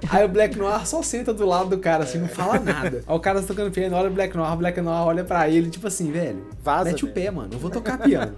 Aí 0.09 0.25
o 0.25 0.29
Black 0.29 0.57
Noir 0.57 0.87
só 0.87 1.03
senta 1.03 1.33
do 1.33 1.40
lado 1.47 1.71
do 1.71 1.79
cara, 1.79 2.05
assim, 2.05 2.19
não 2.19 2.29
fala 2.29 2.59
nada. 2.59 3.03
Aí 3.07 3.17
o 3.17 3.21
cara 3.21 3.41
tá 3.41 3.47
tocando 3.47 3.71
piano, 3.71 3.97
olha 3.97 4.09
o 4.09 4.13
Black 4.13 4.37
Noir, 4.37 4.53
o 4.53 4.57
Black 4.57 4.81
Noir 4.81 5.03
olha 5.07 5.25
pra 5.25 5.49
ele, 5.49 5.71
tipo 5.71 5.87
assim, 5.87 6.11
velho. 6.11 6.45
Vaza, 6.63 6.85
Mete 6.91 7.05
o 7.05 7.09
velho. 7.09 7.15
pé, 7.15 7.31
mano. 7.31 7.51
Eu 7.53 7.59
vou 7.59 7.71
tocar 7.71 7.99
piano. 7.99 8.35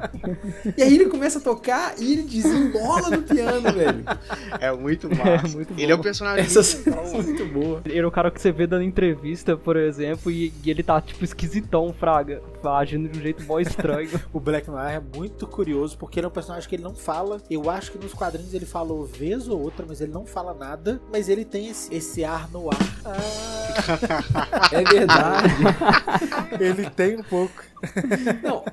e 0.76 0.82
aí 0.82 0.94
ele 0.94 1.06
começa 1.06 1.38
a 1.38 1.42
tocar 1.42 1.94
e 1.98 2.12
ele 2.12 2.22
desembola 2.22 3.10
no 3.10 3.22
piano, 3.22 3.72
velho. 3.72 4.04
É 4.60 4.72
muito 4.72 5.08
massa. 5.08 5.46
É 5.46 5.50
muito 5.50 5.74
ele 5.78 5.92
é 5.92 5.94
um 5.94 6.00
personagem 6.00 6.44
Essa 6.44 6.76
muito 6.76 6.88
é 7.16 7.22
muito 7.22 7.46
boa. 7.46 7.82
Ele 7.84 7.98
é 7.98 8.06
o 8.06 8.10
cara 8.10 8.30
que 8.30 8.40
você 8.40 8.52
vê 8.52 8.66
dando 8.66 8.82
entrevista, 8.84 9.56
por 9.56 9.76
exemplo, 9.76 10.30
e, 10.30 10.52
e 10.64 10.70
ele 10.70 10.82
tá, 10.82 11.00
tipo, 11.00 11.24
esquisitão, 11.24 11.92
Fraga. 11.92 12.42
Agindo 12.64 13.08
de 13.08 13.18
um 13.18 13.22
jeito 13.22 13.42
mó 13.44 13.58
estranho. 13.58 14.08
O 14.32 14.40
Black 14.40 14.70
Noir 14.70 14.94
é 14.94 15.02
muito 15.16 15.46
curioso 15.46 15.96
porque 15.98 16.18
ele 16.20 16.26
é 16.26 16.28
um 16.28 16.32
personagem 16.32 16.68
que 16.68 16.74
ele 16.76 16.82
não 16.82 16.94
fala. 16.94 17.40
Eu 17.50 17.68
acho 17.68 17.92
que 17.92 17.98
nos 17.98 18.14
quadrinhos 18.14 18.54
ele 18.54 18.64
falou 18.64 19.04
vez 19.04 19.48
ou 19.48 19.60
outra, 19.60 19.84
mas 19.86 20.00
ele 20.00 20.12
não 20.12 20.24
fala 20.24 20.54
nada. 20.54 21.00
Mas 21.12 21.28
ele 21.28 21.44
tem 21.44 21.68
esse, 21.68 21.92
esse 21.94 22.24
ar 22.24 22.50
no 22.50 22.70
ar. 22.70 22.76
Ah, 23.04 24.68
É 24.72 24.82
verdade. 24.84 25.48
ele 26.60 26.90
tem 26.90 27.16
um 27.16 27.22
pouco. 27.22 27.71
Não, 28.42 28.64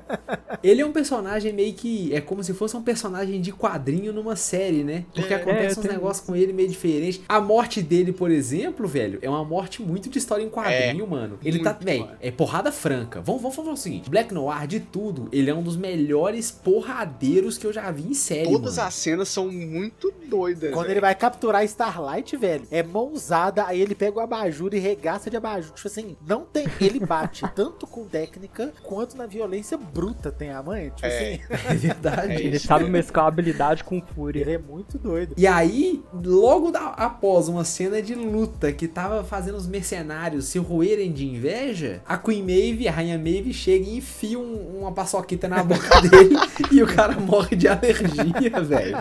ele 0.62 0.82
é 0.82 0.86
um 0.86 0.92
personagem 0.92 1.52
meio 1.52 1.72
que. 1.74 2.14
É 2.14 2.20
como 2.20 2.42
se 2.42 2.54
fosse 2.54 2.76
um 2.76 2.82
personagem 2.82 3.40
de 3.40 3.52
quadrinho 3.52 4.12
numa 4.12 4.36
série, 4.36 4.84
né? 4.84 5.04
Porque 5.14 5.32
É, 5.32 5.36
acontece 5.36 5.78
é, 5.78 5.80
uns 5.80 5.86
negócios 5.86 6.26
com 6.26 6.36
ele 6.36 6.52
meio 6.52 6.68
diferentes. 6.68 7.20
A 7.28 7.40
morte 7.40 7.82
dele, 7.82 8.12
por 8.12 8.30
exemplo, 8.30 8.86
velho, 8.86 9.18
é 9.22 9.28
uma 9.28 9.44
morte 9.44 9.82
muito 9.82 10.08
de 10.08 10.18
história 10.18 10.42
em 10.42 10.48
quadrinho, 10.48 11.06
mano. 11.06 11.38
Ele 11.44 11.58
tá. 11.60 11.76
mano. 11.82 12.16
é 12.20 12.30
porrada 12.30 12.70
franca. 12.70 13.20
Vamos, 13.20 13.42
vamos 13.42 13.56
falar 13.56 13.72
o 13.72 13.76
seguinte: 13.76 14.08
Black 14.08 14.32
Noir, 14.32 14.66
de 14.66 14.80
tudo, 14.80 15.28
ele 15.32 15.50
é 15.50 15.54
um 15.54 15.62
dos 15.62 15.76
melhores 15.76 16.50
porradeiros 16.50 17.58
que 17.58 17.66
eu 17.66 17.72
já 17.72 17.90
vi 17.90 18.08
em 18.08 18.14
série. 18.14 18.50
Todas 18.50 18.76
mano. 18.76 18.88
as 18.88 18.94
cenas 18.94 19.28
são 19.28 19.50
muito 19.50 20.12
doidas. 20.28 20.70
Quando 20.70 20.86
velho. 20.86 20.94
ele 20.94 21.00
vai 21.00 21.14
capturar 21.14 21.64
Starlight, 21.64 22.36
velho, 22.36 22.66
é 22.70 22.82
mãozada, 22.82 23.64
aí 23.66 23.80
ele 23.80 23.94
pega 23.94 24.18
o 24.18 24.20
abajur 24.20 24.74
e 24.74 24.78
regaça 24.78 25.30
de 25.30 25.36
abajur. 25.36 25.72
Tipo 25.72 25.88
assim, 25.88 26.16
não 26.26 26.44
tem. 26.44 26.66
Ele 26.80 27.00
bate 27.00 27.44
tanto 27.54 27.86
com 27.86 28.04
técnica 28.04 28.72
quanto 28.82 28.99
na 29.16 29.26
violência 29.26 29.76
bruta, 29.76 30.30
tem 30.30 30.50
a 30.50 30.62
mãe. 30.62 30.90
Tipo 30.94 31.06
É. 31.06 31.34
assim, 31.34 31.40
É 31.70 31.74
verdade. 31.74 32.32
É 32.32 32.40
Ele 32.40 32.58
sabe 32.58 32.84
mesclar 32.88 33.26
habilidade 33.26 33.84
com 33.84 34.00
fúria. 34.00 34.40
ele 34.40 34.52
é 34.52 34.58
muito 34.58 34.98
doido. 34.98 35.34
E 35.36 35.46
aí, 35.46 36.02
logo 36.12 36.70
da- 36.70 36.88
após 36.96 37.48
uma 37.48 37.64
cena 37.64 38.00
de 38.02 38.14
luta 38.14 38.72
que 38.72 38.86
tava 38.88 39.22
fazendo 39.24 39.56
os 39.56 39.66
mercenários 39.66 40.46
se 40.46 40.58
roerem 40.58 41.12
de 41.12 41.26
inveja, 41.26 42.02
a 42.06 42.16
Queen 42.18 42.42
Maeve, 42.42 42.88
a 42.88 42.92
Rainha 42.92 43.18
Maeve, 43.18 43.52
chega 43.52 43.84
e 43.84 43.96
enfia 43.98 44.38
um- 44.38 44.78
uma 44.80 44.92
paçoquita 44.92 45.48
na 45.48 45.62
boca 45.62 46.00
dele 46.02 46.36
e 46.72 46.82
o 46.82 46.86
cara 46.86 47.18
morre 47.20 47.56
de 47.56 47.68
alergia, 47.68 48.60
velho. 48.62 48.96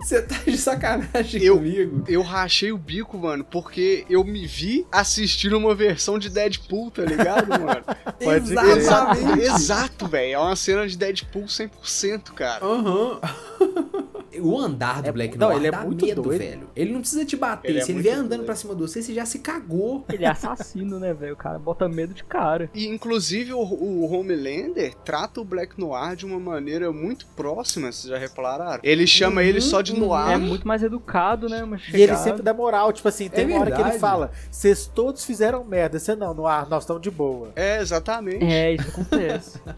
Você 0.00 0.22
tá 0.22 0.36
de 0.44 0.56
sacanagem 0.56 1.42
Eu- 1.42 1.56
comigo? 1.56 2.04
Eu 2.08 2.22
rachei 2.22 2.72
o 2.72 2.78
bico, 2.78 3.18
mano, 3.18 3.44
porque 3.44 4.04
eu 4.08 4.24
me 4.24 4.46
vi 4.46 4.86
assistindo 4.90 5.56
uma 5.56 5.74
versão 5.74 6.18
de 6.18 6.28
Deadpool, 6.30 6.90
tá 6.90 7.02
ligado, 7.02 7.48
mano? 7.48 7.82
Pode. 8.22 8.52
Exatamente. 8.52 9.42
Exato, 9.42 10.06
velho. 10.06 10.34
É 10.34 10.38
uma 10.38 10.56
cena 10.56 10.86
de 10.86 10.96
Deadpool 10.96 11.44
100%, 11.44 12.32
cara. 12.34 12.64
Aham. 12.64 13.20
O 14.38 14.56
andar 14.58 15.02
do 15.02 15.08
É- 15.08 15.12
Black 15.12 15.36
não, 15.36 15.48
Noir 15.48 15.58
ele 15.58 15.66
é 15.74 15.78
muito 15.84 16.06
medo, 16.06 16.22
doido. 16.22 16.38
velho. 16.38 16.70
Ele 16.76 16.92
não 16.92 17.00
precisa 17.00 17.24
te 17.24 17.36
bater. 17.36 17.70
Ele 17.70 17.78
é 17.80 17.82
Se 17.82 17.90
ele 17.90 17.94
muito 17.94 18.04
vier 18.04 18.16
andando 18.16 18.28
doido. 18.28 18.44
pra 18.44 18.54
cima 18.54 18.74
de 18.74 18.80
você, 18.80 19.02
você 19.02 19.12
já 19.12 19.26
se 19.26 19.40
cagou. 19.40 20.04
Ele 20.08 20.24
é 20.24 20.28
assassino, 20.28 21.00
né, 21.00 21.12
velho? 21.12 21.34
O 21.34 21.36
cara 21.36 21.58
bota 21.58 21.88
medo 21.88 22.14
de 22.14 22.22
cara. 22.22 22.70
E 22.72 22.86
inclusive 22.86 23.52
o, 23.52 23.58
o 23.60 24.12
Homelander 24.12 24.94
trata 25.04 25.40
o 25.40 25.44
Black 25.44 25.78
Noir 25.80 26.14
de 26.14 26.24
uma 26.26 26.38
maneira 26.38 26.92
muito 26.92 27.26
próxima, 27.34 27.90
vocês 27.90 28.04
já 28.10 28.18
repararam? 28.18 28.80
Ele 28.84 29.06
chama 29.06 29.40
Uhum, 29.40 29.46
ele 29.48 29.60
só 29.60 29.80
de 29.82 29.92
uhum. 29.92 30.00
Noir. 30.00 30.30
É 30.32 30.36
muito 30.36 30.66
mais 30.68 30.82
educado, 30.82 31.48
né? 31.48 31.64
Mas 31.64 31.82
E 31.92 32.00
ele 32.00 32.16
sempre 32.16 32.42
dá 32.42 32.54
moral, 32.54 32.92
tipo 32.92 33.08
assim, 33.08 33.28
tem 33.28 33.44
É 33.44 33.46
uma 33.48 33.60
hora 33.60 33.72
que 33.72 33.80
ele 33.80 33.98
fala: 33.98 34.30
vocês 34.50 34.86
todos 34.86 35.24
fizeram 35.24 35.64
merda, 35.64 35.98
você 35.98 36.14
não, 36.14 36.32
no 36.34 36.46
ar, 36.46 36.68
nós 36.68 36.84
estamos 36.84 37.02
de 37.02 37.10
boa. 37.10 37.50
É, 37.56 37.80
exatamente. 37.80 38.44
É, 38.44 38.74
isso 38.74 38.88
acontece. 38.90 39.60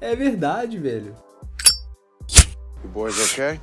É 0.00 0.14
verdade, 0.14 0.78
velho. 0.78 1.12
You 2.84 2.90
boys 2.90 3.32
okay? 3.32 3.60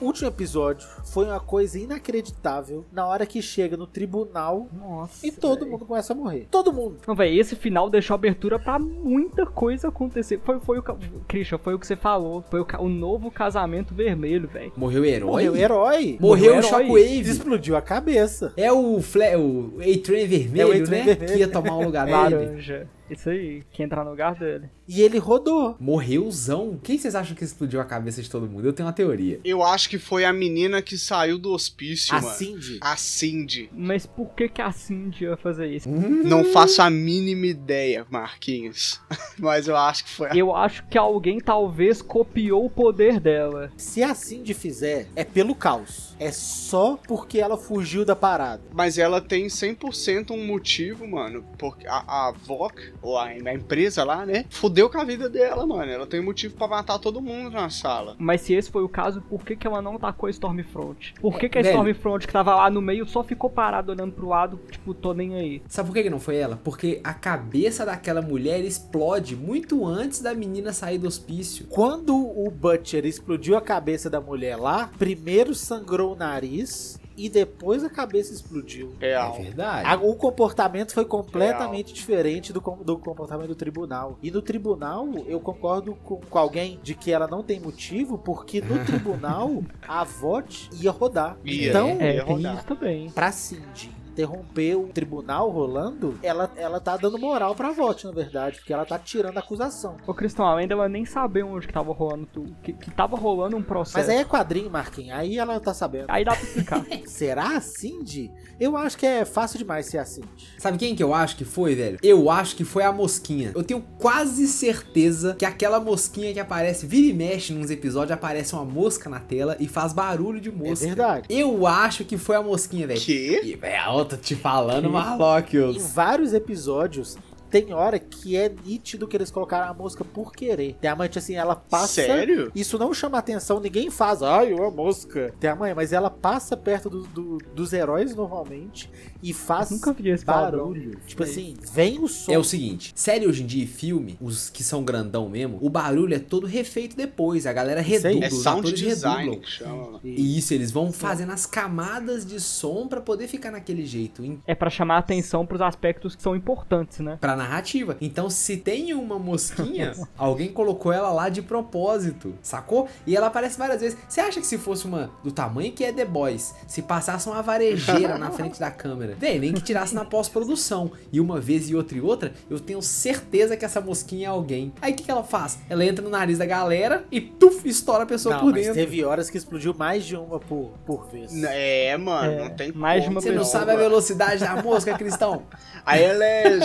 O 0.00 0.04
último 0.04 0.28
episódio 0.28 0.86
foi 1.06 1.24
uma 1.24 1.40
coisa 1.40 1.76
inacreditável 1.76 2.84
na 2.92 3.04
hora 3.04 3.26
que 3.26 3.42
chega 3.42 3.76
no 3.76 3.84
tribunal 3.84 4.68
Nossa. 4.72 5.26
e 5.26 5.32
todo 5.32 5.58
velho. 5.58 5.72
mundo 5.72 5.84
começa 5.84 6.12
a 6.12 6.16
morrer. 6.16 6.46
Todo 6.52 6.72
mundo. 6.72 6.98
Não, 7.04 7.16
velho, 7.16 7.40
esse 7.40 7.56
final 7.56 7.90
deixou 7.90 8.14
abertura 8.14 8.60
pra 8.60 8.78
muita 8.78 9.44
coisa 9.44 9.88
acontecer. 9.88 10.38
Foi, 10.44 10.60
foi 10.60 10.78
o. 10.78 10.84
Christian, 11.26 11.58
foi 11.58 11.74
o 11.74 11.80
que 11.80 11.84
você 11.86 11.96
falou. 11.96 12.44
Foi 12.48 12.60
o, 12.60 12.66
o 12.78 12.88
novo 12.88 13.28
casamento 13.28 13.92
vermelho, 13.92 14.46
velho. 14.46 14.72
Morreu 14.76 15.02
o 15.02 15.04
herói? 15.04 15.26
Morreu 15.32 15.52
o 15.52 15.56
herói. 15.56 16.16
Morreu 16.20 16.52
o 16.52 16.58
herói. 16.58 16.62
Shockwave. 16.62 17.30
Explodiu 17.30 17.76
a 17.76 17.82
cabeça. 17.82 18.52
É 18.56 18.72
o, 18.72 18.98
o 18.98 19.80
A-Train 19.80 20.26
vermelho, 20.28 20.62
É 20.62 20.76
o 20.76 20.88
né? 20.88 21.02
vermelho. 21.02 21.26
Que 21.32 21.38
ia 21.40 21.48
tomar 21.48 21.74
o 21.74 21.82
lugar 21.82 22.06
dele. 22.06 22.16
Laranja. 22.16 22.88
Isso 23.10 23.30
aí, 23.30 23.62
que 23.72 23.82
entra 23.82 24.04
no 24.04 24.10
lugar 24.10 24.34
dele. 24.34 24.68
E 24.86 25.02
ele 25.02 25.18
rodou. 25.18 25.76
Morreuzão. 25.78 26.78
Quem 26.82 26.96
vocês 26.98 27.14
acham 27.14 27.34
que 27.36 27.44
explodiu 27.44 27.80
a 27.80 27.84
cabeça 27.84 28.22
de 28.22 28.30
todo 28.30 28.48
mundo? 28.48 28.66
Eu 28.66 28.72
tenho 28.72 28.86
uma 28.86 28.92
teoria. 28.92 29.40
Eu 29.44 29.62
acho 29.62 29.88
que 29.88 29.98
foi 29.98 30.24
a 30.24 30.32
menina 30.32 30.80
que 30.80 30.96
saiu 30.96 31.38
do 31.38 31.52
hospício, 31.52 32.14
A 32.14 32.20
mano. 32.20 32.34
Cindy. 32.34 32.78
A 32.80 32.96
Cindy. 32.96 33.70
Mas 33.72 34.06
por 34.06 34.30
que 34.34 34.48
que 34.48 34.62
a 34.62 34.72
Cindy 34.72 35.24
ia 35.24 35.36
fazer 35.36 35.66
isso? 35.66 35.88
Não 35.88 36.44
faço 36.44 36.80
a 36.80 36.88
mínima 36.88 37.46
ideia, 37.46 38.06
Marquinhos. 38.10 39.00
Mas 39.38 39.68
eu 39.68 39.76
acho 39.76 40.04
que 40.04 40.10
foi 40.10 40.30
a... 40.30 40.36
Eu 40.36 40.54
acho 40.54 40.86
que 40.88 40.96
alguém 40.96 41.38
talvez 41.38 42.00
copiou 42.00 42.64
o 42.64 42.70
poder 42.70 43.20
dela. 43.20 43.70
Se 43.76 44.02
a 44.02 44.14
Cindy 44.14 44.54
fizer, 44.54 45.08
é 45.14 45.24
pelo 45.24 45.54
caos. 45.54 46.14
É 46.18 46.32
só 46.32 46.98
porque 47.06 47.38
ela 47.38 47.56
fugiu 47.56 48.04
da 48.04 48.16
parada. 48.16 48.62
Mas 48.72 48.98
ela 48.98 49.20
tem 49.20 49.46
100% 49.46 50.30
um 50.32 50.46
motivo, 50.46 51.06
mano. 51.06 51.44
Porque 51.58 51.86
a, 51.86 52.28
a 52.28 52.32
Vok, 52.32 52.92
ou 53.02 53.16
a, 53.16 53.26
a 53.26 53.54
empresa 53.54 54.04
lá, 54.04 54.24
né? 54.24 54.44
Fudeu 54.50 54.90
com 54.90 54.98
a 54.98 55.04
vida 55.04 55.28
dela, 55.28 55.66
mano. 55.66 55.90
Ela 55.90 56.06
tem 56.06 56.20
motivo 56.20 56.54
pra 56.54 56.68
matar 56.68 56.98
todo 56.98 57.20
mundo 57.20 57.50
na 57.50 57.70
sala. 57.70 58.16
Mas 58.18 58.42
se 58.42 58.54
esse 58.54 58.70
foi 58.70 58.82
o 58.82 58.88
caso, 58.88 59.20
por 59.22 59.44
que, 59.44 59.56
que 59.56 59.66
ela 59.66 59.82
não 59.82 59.96
atacou 59.96 60.26
a 60.26 60.30
Stormfront? 60.30 61.14
Por 61.20 61.38
que, 61.38 61.48
que 61.48 61.58
a 61.58 61.62
velho. 61.62 61.74
Stormfront 61.74 62.26
que 62.26 62.32
tava 62.32 62.54
lá 62.54 62.70
no 62.70 62.80
meio 62.80 63.06
só 63.06 63.22
ficou 63.22 63.50
parada 63.50 63.92
olhando 63.92 64.12
pro 64.12 64.28
lado, 64.28 64.60
tipo, 64.70 64.94
tô 64.94 65.12
nem 65.12 65.34
aí? 65.34 65.62
Sabe 65.68 65.88
por 65.88 65.94
que 65.94 66.02
que 66.02 66.10
não 66.10 66.20
foi 66.20 66.36
ela? 66.36 66.58
Porque 66.62 67.00
a 67.04 67.14
cabeça 67.14 67.84
daquela 67.84 68.22
mulher 68.22 68.60
explode 68.64 69.36
muito 69.36 69.86
antes 69.86 70.20
da 70.20 70.34
menina 70.34 70.72
sair 70.72 70.98
do 70.98 71.06
hospício. 71.06 71.66
Quando 71.68 72.16
o 72.16 72.50
Butcher 72.50 73.04
explodiu 73.04 73.56
a 73.56 73.60
cabeça 73.60 74.10
da 74.10 74.20
mulher 74.20 74.56
lá, 74.56 74.90
primeiro 74.98 75.54
sangrou 75.54 76.12
o 76.12 76.16
nariz 76.16 76.98
e 77.18 77.28
depois 77.28 77.82
a 77.84 77.90
cabeça 77.90 78.32
explodiu. 78.32 78.92
É 79.00 79.08
Real. 79.08 79.34
verdade. 79.34 79.88
A- 79.88 79.96
o 79.96 80.14
comportamento 80.14 80.92
foi 80.94 81.04
completamente 81.04 81.92
diferente 81.92 82.52
do, 82.52 82.60
do 82.60 82.96
comportamento 82.98 83.48
do 83.48 83.54
tribunal. 83.56 84.18
E 84.22 84.30
no 84.30 84.40
tribunal, 84.40 85.06
eu 85.26 85.40
concordo 85.40 85.94
com, 85.96 86.16
com 86.20 86.38
alguém 86.38 86.78
de 86.82 86.94
que 86.94 87.10
ela 87.12 87.26
não 87.26 87.42
tem 87.42 87.58
motivo, 87.60 88.16
porque 88.16 88.60
no 88.60 88.82
tribunal 88.86 89.62
a 89.86 90.04
VOT 90.04 90.70
ia 90.80 90.90
rodar. 90.90 91.36
Ia, 91.44 91.68
então? 91.70 91.88
É, 92.00 92.14
ia 92.16 92.24
rodar. 92.24 92.54
isso 92.56 92.64
também. 92.66 93.10
pra 93.10 93.32
Cindy 93.32 93.97
interromper 94.18 94.74
o 94.76 94.88
tribunal 94.88 95.48
rolando, 95.48 96.18
ela, 96.22 96.50
ela 96.56 96.80
tá 96.80 96.96
dando 96.96 97.16
moral 97.18 97.54
pra 97.54 97.70
VOT, 97.70 98.04
na 98.06 98.12
verdade, 98.12 98.56
porque 98.58 98.72
ela 98.72 98.84
tá 98.84 98.98
tirando 98.98 99.36
a 99.36 99.40
acusação. 99.40 99.96
Ô, 100.06 100.12
Cristão, 100.12 100.44
além 100.44 100.66
dela 100.66 100.88
nem 100.88 101.04
saber 101.04 101.44
onde 101.44 101.66
que 101.68 101.72
tava 101.72 101.92
rolando 101.92 102.26
tudo, 102.26 102.56
que, 102.62 102.72
que 102.72 102.90
tava 102.90 103.16
rolando 103.16 103.56
um 103.56 103.62
processo. 103.62 103.96
Mas 103.98 104.08
aí 104.08 104.16
é 104.16 104.24
quadrinho, 104.24 104.68
Marquinhos. 104.70 105.16
Aí 105.16 105.38
ela 105.38 105.60
tá 105.60 105.72
sabendo. 105.72 106.06
Aí 106.08 106.24
dá 106.24 106.32
pra 106.32 106.42
explicar. 106.42 106.84
Será 107.06 107.56
a 107.56 107.60
Cindy? 107.60 108.32
Eu 108.58 108.76
acho 108.76 108.98
que 108.98 109.06
é 109.06 109.24
fácil 109.24 109.58
demais 109.58 109.86
ser 109.86 109.98
a 109.98 110.04
Cindy. 110.04 110.28
Sabe 110.58 110.78
quem 110.78 110.96
que 110.96 111.02
eu 111.02 111.14
acho 111.14 111.36
que 111.36 111.44
foi, 111.44 111.76
velho? 111.76 111.98
Eu 112.02 112.28
acho 112.28 112.56
que 112.56 112.64
foi 112.64 112.82
a 112.82 112.92
mosquinha. 112.92 113.52
Eu 113.54 113.62
tenho 113.62 113.80
quase 113.98 114.48
certeza 114.48 115.36
que 115.38 115.44
aquela 115.44 115.78
mosquinha 115.78 116.32
que 116.32 116.40
aparece, 116.40 116.86
vira 116.86 117.06
e 117.06 117.12
mexe 117.12 117.52
nos 117.52 117.70
episódios, 117.70 118.10
aparece 118.12 118.54
uma 118.54 118.64
mosca 118.64 119.08
na 119.08 119.20
tela 119.20 119.56
e 119.60 119.68
faz 119.68 119.92
barulho 119.92 120.40
de 120.40 120.48
É 120.48 120.52
mosca. 120.52 120.86
verdade. 120.86 121.26
Eu 121.30 121.66
acho 121.66 122.04
que 122.04 122.18
foi 122.18 122.34
a 122.34 122.42
mosquinha, 122.42 122.86
velho. 122.86 123.00
Que? 123.00 123.40
E, 123.44 123.52
eu 123.52 124.07
tô 124.08 124.16
te 124.16 124.34
falando, 124.34 124.88
Em 124.88 124.90
Marlockios. 124.90 125.92
vários 125.94 126.32
episódios, 126.32 127.16
tem 127.50 127.72
hora 127.72 127.98
que 127.98 128.36
é 128.36 128.52
nítido 128.64 129.06
que 129.08 129.16
eles 129.16 129.30
colocaram 129.30 129.68
a 129.70 129.74
mosca 129.74 130.04
por 130.04 130.32
querer. 130.32 130.76
Tem 130.80 130.90
a 130.90 130.96
mãe, 130.96 131.08
assim, 131.14 131.34
ela 131.34 131.56
passa. 131.56 132.02
Sério? 132.02 132.50
Isso 132.54 132.78
não 132.78 132.92
chama 132.94 133.18
atenção, 133.18 133.60
ninguém 133.60 133.90
faz. 133.90 134.22
Ai, 134.22 134.52
a 134.52 134.70
mosca. 134.70 135.32
Tem 135.40 135.50
a 135.50 135.56
mãe, 135.56 135.74
mas 135.74 135.92
ela 135.92 136.10
passa 136.10 136.56
perto 136.56 136.88
do- 136.90 137.06
do- 137.08 137.38
dos 137.54 137.72
heróis 137.72 138.14
normalmente 138.14 138.90
e 139.22 139.32
faz 139.32 139.70
Nunca 139.70 139.92
vi 139.92 140.10
esse 140.10 140.24
padrão. 140.24 140.66
barulho. 140.68 140.98
Tipo 141.06 141.24
Sei. 141.24 141.32
assim, 141.32 141.56
vem 141.72 141.98
o 142.02 142.08
som. 142.08 142.32
É 142.32 142.38
o 142.38 142.44
seguinte, 142.44 142.92
série 142.94 143.26
hoje 143.26 143.42
em 143.42 143.46
dia 143.46 143.64
e 143.64 143.66
filme, 143.66 144.16
os 144.20 144.48
que 144.50 144.62
são 144.62 144.84
grandão 144.84 145.28
mesmo, 145.28 145.58
o 145.60 145.68
barulho 145.70 146.14
é 146.14 146.18
todo 146.18 146.46
refeito 146.46 146.96
depois. 146.96 147.46
A 147.46 147.52
galera 147.52 147.80
redubla, 147.80 148.26
É 148.26 148.28
os 148.28 148.46
atores 148.46 148.78
design 148.78 149.18
redublam. 149.30 149.40
que 149.40 149.48
chama. 149.50 150.00
E 150.04 150.38
isso, 150.38 150.54
eles 150.54 150.70
vão 150.70 150.92
fazendo 150.92 151.32
as 151.32 151.46
camadas 151.46 152.24
de 152.24 152.40
som 152.40 152.86
pra 152.86 153.00
poder 153.00 153.26
ficar 153.28 153.50
naquele 153.50 153.84
jeito, 153.84 154.18
É 154.46 154.54
pra 154.54 154.70
chamar 154.70 154.98
atenção 154.98 155.46
pros 155.46 155.60
aspectos 155.60 156.14
que 156.16 156.22
são 156.22 156.34
importantes, 156.36 156.98
né? 157.00 157.16
pra 157.20 157.36
narrativa. 157.38 157.96
Então, 158.00 158.28
se 158.28 158.56
tem 158.56 158.92
uma 158.92 159.18
mosquinha, 159.18 159.94
alguém 160.18 160.48
colocou 160.52 160.92
ela 160.92 161.10
lá 161.12 161.28
de 161.28 161.40
propósito, 161.42 162.34
sacou? 162.42 162.88
E 163.06 163.16
ela 163.16 163.28
aparece 163.28 163.58
várias 163.58 163.80
vezes. 163.80 163.98
Você 164.08 164.20
acha 164.20 164.40
que 164.40 164.46
se 164.46 164.58
fosse 164.58 164.86
uma 164.86 165.10
do 165.22 165.30
tamanho 165.32 165.72
que 165.72 165.84
é 165.84 165.92
The 165.92 166.04
Boys, 166.04 166.54
se 166.66 166.82
passasse 166.82 167.28
uma 167.28 167.42
varejeira 167.42 168.18
na 168.18 168.30
frente 168.30 168.58
da 168.60 168.70
câmera, 168.70 169.14
vem, 169.18 169.38
nem 169.38 169.52
que 169.52 169.60
tirasse 169.62 169.94
na 169.94 170.04
pós-produção, 170.04 170.90
e 171.12 171.20
uma 171.20 171.40
vez 171.40 171.70
e 171.70 171.74
outra 171.74 171.96
e 171.96 172.00
outra, 172.00 172.32
eu 172.50 172.58
tenho 172.60 172.82
certeza 172.82 173.56
que 173.56 173.64
essa 173.64 173.80
mosquinha 173.80 174.26
é 174.26 174.30
alguém. 174.30 174.72
Aí 174.80 174.92
o 174.92 174.96
que, 174.96 175.04
que 175.04 175.10
ela 175.10 175.24
faz? 175.24 175.58
Ela 175.68 175.84
entra 175.84 176.04
no 176.04 176.10
nariz 176.10 176.38
da 176.38 176.46
galera 176.46 177.04
e 177.10 177.20
tuf, 177.20 177.68
estoura 177.68 178.02
a 178.02 178.06
pessoa 178.06 178.34
Não, 178.34 178.42
por 178.42 178.52
mas 178.52 178.62
dentro. 178.66 178.74
teve 178.80 179.04
horas 179.04 179.30
que 179.30 179.36
explodiu 179.38 179.74
mais 179.74 180.04
de 180.04 180.16
uma 180.16 180.38
por, 180.40 180.72
por 180.86 181.06
vez. 181.08 181.32
É, 181.44 181.96
mano, 181.96 182.32
É, 182.32 182.48
não 182.48 182.50
tem 182.56 182.72
mais 182.72 183.02
de 183.02 183.08
como, 183.08 183.16
uma 183.18 183.20
Você 183.22 183.32
não 183.32 183.44
sabe 183.44 183.72
a 183.72 183.76
velocidade 183.76 184.40
da 184.40 184.62
mosca, 184.62 184.96
Cristão? 184.96 185.42
Aí 185.84 186.02
ela 186.02 186.24
é 186.24 186.58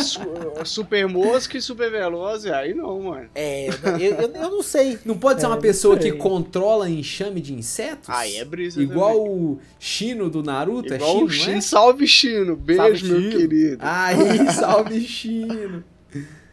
super 0.65 1.07
mosca 1.07 1.57
e 1.57 1.61
super 1.61 1.89
veloz, 1.91 2.45
e 2.45 2.51
aí 2.51 2.73
não, 2.73 3.01
mano. 3.01 3.29
É, 3.35 3.67
eu, 3.69 3.99
eu, 3.99 4.31
eu 4.33 4.49
não 4.51 4.61
sei. 4.63 4.97
Não 5.05 5.17
pode 5.17 5.39
ser 5.39 5.45
É, 5.45 5.49
uma 5.49 5.55
não 5.55 5.61
pessoa 5.61 5.97
que 5.97 6.11
controla 6.13 6.89
enxame 6.89 7.41
de 7.41 7.53
insetos? 7.53 8.09
Aí 8.09 8.37
é 8.37 8.45
brisa 8.45 8.81
Igual 8.81 9.15
também. 9.17 9.31
o 9.31 9.59
Shino 9.79 10.29
do 10.29 10.41
Naruto, 10.43 10.93
Igual 10.93 11.09
é 11.09 11.13
Shino, 11.13 11.25
o 11.25 11.29
Shin. 11.29 11.51
não 11.51 11.57
é? 11.57 11.61
Salve, 11.61 12.07
Chino. 12.07 12.55
Beijo, 12.55 12.81
Salve, 12.81 13.03
meu 13.07 13.21
Chino. 13.21 13.31
querido. 13.39 13.77
Aí, 13.81 14.51
salve 14.53 15.01
Shino. 15.01 15.83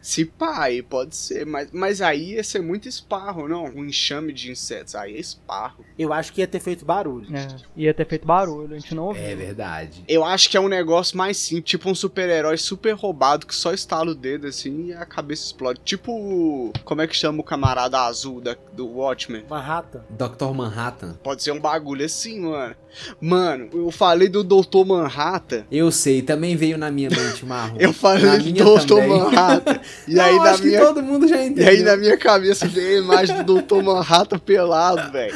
Se 0.01 0.25
pá, 0.25 0.63
aí 0.63 0.81
pode 0.81 1.15
ser. 1.15 1.45
Mas, 1.45 1.69
mas 1.71 2.01
aí 2.01 2.33
ia 2.33 2.43
ser 2.43 2.61
muito 2.61 2.87
esparro, 2.87 3.47
não? 3.47 3.65
Um 3.65 3.85
enxame 3.85 4.33
de 4.33 4.51
insetos. 4.51 4.95
Aí 4.95 5.15
é 5.15 5.19
esparro. 5.19 5.85
Eu 5.97 6.11
acho 6.11 6.33
que 6.33 6.41
ia 6.41 6.47
ter 6.47 6.59
feito 6.59 6.83
barulho. 6.83 7.27
É, 7.35 7.47
ia 7.75 7.93
ter 7.93 8.07
feito 8.07 8.25
barulho, 8.25 8.75
a 8.75 8.79
gente 8.79 8.95
não 8.95 9.05
ouviu. 9.05 9.23
É 9.23 9.35
verdade. 9.35 10.03
Eu 10.07 10.25
acho 10.25 10.49
que 10.49 10.57
é 10.57 10.59
um 10.59 10.67
negócio 10.67 11.17
mais 11.17 11.37
simples. 11.37 11.69
Tipo 11.71 11.89
um 11.89 11.95
super-herói 11.95 12.57
super 12.57 12.93
roubado 12.93 13.45
que 13.45 13.55
só 13.55 13.73
estala 13.73 14.11
o 14.11 14.15
dedo 14.15 14.47
assim 14.47 14.87
e 14.87 14.93
a 14.93 15.05
cabeça 15.05 15.45
explode. 15.45 15.79
Tipo. 15.83 16.71
Como 16.83 17.01
é 17.01 17.07
que 17.07 17.15
chama 17.15 17.41
o 17.41 17.43
camarada 17.43 18.01
azul 18.01 18.41
da, 18.41 18.55
do 18.73 18.87
Watchmen? 18.87 19.45
Manhattan. 19.49 20.03
Dr. 20.09 20.53
Manhattan. 20.53 21.13
Pode 21.23 21.43
ser 21.43 21.51
um 21.51 21.59
bagulho 21.59 22.05
assim, 22.05 22.39
mano. 22.41 22.75
Mano, 23.19 23.69
eu 23.73 23.91
falei 23.91 24.27
do 24.29 24.43
Dr. 24.43 24.85
Manhattan. 24.85 25.63
Eu 25.71 25.91
sei, 25.91 26.21
também 26.21 26.55
veio 26.55 26.77
na 26.77 26.89
minha 26.91 27.09
mente, 27.09 27.45
Marrom. 27.45 27.75
Eu 27.79 27.89
Na 27.89 27.93
falei 27.93 28.39
do 28.53 28.85
também. 28.85 29.07
Manhattan. 29.09 29.79
E 30.07 30.19
aí 30.19 30.35
Não, 30.35 30.43
na 30.43 30.51
acho 30.51 30.63
minha. 30.63 30.79
todo 30.79 31.01
mundo 31.01 31.27
já 31.27 31.37
E 31.37 31.47
entendeu. 31.47 31.67
aí 31.69 31.83
na 31.83 31.95
minha 31.97 32.17
cabeça 32.17 32.67
veio 32.67 32.99
a 32.99 33.03
imagem 33.03 33.43
do 33.43 33.61
Dr. 33.61 33.81
Manhattan 33.83 34.39
pelado, 34.39 35.11
velho. 35.11 35.33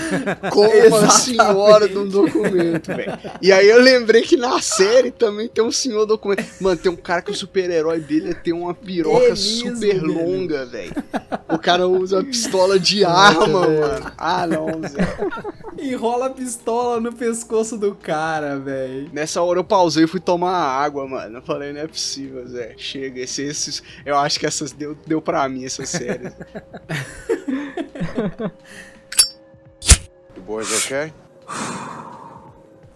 Como 0.52 0.70
uma 0.70 0.78
Exatamente. 0.86 1.14
senhora 1.22 1.88
de 1.88 1.98
um 1.98 2.08
documento, 2.08 2.88
velho. 2.88 3.18
E 3.42 3.52
aí 3.52 3.68
eu 3.70 3.82
lembrei 3.82 4.22
que 4.24 4.36
na 4.36 4.60
série 4.62 5.12
também 5.12 5.48
tem 5.48 5.64
um 5.64 5.72
senhor 5.72 6.06
documento. 6.06 6.44
Mano, 6.60 6.78
tem 6.78 6.92
um 6.92 6.96
cara 6.96 7.22
que 7.22 7.32
o 7.32 7.36
super-herói 7.36 8.00
dele 8.00 8.32
é 8.32 8.34
ter 8.34 8.54
uma 8.54 8.74
piroca 8.74 9.26
É 9.26 9.30
mesmo, 9.30 9.76
super 9.76 10.00
velho. 10.00 10.06
longa, 10.08 10.66
velho. 10.66 10.94
O 11.50 11.58
cara 11.58 11.88
usa 11.88 12.24
pistola 12.24 12.80
de 12.80 13.06
arma, 13.06 13.48
mano. 13.48 14.12
Ah, 14.18 14.46
não, 14.48 14.68
Zé. 14.88 15.18
Enrola 15.78 16.28
a 16.28 16.30
pistola 16.30 17.00
no 17.00 17.12
pescoço 17.14 17.45
do 17.78 17.96
cara, 17.96 18.60
velho. 18.60 19.10
Nessa 19.14 19.42
hora 19.42 19.60
eu 19.60 19.64
pausei 19.64 20.04
e 20.04 20.08
fui 20.08 20.20
tomar 20.20 20.54
água, 20.54 21.08
mano. 21.08 21.38
Eu 21.38 21.42
falei, 21.42 21.72
não 21.74 21.82
é 21.82 21.88
possível, 21.88 22.48
Zé. 22.48 22.74
Chega, 22.78 23.22
esse, 23.22 23.44
esses, 23.44 23.84
eu 24.06 24.18
acho 24.18 24.40
que 24.40 24.46
essas 24.46 24.72
deu, 24.72 24.96
deu 25.06 25.22
pra 25.22 25.48
mim, 25.50 25.66
essas 25.66 25.90
séries. 25.90 26.34
You 30.36 30.42
boys 30.44 30.86
okay? 30.86 31.14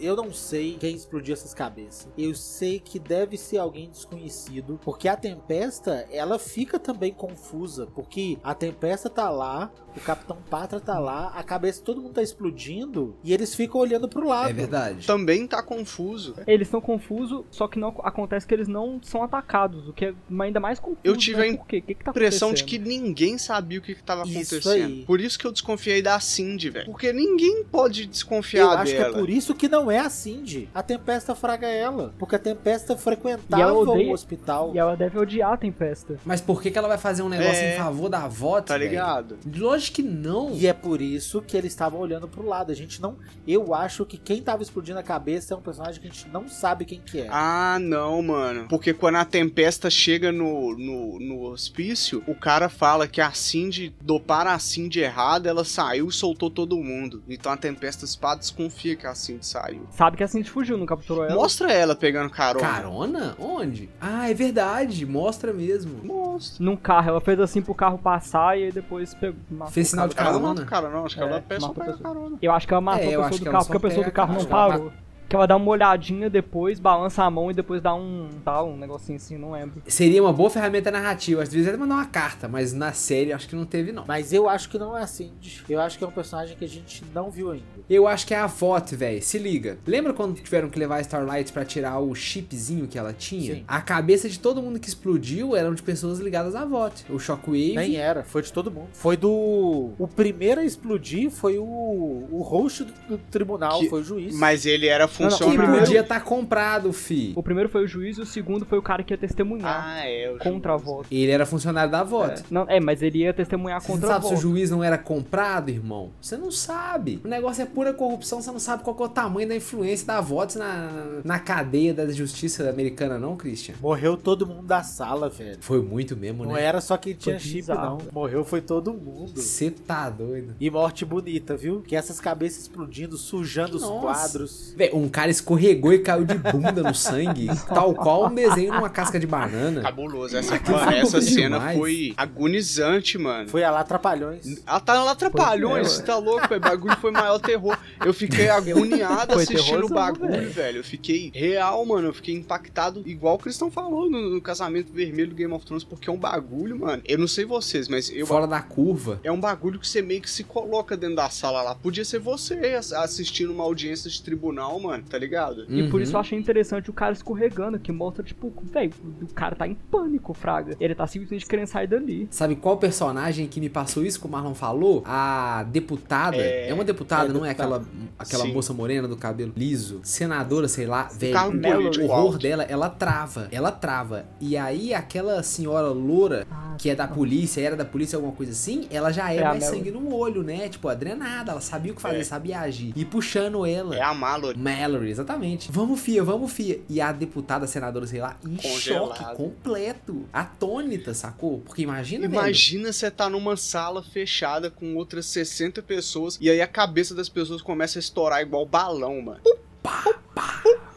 Eu 0.00 0.16
não 0.16 0.32
sei 0.32 0.76
quem 0.80 0.94
explodiu 0.94 1.34
essas 1.34 1.52
cabeças. 1.52 2.08
Eu 2.16 2.34
sei 2.34 2.80
que 2.80 2.98
deve 2.98 3.36
ser 3.36 3.58
alguém 3.58 3.90
desconhecido, 3.90 4.80
porque 4.82 5.08
a 5.08 5.16
Tempesta, 5.16 6.06
ela 6.10 6.38
fica 6.38 6.78
também 6.78 7.12
confusa, 7.12 7.86
porque 7.94 8.38
a 8.42 8.54
Tempesta 8.54 9.10
tá 9.10 9.28
lá, 9.28 9.70
o 9.96 10.00
Capitão 10.00 10.38
Patra 10.48 10.80
tá 10.80 10.98
lá, 10.98 11.28
a 11.34 11.42
cabeça 11.42 11.80
de 11.80 11.84
todo 11.84 12.00
mundo 12.00 12.14
tá 12.14 12.22
explodindo 12.22 13.16
e 13.24 13.32
eles 13.34 13.54
ficam 13.54 13.80
olhando 13.80 14.08
pro 14.08 14.26
lado. 14.26 14.50
É 14.50 14.52
verdade. 14.52 15.06
Também 15.06 15.46
tá 15.46 15.62
confuso. 15.62 16.34
Eles 16.46 16.68
estão 16.68 16.80
confusos, 16.80 17.44
só 17.50 17.66
que 17.68 17.78
não 17.78 17.88
acontece 18.02 18.46
que 18.46 18.54
eles 18.54 18.68
não 18.68 19.00
são 19.02 19.22
atacados, 19.22 19.88
o 19.88 19.92
que 19.92 20.06
é 20.06 20.14
ainda 20.40 20.60
mais 20.60 20.78
confuso. 20.78 21.00
Eu 21.04 21.16
tive 21.16 21.40
né? 21.40 21.48
a 21.50 21.56
Por 21.56 21.66
quê? 21.66 21.78
O 21.78 21.82
que, 21.82 21.94
que 21.94 22.04
tá 22.04 22.10
impressão 22.10 22.52
de 22.52 22.64
que 22.64 22.78
ninguém 22.78 23.36
sabia 23.36 23.78
o 23.78 23.82
que, 23.82 23.94
que 23.94 24.02
tava 24.02 24.22
Isso 24.22 24.54
acontecendo. 24.54 24.84
aí. 24.84 25.04
Por 25.04 25.20
isso 25.20 25.38
que 25.38 25.46
eu 25.46 25.52
desconfiei 25.52 26.00
da 26.00 26.18
Cindy, 26.20 26.70
velho. 26.70 26.86
Porque 26.86 27.12
ninguém 27.12 27.64
pode 27.64 28.06
desconfiar 28.06 28.62
Eu 28.62 28.70
acho 28.70 28.92
dela. 28.92 29.10
que 29.10 29.16
é 29.16 29.20
por 29.20 29.28
isso 29.28 29.54
que 29.54 29.68
não 29.68 29.89
é 29.90 29.98
a 29.98 30.08
Cindy. 30.10 30.68
A 30.74 30.82
Tempesta 30.82 31.34
fraga 31.34 31.66
ela. 31.66 32.14
Porque 32.18 32.36
a 32.36 32.38
Tempesta 32.38 32.96
frequentava 32.96 33.72
odeia- 33.72 34.08
o 34.10 34.12
hospital. 34.12 34.72
E 34.74 34.78
ela 34.78 34.96
deve 34.96 35.18
odiar 35.18 35.52
a 35.52 35.56
Tempesta. 35.56 36.18
Mas 36.24 36.40
por 36.40 36.62
que, 36.62 36.70
que 36.70 36.78
ela 36.78 36.88
vai 36.88 36.98
fazer 36.98 37.22
um 37.22 37.28
negócio 37.28 37.62
É. 37.62 37.74
em 37.74 37.78
favor 37.78 38.08
da 38.08 38.24
avó, 38.24 38.60
Tá 38.60 38.76
velho? 38.76 38.88
ligado? 38.90 39.38
Lógico 39.56 39.96
que 39.96 40.02
não. 40.02 40.50
E 40.52 40.66
é 40.66 40.72
por 40.72 41.00
isso 41.00 41.40
que 41.42 41.56
eles 41.56 41.72
estavam 41.72 42.00
olhando 42.00 42.28
pro 42.28 42.44
lado. 42.46 42.70
A 42.72 42.74
gente 42.74 43.00
não. 43.00 43.16
Eu 43.46 43.74
acho 43.74 44.04
que 44.04 44.16
quem 44.16 44.42
tava 44.42 44.62
explodindo 44.62 44.98
a 44.98 45.02
cabeça 45.02 45.54
é 45.54 45.56
um 45.56 45.60
personagem 45.60 46.00
que 46.00 46.06
a 46.08 46.10
gente 46.10 46.28
não 46.28 46.48
sabe 46.48 46.84
quem 46.84 47.00
que 47.00 47.20
é. 47.20 47.26
Ah, 47.30 47.78
não, 47.80 48.22
mano. 48.22 48.66
Porque 48.68 48.92
quando 48.92 49.16
a 49.16 49.24
Tempesta 49.24 49.88
chega 49.90 50.30
no, 50.32 50.76
no, 50.76 51.18
no 51.18 51.42
hospício, 51.44 52.22
o 52.26 52.34
cara 52.34 52.68
fala 52.68 53.06
que 53.08 53.20
a 53.20 53.32
Cindy, 53.32 53.94
doparam 54.00 54.50
a 54.50 54.58
Cindy 54.58 55.00
errada, 55.00 55.48
ela 55.48 55.64
saiu 55.64 56.08
e 56.08 56.12
soltou 56.12 56.50
todo 56.50 56.76
mundo. 56.76 57.22
Então 57.28 57.50
a 57.52 57.56
Tempesta 57.56 58.06
Spa 58.06 58.34
desconfia 58.34 58.96
que 58.96 59.06
a 59.06 59.14
Cindy 59.14 59.46
saiu. 59.46 59.79
Sabe 59.90 60.16
que 60.16 60.22
a 60.24 60.28
Cindy 60.28 60.50
fugiu, 60.50 60.76
não 60.76 60.86
capturou 60.86 61.24
ela. 61.24 61.34
Mostra 61.34 61.72
ela 61.72 61.94
pegando 61.96 62.30
carona. 62.30 62.66
Carona? 62.66 63.36
Onde? 63.38 63.88
Ah, 64.00 64.30
é 64.30 64.34
verdade. 64.34 65.04
Mostra 65.06 65.52
mesmo. 65.52 66.00
Mostra. 66.04 66.64
Num 66.64 66.76
carro, 66.76 67.08
ela 67.10 67.20
fez 67.20 67.38
assim 67.40 67.60
pro 67.62 67.74
carro 67.74 67.98
passar 67.98 68.58
e 68.58 68.64
aí 68.64 68.72
depois 68.72 69.14
pegou. 69.14 69.38
Fez 69.68 69.88
sinal 69.88 70.08
de 70.08 70.14
Ela 70.16 70.24
não 70.24 70.32
carona. 70.40 70.48
mata 70.54 70.62
o 70.62 70.66
cara, 70.66 70.88
não. 70.90 71.06
Acho 71.06 71.16
que 71.16 71.22
É, 71.22 71.26
ela 71.26 71.36
é 71.36 71.40
pega 71.40 71.98
carona. 72.02 72.36
Eu 72.40 72.52
acho 72.52 72.66
que 72.66 72.72
ela 72.74 72.80
matou 72.80 73.04
É, 73.04 73.14
a 73.14 73.28
pessoa 73.28 73.38
do 73.38 73.50
carro, 73.50 73.64
porque 73.66 73.76
a 73.76 73.80
pessoa 73.80 74.04
do 74.06 74.12
carro 74.12 74.34
não 74.34 74.44
parou. 74.44 74.92
Que 75.30 75.36
ela 75.36 75.46
dá 75.46 75.54
uma 75.54 75.70
olhadinha 75.70 76.28
depois, 76.28 76.80
balança 76.80 77.22
a 77.22 77.30
mão 77.30 77.52
e 77.52 77.54
depois 77.54 77.80
dá 77.80 77.94
um 77.94 78.28
tal, 78.44 78.70
um 78.70 78.76
negocinho 78.76 79.14
assim, 79.14 79.38
não 79.38 79.52
lembro. 79.52 79.80
Seria 79.86 80.20
uma 80.20 80.32
boa 80.32 80.50
ferramenta 80.50 80.90
narrativa. 80.90 81.40
Às 81.40 81.52
vezes 81.52 81.68
até 81.68 81.76
mandar 81.76 81.94
uma 81.94 82.06
carta, 82.06 82.48
mas 82.48 82.72
na 82.72 82.92
série 82.92 83.32
acho 83.32 83.48
que 83.48 83.54
não 83.54 83.64
teve, 83.64 83.92
não. 83.92 84.04
Mas 84.08 84.32
eu 84.32 84.48
acho 84.48 84.68
que 84.68 84.76
não 84.76 84.98
é 84.98 85.02
assim. 85.04 85.30
Eu 85.68 85.80
acho 85.80 85.96
que 85.96 86.02
é 86.02 86.06
um 86.08 86.10
personagem 86.10 86.56
que 86.56 86.64
a 86.64 86.68
gente 86.68 87.04
não 87.14 87.30
viu 87.30 87.52
ainda. 87.52 87.64
Eu 87.88 88.08
acho 88.08 88.26
que 88.26 88.34
é 88.34 88.38
a 88.38 88.48
VOT, 88.48 88.96
velho. 88.96 89.22
Se 89.22 89.38
liga. 89.38 89.78
Lembra 89.86 90.12
quando 90.12 90.34
tiveram 90.34 90.68
que 90.68 90.76
levar 90.76 90.96
a 90.96 91.00
Starlight 91.00 91.52
pra 91.52 91.64
tirar 91.64 92.00
o 92.00 92.12
chipzinho 92.12 92.88
que 92.88 92.98
ela 92.98 93.12
tinha? 93.12 93.54
Sim. 93.54 93.64
A 93.68 93.80
cabeça 93.80 94.28
de 94.28 94.36
todo 94.36 94.60
mundo 94.60 94.80
que 94.80 94.88
explodiu 94.88 95.54
eram 95.54 95.74
de 95.74 95.82
pessoas 95.84 96.18
ligadas 96.18 96.56
à 96.56 96.64
VOT. 96.64 97.04
O 97.08 97.20
Shockwave. 97.20 97.76
Nem 97.76 97.94
era, 97.94 98.24
foi 98.24 98.42
de 98.42 98.52
todo 98.52 98.68
mundo. 98.68 98.88
Foi 98.94 99.16
do. 99.16 99.92
O 99.96 100.08
primeiro 100.08 100.60
a 100.60 100.64
explodir 100.64 101.30
foi 101.30 101.56
o, 101.56 101.62
o 101.64 102.42
host 102.42 102.82
do, 102.82 102.92
do 103.10 103.18
tribunal, 103.30 103.78
Que- 103.78 103.88
foi 103.88 104.00
o 104.00 104.04
juiz. 104.04 104.34
Mas 104.34 104.66
ele 104.66 104.88
era 104.88 105.06
que 105.28 105.44
funcionário. 105.44 105.80
podia 105.80 106.00
estar 106.00 106.20
comprado, 106.24 106.92
fi. 106.92 107.32
O 107.36 107.42
primeiro 107.42 107.68
foi 107.68 107.84
o 107.84 107.86
juiz 107.86 108.16
e 108.18 108.20
o 108.20 108.26
segundo 108.26 108.64
foi 108.64 108.78
o 108.78 108.82
cara 108.82 109.02
que 109.02 109.12
ia 109.12 109.18
testemunhar 109.18 109.84
Ah, 109.86 110.06
é. 110.06 110.30
o 110.30 110.38
contra 110.38 110.74
a 110.74 110.76
voz. 110.76 111.06
Ele 111.10 111.30
era 111.30 111.44
funcionário 111.46 111.90
da 111.90 112.02
VOT. 112.02 112.40
É, 112.40 112.42
não, 112.50 112.64
é, 112.68 112.80
mas 112.80 113.02
ele 113.02 113.18
ia 113.18 113.32
testemunhar 113.32 113.80
Você 113.80 113.86
contra 113.92 114.08
não 114.08 114.16
a 114.16 114.20
sabe 114.20 114.28
se 114.28 114.34
o 114.34 114.36
juiz 114.40 114.70
não 114.70 114.82
era 114.82 114.98
comprado, 114.98 115.68
irmão? 115.70 116.10
Você 116.20 116.36
não 116.36 116.50
sabe. 116.50 117.20
O 117.24 117.28
negócio 117.28 117.62
é 117.62 117.66
pura 117.66 117.92
corrupção, 117.92 118.40
você 118.40 118.50
não 118.50 118.58
sabe 118.58 118.82
qual 118.82 118.94
que 118.96 119.02
é 119.02 119.06
o 119.06 119.08
tamanho 119.08 119.48
da 119.48 119.56
influência 119.56 120.06
da 120.06 120.20
VOTS 120.20 120.56
na, 120.56 121.20
na 121.24 121.38
cadeia 121.38 121.92
da 121.94 122.10
justiça 122.10 122.68
americana, 122.70 123.18
não, 123.18 123.36
Christian? 123.36 123.74
Morreu 123.80 124.16
todo 124.16 124.46
mundo 124.46 124.66
da 124.66 124.82
sala, 124.82 125.28
velho. 125.28 125.58
Foi 125.60 125.80
muito 125.82 126.16
mesmo, 126.16 126.44
Não 126.44 126.52
né? 126.54 126.62
era 126.62 126.80
só 126.80 126.96
quem 126.96 127.14
tinha 127.14 127.38
chip, 127.38 127.68
não. 127.68 127.98
Morreu 128.12 128.44
foi 128.44 128.60
todo 128.60 128.92
mundo. 128.92 129.32
Você 129.40 129.70
tá 129.70 130.08
doido. 130.08 130.54
E 130.60 130.70
morte 130.70 131.04
bonita, 131.04 131.56
viu? 131.56 131.80
Que 131.82 131.96
essas 131.96 132.20
cabeças 132.20 132.62
explodindo, 132.62 133.16
sujando 133.16 133.76
os 133.76 133.82
Nossa. 133.82 134.00
quadros. 134.00 134.74
Véi, 134.76 134.90
um 134.92 135.08
cara 135.10 135.30
escorregou 135.30 135.92
e 135.92 135.98
caiu 135.98 136.24
de 136.24 136.34
bunda 136.34 136.82
no 136.82 136.94
sangue, 136.94 137.48
tal 137.68 137.94
qual 137.94 138.26
um 138.26 138.34
desenho 138.34 138.72
numa 138.74 138.88
casca 138.88 139.18
de 139.18 139.26
banana. 139.26 139.82
Cabuloso. 139.82 140.36
Essa, 140.36 140.52
mano, 140.52 140.64
foi 140.78 140.94
essa 140.98 141.20
cena 141.20 141.58
demais. 141.58 141.78
foi 141.78 142.14
agonizante, 142.16 143.18
mano. 143.18 143.48
Foi 143.48 143.62
a 143.64 143.70
lá 143.70 143.84
Trapalhões. 143.84 144.60
Ela 144.66 144.80
tá 144.80 145.02
lá 145.04 145.14
trapalhões, 145.14 145.98
tá 146.00 146.16
louco, 146.16 146.48
velho. 146.48 146.60
O 146.60 146.64
bagulho 146.64 146.96
foi 146.96 147.10
o 147.10 147.14
maior 147.14 147.38
terror. 147.38 147.76
Eu 148.04 148.14
fiquei 148.14 148.48
agoniado 148.48 149.34
Foi 149.34 149.42
assistindo 149.42 149.86
o 149.86 149.88
bagulho, 149.88 150.30
velho. 150.30 150.50
velho. 150.50 150.76
Eu 150.78 150.84
fiquei 150.84 151.30
real, 151.34 151.84
mano. 151.84 152.08
Eu 152.08 152.12
fiquei 152.14 152.34
impactado, 152.34 153.02
igual 153.06 153.34
o 153.34 153.38
Cristão 153.38 153.70
falou 153.70 154.08
no, 154.08 154.30
no 154.30 154.40
casamento 154.40 154.92
vermelho 154.92 155.30
do 155.30 155.34
Game 155.34 155.52
of 155.52 155.64
Thrones, 155.64 155.84
porque 155.84 156.08
é 156.08 156.12
um 156.12 156.16
bagulho, 156.18 156.78
mano. 156.78 157.02
Eu 157.04 157.18
não 157.18 157.26
sei 157.28 157.44
vocês, 157.44 157.88
mas 157.88 158.10
eu. 158.10 158.26
Fora 158.26 158.46
da 158.46 158.60
curva. 158.60 159.20
É 159.24 159.30
um 159.32 159.40
bagulho 159.40 159.78
que 159.78 159.88
você 159.88 160.00
meio 160.02 160.20
que 160.20 160.30
se 160.30 160.44
coloca 160.44 160.96
dentro 160.96 161.16
da 161.16 161.28
sala 161.30 161.62
lá. 161.62 161.74
Podia 161.74 162.04
ser 162.04 162.18
você 162.20 162.54
ass- 162.78 162.92
assistindo 162.92 163.52
uma 163.52 163.64
audiência 163.64 164.08
de 164.10 164.22
tribunal, 164.22 164.78
mano, 164.80 164.99
tá 165.08 165.18
ligado? 165.18 165.64
E 165.68 165.88
por 165.88 165.96
Uhum. 165.96 166.02
isso 166.02 166.16
eu 166.16 166.20
achei 166.20 166.38
interessante 166.38 166.90
o 166.90 166.92
cara 166.92 167.12
escorregando, 167.12 167.78
que 167.78 167.92
mostra, 167.92 168.22
tipo, 168.24 168.52
velho, 168.72 168.92
o 169.22 169.26
cara 169.34 169.54
tá 169.56 169.66
em 169.66 169.74
pânico, 169.74 170.32
Fraga. 170.34 170.76
Ele 170.80 170.94
tá 170.94 171.06
simplesmente 171.06 171.46
querendo 171.46 171.66
sair 171.66 171.86
dali. 171.86 172.28
Sabe 172.30 172.56
qual 172.56 172.76
personagem 172.76 173.46
que 173.46 173.60
me 173.60 173.68
passou 173.68 174.04
isso 174.04 174.20
que 174.20 174.26
o 174.26 174.30
Marlon 174.30 174.54
falou? 174.54 175.02
A 175.06 175.64
deputada. 175.70 176.36
É, 176.36 176.68
É, 176.70 176.74
uma 176.74 176.84
deputada, 176.84 177.28
é 177.30 177.32
não 177.32 177.44
é 177.44 177.48
deputada. 177.48 177.76
aquela, 177.76 177.88
aquela 178.18 178.44
Sim. 178.44 178.52
moça 178.52 178.72
morena 178.72 179.06
do 179.08 179.16
cabelo 179.16 179.52
liso? 179.56 180.00
Senadora, 180.02 180.68
sei 180.68 180.86
lá. 180.86 181.08
Velho, 181.12 181.90
o 182.02 182.10
horror 182.10 182.38
dela, 182.38 182.62
ela 182.64 182.88
trava. 182.88 183.48
Ela 183.50 183.70
trava. 183.72 184.26
E 184.40 184.56
aí 184.56 184.92
aquela 184.94 185.42
senhora 185.42 185.88
loura, 185.88 186.46
Ah, 186.50 186.74
que 186.78 186.88
é 186.90 186.94
da 186.94 187.06
polícia, 187.06 187.60
era 187.60 187.76
da 187.76 187.84
polícia, 187.84 188.16
alguma 188.16 188.32
coisa 188.32 188.52
assim, 188.52 188.86
ela 188.90 189.12
já 189.12 189.32
é, 189.32 189.38
É 189.38 189.44
mais 189.44 189.64
sangue 189.64 189.90
no 189.90 190.14
olho, 190.14 190.42
né? 190.42 190.68
Tipo, 190.68 190.88
adrenada. 190.88 191.52
Ela 191.52 191.60
sabia 191.60 191.92
o 191.92 191.94
que 191.94 192.02
fazer, 192.02 192.18
É. 192.20 192.24
sabia 192.24 192.60
agir. 192.60 192.92
E 192.96 193.04
puxando 193.04 193.64
ela. 193.66 193.96
É 193.96 194.02
a 194.02 194.12
Mallory. 194.14 194.58
Exatamente. 194.98 195.70
Vamos, 195.70 196.00
fia, 196.00 196.22
vamos, 196.22 196.52
fia. 196.52 196.80
E 196.88 197.00
a 197.00 197.12
deputada, 197.12 197.66
senadora, 197.66 198.06
sei 198.06 198.20
lá, 198.20 198.36
em 198.44 198.56
Congelada. 198.56 199.14
choque 199.14 199.36
completo. 199.36 200.24
Atônita, 200.32 201.14
sacou? 201.14 201.60
Porque 201.60 201.82
imagina. 201.82 202.24
Imagina 202.24 202.92
você 202.92 203.10
tá 203.10 203.28
numa 203.28 203.56
sala 203.56 204.02
fechada 204.02 204.70
com 204.70 204.96
outras 204.96 205.26
60 205.26 205.82
pessoas 205.82 206.38
e 206.40 206.50
aí 206.50 206.60
a 206.60 206.66
cabeça 206.66 207.14
das 207.14 207.28
pessoas 207.28 207.62
começa 207.62 207.98
a 207.98 208.00
estourar 208.00 208.40
igual 208.40 208.66
balão, 208.66 209.20
mano. 209.20 209.40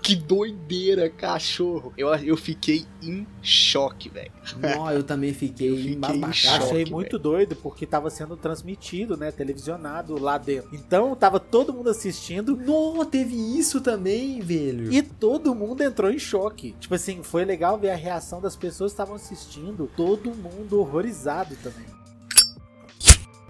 Que 0.03 0.17
doideira, 0.17 1.09
cachorro. 1.09 1.93
Eu, 1.97 2.09
eu 2.15 2.35
fiquei 2.35 2.85
em 3.01 3.25
choque, 3.41 4.09
velho. 4.09 4.31
Não, 4.59 4.91
eu 4.91 5.01
também 5.01 5.33
fiquei, 5.33 5.71
Eu 5.71 5.77
fiquei 5.77 5.93
embasbacado. 5.93 6.35
em 6.35 6.45
Eu 6.45 6.53
achei 6.67 6.79
choque, 6.81 6.91
muito 6.91 7.17
doido 7.17 7.55
porque 7.55 7.85
tava 7.85 8.09
sendo 8.09 8.35
transmitido, 8.35 9.15
né? 9.15 9.31
Televisionado 9.31 10.19
lá 10.21 10.37
dentro. 10.37 10.75
Então 10.75 11.15
tava 11.15 11.39
todo 11.39 11.71
mundo 11.73 11.89
assistindo 11.89 12.53
Não, 12.57 13.05
teve 13.05 13.33
isso 13.57 13.79
também, 13.79 14.41
velho. 14.41 14.91
e 14.91 15.01
todo 15.01 15.55
mundo 15.55 15.81
entrou 15.81 16.11
em 16.11 16.19
choque. 16.19 16.75
Tipo 16.81 16.95
assim, 16.95 17.23
foi 17.23 17.45
legal 17.45 17.77
ver 17.77 17.91
a 17.91 17.95
reação 17.95 18.41
das 18.41 18.57
pessoas 18.57 18.91
que 18.91 18.95
estavam 18.95 19.15
assistindo. 19.15 19.89
Todo 19.95 20.31
mundo 20.35 20.81
horrorizado 20.81 21.55
também. 21.63 21.85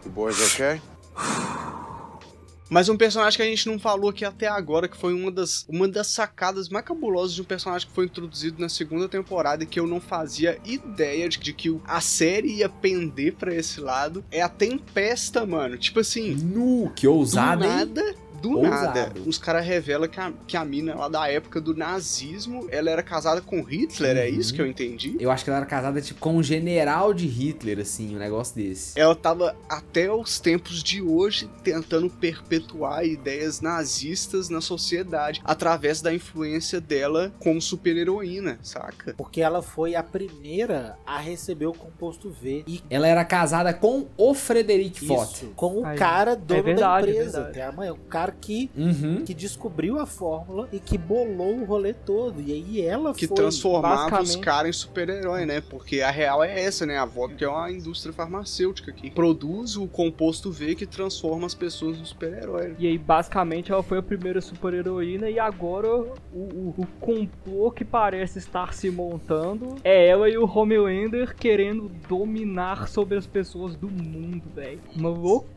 You 0.06 0.12
boys 0.12 0.40
okay? 0.54 0.80
Mas 2.70 2.90
um 2.90 2.98
personagem 2.98 3.38
que 3.38 3.44
a 3.44 3.46
gente 3.46 3.68
não 3.68 3.78
falou 3.78 4.10
aqui 4.10 4.26
até 4.26 4.48
agora, 4.48 4.88
que 4.88 4.98
foi 4.98 5.14
uma 5.14 5.32
das, 5.32 5.66
uma 5.68 5.88
das 5.88 6.08
sacadas 6.08 6.70
mais 6.70 6.86
cabulosas 6.86 7.34
de 7.36 7.42
um 7.42 7.46
personagem 7.46 7.88
que 7.88 7.94
foi 7.94 8.06
introduzido 8.06 8.62
na 8.62 8.70
segunda 8.70 9.08
temporada 9.08 9.64
e 9.64 9.68
que 9.68 9.80
eu 9.80 9.88
não 9.88 10.00
fazia 10.00 10.60
ideia 10.66 11.30
de, 11.30 11.38
de 11.40 11.54
que 11.54 11.80
a 11.86 12.02
série 12.02 12.56
ia 12.56 12.70
pender 12.70 13.36
pra 13.36 13.54
esse 13.54 13.80
lado, 13.80 14.24
é 14.32 14.42
a 14.42 14.50
Tempesta, 14.50 15.46
mano. 15.46 15.78
Tipo 15.78 16.00
assim, 16.00 16.36
Nu, 16.36 16.92
que 16.96 17.08
ousado, 17.08 17.64
do 17.64 18.00
hein? 18.00 18.16
Do 18.50 18.58
Ousado. 18.60 18.86
nada, 19.00 19.14
os 19.26 19.38
caras 19.38 19.66
revelam 19.66 20.08
que 20.10 20.20
a, 20.20 20.34
que 20.46 20.58
a 20.58 20.66
mina 20.66 20.94
lá 20.96 21.08
da 21.08 21.28
época 21.30 21.62
do 21.62 21.74
nazismo, 21.76 22.68
ela 22.70 22.90
era 22.90 23.02
casada 23.02 23.42
com 23.42 23.62
Hitler, 23.62 24.18
é 24.18 24.30
Uhum. 24.30 24.40
isso 24.40 24.54
que 24.54 24.62
eu 24.62 24.68
entendi? 24.68 25.16
Eu 25.20 25.32
acho 25.32 25.44
que 25.44 25.50
ela 25.50 25.58
era 25.58 25.66
casada 25.66 26.02
tipo, 26.02 26.20
com 26.20 26.36
um 26.38 26.44
general 26.44 27.14
de 27.14 27.26
Hitler, 27.26 27.80
assim, 27.80 28.16
um 28.16 28.20
negócio 28.20 28.56
desse. 28.56 29.00
Ela 29.00 29.16
tava 29.16 29.56
até 29.70 30.12
os 30.12 30.40
tempos 30.40 30.84
de 30.84 31.02
hoje 31.02 31.50
tentando 31.64 32.10
perpetuar 32.10 33.06
ideias 33.06 33.62
nazistas 33.62 34.50
na 34.50 34.60
sociedade 34.62 35.42
através 35.44 36.02
da 36.02 36.14
influência 36.14 36.82
dela 36.82 37.32
como 37.40 37.62
super-heroína, 37.62 38.60
saca? 38.62 39.14
Porque 39.18 39.42
ela 39.42 39.62
foi 39.62 39.96
a 39.96 40.04
primeira 40.04 40.98
a 41.06 41.18
receber 41.20 41.66
o 41.68 41.74
composto 41.74 42.30
V. 42.30 42.64
E 42.68 42.82
Ela 42.90 43.08
era 43.08 43.24
casada 43.24 43.74
com 43.74 44.08
o 44.18 44.34
Frederic 44.34 45.06
Fott. 45.08 45.46
com 45.56 45.82
o 45.82 45.86
Aí, 45.86 45.98
cara 45.98 46.36
dono 46.36 46.64
verdade, 46.64 47.06
da 47.08 47.12
é 47.12 47.16
empresa. 47.16 47.32
verdade. 47.44 47.54
Tem 47.54 47.64
a 47.64 47.72
mãe, 47.72 47.90
o 47.92 47.96
cara 47.96 48.33
que, 48.42 48.70
Uhum. 48.76 49.24
que 49.26 49.34
descobriu 49.34 50.00
a 50.00 50.06
fórmula 50.06 50.68
e 50.72 50.80
que 50.80 50.98
bolou 50.98 51.60
o 51.60 51.66
rolê 51.66 51.94
todo. 51.94 52.42
E 52.42 52.52
aí 52.52 52.82
ela 52.82 53.14
Que 53.14 53.28
foi. 53.28 53.36
transformava 53.36 54.06
os 54.06 54.12
basicamente- 54.12 54.40
caras 54.44 54.70
em 54.70 54.80
super-herói, 54.80 55.46
né? 55.46 55.62
Porque 55.62 56.02
a 56.02 56.12
real 56.12 56.44
é 56.44 56.62
essa, 56.62 56.86
né? 56.86 56.98
A 56.98 57.06
vodka 57.06 57.46
é 57.46 57.48
uma 57.48 57.72
indústria 57.72 58.14
farmacêutica 58.14 58.92
que 58.92 59.10
produz 59.12 59.78
o 59.78 59.88
composto 59.88 60.52
V 60.52 60.76
que 60.76 60.86
transforma 60.86 61.46
as 61.46 61.54
pessoas 61.54 61.98
em 61.98 62.06
super-herói. 62.06 62.76
E 62.80 62.88
aí, 62.88 62.98
basicamente, 62.98 63.72
ela 63.72 63.84
foi 63.84 63.98
a 64.00 64.04
primeira 64.04 64.42
super-heroína 64.42 65.30
e 65.30 65.40
agora 65.40 65.88
o, 65.96 66.14
o, 66.34 66.74
o 66.78 66.88
complô 67.00 67.72
que 67.72 67.86
parece 67.86 68.40
estar 68.40 68.74
se 68.74 68.90
montando 68.90 69.76
é 69.84 70.08
ela 70.08 70.30
e 70.30 70.38
o 70.38 70.46
Homelander 70.46 71.36
querendo 71.36 71.90
dominar 72.10 72.88
sobre 72.88 73.18
as 73.18 73.28
pessoas 73.28 73.76
do 73.76 73.88
mundo, 73.90 74.44
velho. 74.56 74.80
Uma 74.96 75.10
loucura, 75.10 75.53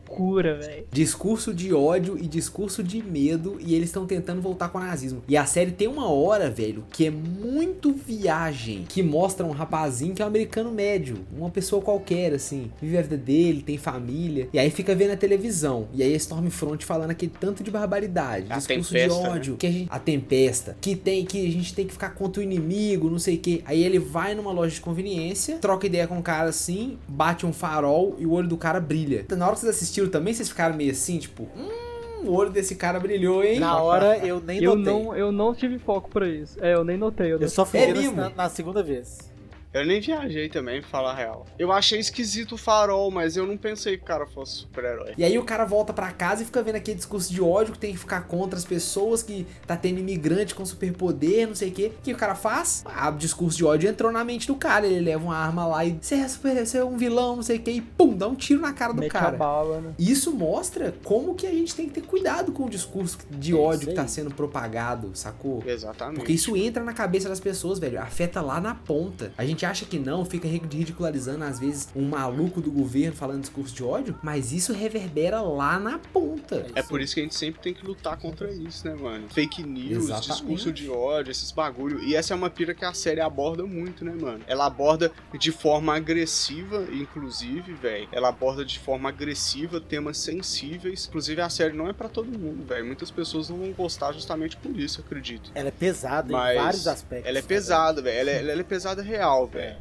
velho. 0.55 0.85
Discurso 0.91 1.53
de 1.53 1.73
ódio 1.73 2.17
e 2.17 2.27
discurso 2.27 2.83
de 2.83 3.01
medo, 3.03 3.57
e 3.59 3.73
eles 3.75 3.89
estão 3.89 4.05
tentando 4.05 4.41
voltar 4.41 4.69
com 4.69 4.77
o 4.77 4.81
nazismo. 4.81 5.23
E 5.27 5.37
a 5.37 5.45
série 5.45 5.71
tem 5.71 5.87
uma 5.87 6.09
hora, 6.09 6.49
velho, 6.49 6.85
que 6.91 7.05
é 7.05 7.11
muito 7.11 7.93
viagem, 7.93 8.85
que 8.87 9.03
mostra 9.03 9.45
um 9.45 9.51
rapazinho 9.51 10.13
que 10.13 10.21
é 10.21 10.25
um 10.25 10.27
americano 10.27 10.71
médio, 10.71 11.17
uma 11.35 11.49
pessoa 11.49 11.81
qualquer, 11.81 12.33
assim, 12.33 12.71
vive 12.81 12.97
a 12.97 13.01
vida 13.01 13.17
dele, 13.17 13.61
tem 13.61 13.77
família, 13.77 14.49
e 14.51 14.59
aí 14.59 14.69
fica 14.69 14.95
vendo 14.95 15.11
a 15.11 15.17
televisão, 15.17 15.87
e 15.93 16.01
aí 16.03 16.13
Stormfront 16.15 16.85
falando 16.85 17.11
aquele 17.11 17.31
tanto 17.39 17.63
de 17.63 17.71
barbaridade, 17.71 18.47
A 18.49 18.57
discurso 18.57 18.93
tempesta, 18.93 19.21
de 19.21 19.27
ódio, 19.27 19.57
que 19.57 19.67
a, 19.67 19.71
gente, 19.71 19.87
a 19.89 19.99
tempesta, 19.99 20.77
que 20.79 20.95
tem 20.95 21.25
que 21.25 21.47
a 21.47 21.51
gente 21.51 21.73
tem 21.73 21.85
que 21.85 21.93
ficar 21.93 22.09
contra 22.11 22.39
o 22.39 22.43
inimigo, 22.43 23.09
não 23.09 23.19
sei 23.19 23.35
o 23.35 23.39
que. 23.39 23.61
Aí 23.65 23.83
ele 23.83 23.99
vai 23.99 24.35
numa 24.35 24.51
loja 24.51 24.75
de 24.75 24.81
conveniência, 24.81 25.57
troca 25.57 25.85
ideia 25.85 26.07
com 26.07 26.17
o 26.17 26.23
cara 26.23 26.49
assim, 26.49 26.97
bate 27.07 27.45
um 27.45 27.53
farol 27.53 28.15
e 28.19 28.25
o 28.25 28.31
olho 28.31 28.47
do 28.47 28.57
cara 28.57 28.79
brilha. 28.79 29.25
Na 29.37 29.45
hora 29.45 29.55
que 29.55 29.61
vocês 29.61 29.91
assistiram 29.97 30.09
também, 30.09 30.33
vocês 30.33 30.49
ficaram 30.49 30.75
meio 30.75 30.91
assim, 30.91 31.17
tipo, 31.17 31.43
hum, 31.55 32.25
o 32.25 32.33
olho 32.33 32.49
desse 32.49 32.75
cara 32.75 32.99
brilhou, 32.99 33.43
hein? 33.43 33.59
Na 33.59 33.81
hora 33.81 34.17
eu 34.25 34.39
nem 34.39 34.61
Eu 34.61 34.75
notei. 34.75 34.93
não, 34.93 35.15
eu 35.15 35.31
não 35.31 35.53
tive 35.53 35.77
foco 35.79 36.09
pra 36.09 36.27
isso. 36.27 36.57
É, 36.63 36.73
eu 36.73 36.83
nem 36.83 36.97
notei. 36.97 37.33
Eu, 37.33 37.39
Eu 37.39 37.49
só 37.49 37.65
fui 37.65 37.79
É 37.79 37.93
na- 38.11 38.29
na 38.29 38.49
segunda 38.49 38.83
vez. 38.83 39.31
Eu 39.79 39.85
nem 39.85 39.99
viajei 39.99 40.49
também, 40.49 40.81
pra 40.81 40.89
falar 40.89 41.11
a 41.11 41.15
real. 41.15 41.45
Eu 41.57 41.71
achei 41.71 41.99
esquisito 41.99 42.53
o 42.53 42.57
farol, 42.57 43.11
mas 43.11 43.37
eu 43.37 43.45
não 43.45 43.57
pensei 43.57 43.97
que 43.97 44.03
o 44.03 44.05
cara 44.05 44.25
fosse 44.25 44.57
super-herói. 44.57 45.13
E 45.17 45.23
aí 45.23 45.37
o 45.37 45.43
cara 45.43 45.65
volta 45.65 45.93
pra 45.93 46.11
casa 46.11 46.41
e 46.41 46.45
fica 46.45 46.61
vendo 46.63 46.75
aquele 46.75 46.97
discurso 46.97 47.31
de 47.31 47.41
ódio 47.41 47.73
que 47.73 47.79
tem 47.79 47.91
que 47.93 47.99
ficar 47.99 48.21
contra 48.21 48.57
as 48.57 48.65
pessoas, 48.65 49.21
que 49.21 49.45
tá 49.65 49.75
tendo 49.75 49.99
imigrante 49.99 50.55
com 50.55 50.65
superpoder, 50.65 51.47
não 51.47 51.55
sei 51.55 51.69
o 51.69 51.71
quê. 51.71 51.91
O 51.99 52.01
que 52.01 52.13
o 52.13 52.17
cara 52.17 52.35
faz? 52.35 52.83
Ah, 52.85 53.09
o 53.09 53.17
discurso 53.17 53.57
de 53.57 53.65
ódio 53.65 53.89
entrou 53.89 54.11
na 54.11 54.23
mente 54.23 54.47
do 54.47 54.55
cara. 54.55 54.85
Ele 54.87 54.99
leva 54.99 55.23
uma 55.23 55.37
arma 55.37 55.65
lá 55.67 55.85
e 55.85 55.97
você 56.01 56.15
é, 56.15 56.27
super, 56.27 56.65
você 56.65 56.77
é 56.79 56.83
um 56.83 56.97
vilão, 56.97 57.35
não 57.35 57.43
sei 57.43 57.57
o 57.57 57.61
quê, 57.61 57.71
e 57.71 57.81
pum, 57.81 58.15
dá 58.15 58.27
um 58.27 58.35
tiro 58.35 58.61
na 58.61 58.73
cara 58.73 58.93
do 58.93 58.99
Mete 58.99 59.15
a 59.15 59.19
cara. 59.19 59.37
bala, 59.37 59.81
né? 59.81 59.93
Isso 59.99 60.31
mostra 60.31 60.93
como 61.03 61.35
que 61.35 61.45
a 61.45 61.51
gente 61.51 61.75
tem 61.75 61.87
que 61.87 61.93
ter 61.93 62.01
cuidado 62.01 62.51
com 62.51 62.65
o 62.65 62.69
discurso 62.69 63.19
de 63.29 63.53
É 63.53 63.55
ódio 63.55 63.89
que 63.89 63.93
tá 63.93 64.07
sendo 64.07 64.33
propagado, 64.33 65.11
sacou? 65.13 65.63
Exatamente. 65.65 66.17
Porque 66.17 66.33
isso 66.33 66.55
entra 66.55 66.83
na 66.83 66.93
cabeça 66.93 67.29
das 67.29 67.39
pessoas, 67.39 67.79
velho. 67.79 68.01
Afeta 68.01 68.41
lá 68.41 68.59
na 68.59 68.73
ponta. 68.73 69.31
A 69.37 69.45
gente 69.45 69.65
acha 69.67 69.85
que 69.85 69.99
não, 69.99 70.25
fica 70.25 70.47
ridicularizando, 70.47 71.43
às 71.43 71.59
vezes, 71.59 71.89
um 71.95 72.07
maluco 72.09 72.61
do 72.61 72.71
governo 72.71 73.15
falando 73.15 73.41
discurso 73.41 73.73
de 73.75 73.83
ódio, 73.83 74.17
mas 74.23 74.51
isso 74.51 74.73
reverbera 74.73 75.41
lá 75.41 75.79
na 75.79 75.99
ponta. 75.99 76.65
É 76.75 76.81
por 76.81 76.99
isso 77.01 77.13
que 77.13 77.19
a 77.19 77.23
gente 77.23 77.35
sempre 77.35 77.61
tem 77.61 77.73
que 77.73 77.85
lutar 77.85 78.17
contra 78.17 78.51
isso, 78.51 78.87
né, 78.87 78.95
mano? 78.95 79.27
Fake 79.29 79.63
news, 79.63 80.05
Exatamente. 80.05 80.31
discurso 80.31 80.71
de 80.71 80.89
ódio, 80.89 81.31
esses 81.31 81.51
bagulho. 81.51 81.99
E 82.03 82.15
essa 82.15 82.33
é 82.33 82.35
uma 82.35 82.49
pira 82.49 82.73
que 82.73 82.85
a 82.85 82.93
série 82.93 83.21
aborda 83.21 83.65
muito, 83.65 84.03
né, 84.03 84.13
mano? 84.19 84.39
Ela 84.47 84.65
aborda 84.65 85.11
de 85.37 85.51
forma 85.51 85.95
agressiva, 85.95 86.87
inclusive, 86.91 87.73
velho. 87.73 88.07
Ela 88.11 88.29
aborda 88.29 88.63
de 88.63 88.79
forma 88.79 89.09
agressiva 89.09 89.79
temas 89.79 90.17
sensíveis. 90.17 91.05
Inclusive, 91.07 91.41
a 91.41 91.49
série 91.49 91.73
não 91.75 91.87
é 91.87 91.93
pra 91.93 92.07
todo 92.09 92.27
mundo, 92.37 92.65
velho. 92.65 92.85
Muitas 92.85 93.11
pessoas 93.11 93.49
não 93.49 93.57
vão 93.57 93.71
gostar 93.71 94.11
justamente 94.13 94.55
por 94.57 94.77
isso, 94.77 95.01
acredito. 95.01 95.51
Ela 95.53 95.69
é 95.69 95.71
pesada 95.71 96.31
Mas 96.31 96.55
em 96.57 96.61
vários 96.61 96.87
aspectos. 96.87 97.27
Ela 97.29 97.39
é 97.39 97.41
pesada, 97.41 98.01
velho. 98.01 98.17
Ela, 98.19 98.31
é- 98.31 98.51
ela 98.51 98.61
é 98.61 98.63
pesada 98.63 99.01
real, 99.01 99.46
velho. 99.49 99.77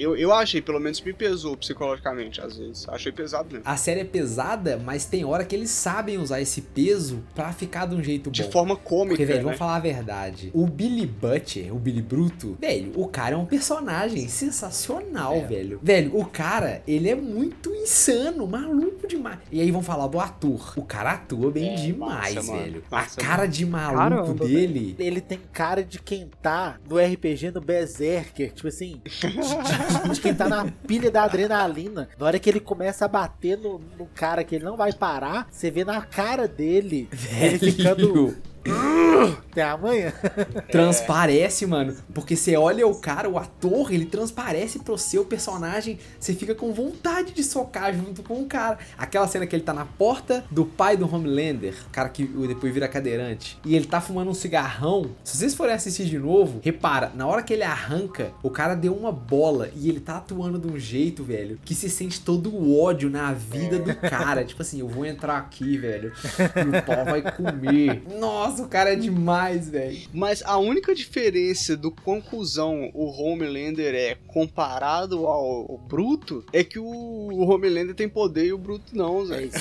Eu, 0.00 0.16
eu 0.16 0.32
achei, 0.32 0.62
pelo 0.62 0.80
menos 0.80 1.00
me 1.00 1.12
pesou 1.12 1.56
psicologicamente, 1.56 2.40
às 2.40 2.56
vezes. 2.56 2.88
Achei 2.88 3.12
pesado 3.12 3.48
mesmo. 3.52 3.62
A 3.66 3.76
série 3.76 4.00
é 4.00 4.04
pesada, 4.04 4.80
mas 4.82 5.04
tem 5.04 5.24
hora 5.24 5.44
que 5.44 5.54
eles 5.54 5.70
sabem 5.70 6.18
usar 6.18 6.40
esse 6.40 6.62
peso 6.62 7.22
pra 7.34 7.52
ficar 7.52 7.86
de 7.86 7.94
um 7.94 8.02
jeito 8.02 8.30
De 8.30 8.42
bom. 8.44 8.50
forma 8.50 8.76
cômica, 8.76 9.10
Porque, 9.16 9.24
velho, 9.26 9.38
né? 9.38 9.44
vamos 9.44 9.58
falar 9.58 9.76
a 9.76 9.80
verdade. 9.80 10.50
O 10.54 10.66
Billy 10.66 11.06
Butcher, 11.06 11.74
o 11.74 11.78
Billy 11.78 12.00
Bruto, 12.02 12.56
velho, 12.60 12.92
o 12.96 13.06
cara 13.08 13.34
é 13.34 13.38
um 13.38 13.44
personagem 13.46 14.26
sensacional, 14.28 15.34
É. 15.36 15.40
velho. 15.46 15.80
Velho, 15.82 16.16
o 16.18 16.24
cara, 16.24 16.82
ele 16.86 17.08
é 17.08 17.14
muito 17.14 17.70
insano, 17.74 18.46
maluco 18.46 19.06
demais. 19.06 19.38
E 19.52 19.60
aí 19.60 19.70
vamos 19.70 19.86
falar 19.86 20.06
do 20.06 20.18
ator. 20.20 20.72
O 20.76 20.82
cara 20.82 21.12
atua 21.12 21.50
bem 21.50 21.72
É, 21.72 21.74
demais, 21.74 22.34
massa, 22.36 22.50
mano. 22.52 22.62
velho. 22.64 22.84
Massa, 22.90 23.20
a 23.20 23.24
cara 23.24 23.46
de 23.46 23.66
maluco 23.66 23.98
Caramba, 23.98 24.44
dele. 24.46 24.96
Ele 24.98 25.20
tem 25.20 25.38
cara 25.52 25.82
de 25.84 26.00
quem 26.00 26.28
tá 26.40 26.78
no 26.88 26.96
RPG 26.98 27.50
no 27.50 27.60
Berserker, 27.60 28.52
tipo 28.52 28.68
assim, 28.68 29.00
de, 30.12 30.20
quem 30.20 30.34
tá 30.34 30.48
na 30.48 30.66
pilha 30.86 31.10
da 31.10 31.24
adrenalina. 31.24 32.08
Na 32.18 32.26
hora 32.26 32.38
que 32.38 32.48
ele 32.48 32.60
começa 32.60 33.04
a 33.04 33.08
bater 33.08 33.58
no, 33.58 33.80
no 33.98 34.06
cara 34.06 34.44
que 34.44 34.56
ele 34.56 34.64
não 34.64 34.76
vai 34.76 34.92
parar, 34.92 35.48
você 35.50 35.70
vê 35.70 35.84
na 35.84 36.00
cara 36.02 36.46
dele 36.46 37.08
ele 37.40 37.58
ficando 37.58 38.36
até 39.50 39.62
amanhã. 39.62 40.12
Transparece, 40.70 41.66
mano. 41.66 41.96
Porque 42.14 42.36
você 42.36 42.56
olha 42.56 42.86
o 42.86 42.94
cara, 42.94 43.28
o 43.28 43.38
ator, 43.38 43.92
ele 43.92 44.06
transparece 44.06 44.78
pro 44.80 44.96
seu 44.96 45.24
personagem. 45.24 45.98
Você 46.18 46.34
fica 46.34 46.54
com 46.54 46.72
vontade 46.72 47.32
de 47.32 47.42
socar 47.42 47.94
junto 47.94 48.22
com 48.22 48.40
o 48.40 48.46
cara. 48.46 48.78
Aquela 48.96 49.26
cena 49.26 49.46
que 49.46 49.54
ele 49.54 49.62
tá 49.62 49.72
na 49.72 49.84
porta 49.84 50.44
do 50.50 50.64
pai 50.64 50.96
do 50.96 51.12
Homelander, 51.12 51.74
o 51.86 51.90
cara 51.90 52.08
que 52.08 52.24
depois 52.24 52.72
vira 52.72 52.88
cadeirante, 52.88 53.58
e 53.64 53.74
ele 53.74 53.86
tá 53.86 54.00
fumando 54.00 54.30
um 54.30 54.34
cigarrão. 54.34 55.10
Se 55.24 55.36
vocês 55.36 55.54
forem 55.54 55.74
assistir 55.74 56.04
de 56.04 56.18
novo, 56.18 56.60
repara, 56.62 57.12
na 57.14 57.26
hora 57.26 57.42
que 57.42 57.52
ele 57.52 57.62
arranca, 57.62 58.32
o 58.42 58.50
cara 58.50 58.74
deu 58.74 58.94
uma 58.94 59.12
bola 59.12 59.70
e 59.74 59.88
ele 59.88 60.00
tá 60.00 60.16
atuando 60.16 60.58
de 60.58 60.68
um 60.68 60.78
jeito, 60.78 61.24
velho, 61.24 61.58
que 61.64 61.74
se 61.74 61.90
sente 61.90 62.20
todo 62.20 62.54
o 62.54 62.80
ódio 62.80 63.10
na 63.10 63.32
vida 63.32 63.78
do 63.78 63.94
cara. 63.94 64.44
tipo 64.44 64.62
assim, 64.62 64.80
eu 64.80 64.88
vou 64.88 65.04
entrar 65.04 65.38
aqui, 65.38 65.76
velho, 65.76 66.12
e 66.38 66.78
o 66.78 66.82
pau 66.82 67.04
vai 67.04 67.22
comer. 67.32 68.02
Nossa, 68.18 68.49
o 68.58 68.66
cara 68.68 68.92
é 68.92 68.96
demais, 68.96 69.68
velho. 69.68 69.98
Mas 70.12 70.42
a 70.44 70.56
única 70.58 70.94
diferença 70.94 71.76
do 71.76 71.90
quão 71.90 72.20
cuzão 72.20 72.90
o 72.94 73.06
Homelander 73.22 73.94
é 73.94 74.16
comparado 74.26 75.26
ao, 75.26 75.70
ao 75.72 75.78
Bruto 75.78 76.44
é 76.52 76.64
que 76.64 76.78
o, 76.78 76.84
o 76.86 77.48
Homelander 77.48 77.94
tem 77.94 78.08
poder 78.08 78.46
e 78.46 78.52
o 78.52 78.58
Bruto 78.58 78.84
não, 78.96 79.30
É 79.32 79.36
aí. 79.38 79.50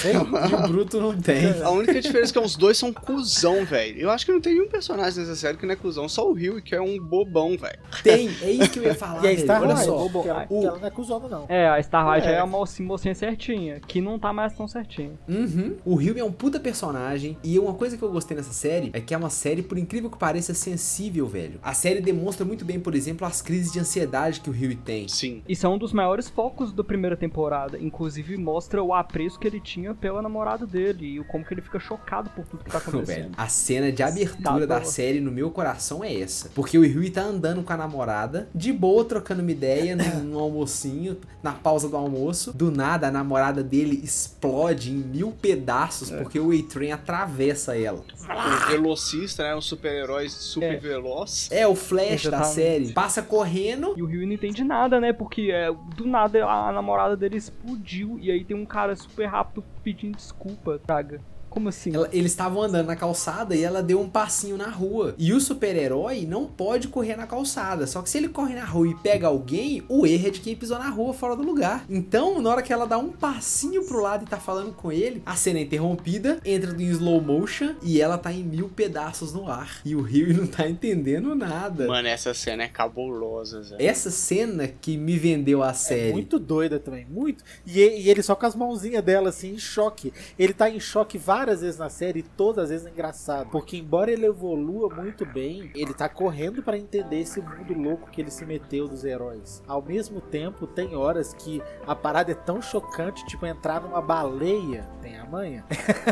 E 0.50 0.56
o 0.56 0.68
Bruto 0.68 1.00
não 1.00 1.20
tem. 1.20 1.62
A 1.62 1.70
única 1.70 2.00
diferença 2.02 2.32
é 2.32 2.34
que 2.34 2.40
os 2.46 2.56
dois 2.56 2.78
são 2.78 2.92
cuzão, 2.94 3.66
velho. 3.66 4.00
Eu 4.00 4.10
acho 4.10 4.26
que 4.26 4.32
não 4.32 4.42
tem 4.42 4.54
nenhum 4.54 4.70
personagem 4.70 5.20
nessa 5.20 5.36
série 5.36 5.58
que 5.58 5.66
não 5.66 5.74
é 5.74 5.76
cuzão, 5.76 6.08
só 6.08 6.28
o 6.30 6.34
Rio, 6.34 6.62
que 6.62 6.74
é 6.74 6.82
um 6.82 6.98
bobão, 7.00 7.58
velho. 7.58 7.80
Tem, 8.04 8.30
é 8.42 8.52
isso 8.52 8.72
que 8.72 8.80
eu 8.80 8.84
ia 8.84 8.96
falar, 8.96 9.16
E 9.24 9.28
a 9.28 9.30
velho. 9.30 9.40
Starlight, 9.40 9.74
Olha 9.90 10.10
só. 10.12 10.22
que 10.22 10.28
ela, 10.30 10.46
o- 10.50 10.60
que 10.62 10.66
ela 10.68 10.80
não 10.80 10.88
é 10.88 10.92
cuzona, 10.92 11.28
não. 11.28 11.46
É, 11.50 11.68
a 11.68 11.80
Starlight 11.80 12.28
É. 12.28 12.32
é, 12.34 12.40
a 12.40 12.46
mocinha, 12.46 12.88
mocinha 12.88 13.16
certinha, 13.16 13.80
que 13.88 14.00
não 14.02 14.18
tá 14.18 14.32
mais 14.32 14.54
tão 14.54 14.68
certinha. 14.68 15.12
Uhum. 15.28 15.76
O 15.86 15.96
Rio 15.96 16.18
é 16.18 16.24
um 16.24 16.32
puta 16.32 16.60
personagem. 16.60 17.38
E 17.44 17.58
uma 17.60 17.74
coisa 17.74 17.98
que 17.98 18.04
eu 18.04 18.10
gostei 18.12 18.36
nessa 18.38 18.54
série 18.54 18.79
é 18.94 19.00
que 19.02 19.14
é 19.14 19.18
uma 19.18 19.30
série, 19.30 19.62
por 19.62 19.78
incrível 19.78 20.10
que 20.10 20.18
pareça, 20.18 20.54
sensível, 20.54 21.28
velho. 21.28 21.60
A 21.62 21.74
série 21.74 22.02
demonstra 22.02 22.46
muito 22.46 22.64
bem, 22.66 22.80
por 22.80 22.96
exemplo, 22.96 23.26
as 23.28 23.42
crises 23.42 23.72
de 23.72 23.80
ansiedade 23.80 24.40
que 24.42 24.50
o 24.50 24.54
Rio 24.54 24.76
tem. 24.78 25.08
Sim. 25.08 25.42
Isso 25.48 25.66
é 25.66 25.70
um 25.70 25.78
dos 25.78 25.92
maiores 25.94 26.30
focos 26.30 26.72
da 26.72 26.84
primeira 26.84 27.18
temporada. 27.18 27.78
Inclusive 27.80 28.38
mostra 28.38 28.82
o 28.82 28.94
apreço 28.94 29.40
que 29.40 29.48
ele 29.48 29.60
tinha 29.60 29.94
pela 29.94 30.22
namorada 30.22 30.66
dele 30.66 31.06
e 31.06 31.20
o 31.20 31.26
como 31.26 31.44
que 31.46 31.54
ele 31.54 31.62
fica 31.62 31.80
chocado 31.80 32.30
por 32.32 32.46
tudo 32.46 32.64
que 32.64 32.72
tá 32.72 32.80
Velho, 32.90 32.90
acontecendo. 32.98 33.32
a 33.38 33.48
cena 33.48 33.92
de 33.92 34.02
abertura 34.04 34.40
Tá 34.62 34.66
da 34.66 34.80
boa. 34.80 34.86
série 34.86 35.20
no 35.20 35.32
meu 35.32 35.52
coração 35.52 36.04
é 36.04 36.14
essa. 36.22 36.50
Porque 36.56 36.78
o 36.78 36.82
Rui 36.94 37.10
tá 37.10 37.22
andando 37.22 37.62
com 37.64 37.74
a 37.74 37.78
namorada, 37.78 38.48
de 38.54 38.72
boa, 38.72 39.04
trocando 39.06 39.42
uma 39.42 39.52
ideia 39.52 39.96
num, 40.24 40.38
almocinho, 40.40 41.18
na 41.44 41.52
pausa 41.52 41.90
do 41.90 41.98
almoço. 41.98 42.54
Do 42.54 42.72
nada, 42.72 43.08
a 43.08 43.12
namorada 43.12 43.64
dele 43.64 44.00
explode 44.04 44.92
em 44.92 44.96
mil 44.96 45.32
pedaços 45.32 46.10
porque 46.12 46.40
o 46.40 46.52
A-Train 46.52 46.92
atravessa 46.92 47.78
ela. 47.78 48.04
O 48.30 48.68
velocista, 48.70 49.44
né? 49.44 49.56
Um 49.56 49.62
super-herói 49.62 50.30
super 50.30 50.74
É. 50.74 50.78
veloz. 50.78 51.50
É, 51.52 51.68
o 51.68 51.76
Flash 51.76 52.26
da 52.28 52.44
série. 52.44 52.94
Passa 52.94 53.22
correndo. 53.22 53.94
E 53.98 54.04
o 54.04 54.06
Rio 54.06 54.26
não 54.26 54.34
entende 54.34 54.64
nada, 54.64 55.00
né? 55.00 55.12
Porque 55.12 55.50
é, 55.52 55.72
do 55.96 56.06
nada 56.06 56.46
a 56.46 56.72
namorada 56.72 57.18
dele 57.18 57.38
explodiu 57.38 58.18
e 58.22 58.32
aí 58.32 58.44
tem 58.44 58.56
um 58.56 58.66
cara 58.66 58.96
super 58.96 59.26
rápido 59.26 59.64
pedindo 59.84 60.16
desculpa, 60.16 60.80
Traga. 60.86 61.22
Como 61.50 61.70
assim? 61.70 61.94
Ela- 61.94 62.10
eles 62.12 62.32
estavam 62.32 62.62
andando 62.62 62.88
na 62.88 62.96
calçada 62.96 63.56
e 63.56 63.64
ela 63.64 63.82
deu 63.82 64.00
um 64.00 64.10
passinho 64.10 64.58
na 64.58 64.70
rua. 64.70 65.16
E 65.18 65.34
o 65.34 65.40
super-herói 65.42 66.26
não 66.26 66.46
pode 66.46 66.88
correr 66.88 67.16
na 67.16 67.26
calçada. 67.28 67.88
Só 67.88 68.02
que 68.02 68.10
se 68.10 68.18
ele 68.18 68.30
corre 68.30 68.54
na 68.56 68.66
rua 68.66 68.88
e 68.88 68.96
pega 68.96 69.28
alguém, 69.28 69.84
o 69.90 70.06
erro 70.06 70.28
é 70.28 70.30
de 70.30 70.40
quem 70.42 70.56
pisou 70.56 70.78
na 70.78 70.90
rua 70.90 71.14
fora 71.14 71.36
do 71.36 71.44
lugar. 71.44 71.86
Então, 71.90 72.42
na 72.42 72.50
hora 72.50 72.62
que 72.62 72.72
ela 72.72 72.86
dá 72.86 72.98
um 72.98 73.10
passinho 73.12 73.84
pro 73.86 74.02
lado 74.02 74.26
e 74.26 74.28
tá 74.28 74.38
falando 74.38 74.74
com 74.74 74.92
ele, 74.92 75.22
a 75.26 75.36
cena 75.36 75.60
é 75.60 75.64
interrompida, 75.64 76.40
entra 76.46 76.72
em 76.80 76.86
slow 76.90 77.22
motion 77.22 77.76
e 77.82 78.00
ela 78.02 78.18
tá 78.18 78.32
em 78.32 78.44
mil 78.44 78.70
pedaços 78.70 79.34
no 79.34 79.48
ar. 79.50 79.82
E 79.84 79.96
o 79.96 80.02
Rio 80.02 80.34
não 80.38 80.48
tá 80.48 80.68
entendendo 80.70 81.34
nada. 81.36 81.88
Mano, 81.88 82.08
essa 82.08 82.34
cena 82.34 82.64
é 82.64 82.68
cabulosa, 82.68 83.64
Zé. 83.64 83.76
Essa 83.80 84.12
cena 84.12 84.68
que 84.68 84.98
me 84.98 85.18
vendeu 85.18 85.64
a 85.64 85.70
É 85.70 85.74
série. 85.74 86.12
muito 86.12 86.38
doida 86.38 86.80
também, 86.80 87.06
muito. 87.10 87.44
E, 87.66 87.80
e 87.80 88.10
ele 88.10 88.22
só 88.22 88.36
com 88.36 88.46
as 88.46 88.56
mãozinhas 88.56 89.04
dela, 89.04 89.30
assim, 89.30 89.54
em 89.54 89.58
choque. 89.58 90.14
Ele 90.38 90.54
tá 90.54 90.70
em 90.70 90.80
choque 90.80 91.18
várias 91.18 91.39
vezes 91.48 91.78
na 91.78 91.90
série 91.90 92.20
e 92.20 92.24
todas 92.24 92.66
as 92.66 92.70
vezes 92.70 92.86
é 92.88 92.90
engraçado. 92.90 93.50
Porque 93.50 93.78
embora 93.78 94.12
ele 94.12 94.26
evolua 94.26 94.90
muito 94.94 95.26
bem, 95.26 95.72
ele 95.76 95.94
tá 95.94 96.08
correndo 96.10 96.62
pra 96.64 96.78
entender 96.78 97.20
esse 97.22 97.42
mundo 97.42 97.74
louco 97.74 98.10
que 98.10 98.22
ele 98.22 98.32
se 98.32 98.46
meteu 98.46 98.88
dos 98.88 99.04
heróis. 99.04 99.64
Ao 99.68 99.82
mesmo 99.82 100.20
tempo, 100.22 100.68
tem 100.68 100.96
horas 100.96 101.34
que 101.34 101.62
a 101.88 101.96
parada 101.96 102.32
é 102.32 102.36
tão 102.36 102.62
chocante, 102.62 103.26
tipo 103.26 103.46
entrar 103.46 103.82
numa 103.82 104.02
baleia. 104.02 104.88
Tem 105.02 105.18
a 105.18 105.26
manha? 105.26 105.66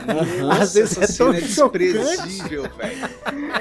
Aham. 0.07 0.51
Às 0.61 0.73
vezes 0.73 0.97
essa 0.97 1.13
é 1.13 1.25
tão 1.25 1.33
cena 1.33 1.37
é 1.45 1.47
chocante. 1.47 1.93
desprezível, 1.93 2.63
velho. 2.63 3.09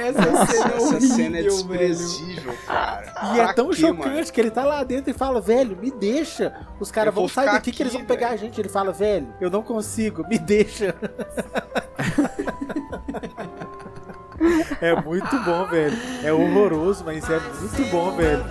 Essa 0.00 0.46
cena 0.46 0.72
é 0.72 0.76
Essa 0.76 1.00
cena 1.00 1.38
é 1.38 1.40
horrível, 1.42 1.66
velho. 1.68 1.88
desprezível, 1.88 2.54
cara. 2.66 3.34
E 3.34 3.40
é 3.40 3.52
tão 3.52 3.72
chocante 3.72 4.08
mano? 4.08 4.32
que 4.32 4.40
ele 4.40 4.50
tá 4.50 4.64
lá 4.64 4.82
dentro 4.84 5.10
e 5.10 5.14
fala, 5.14 5.40
velho, 5.40 5.76
me 5.76 5.90
deixa. 5.90 6.66
Os 6.78 6.90
caras 6.90 7.14
vão 7.14 7.26
sair 7.28 7.46
daqui 7.46 7.72
que 7.72 7.82
eles 7.82 7.92
vão 7.92 8.02
aqui, 8.02 8.08
pegar 8.08 8.28
velho. 8.28 8.40
a 8.40 8.44
gente. 8.44 8.60
Ele 8.60 8.68
fala, 8.68 8.92
velho, 8.92 9.28
eu 9.40 9.50
não 9.50 9.62
consigo, 9.62 10.26
me 10.28 10.38
deixa. 10.38 10.94
é 14.80 14.94
muito 15.00 15.38
bom, 15.44 15.66
velho. 15.66 15.96
É 16.22 16.32
horroroso, 16.32 17.04
mas 17.04 17.28
é 17.28 17.38
muito 17.40 17.90
bom, 17.90 18.16
velho. 18.16 18.44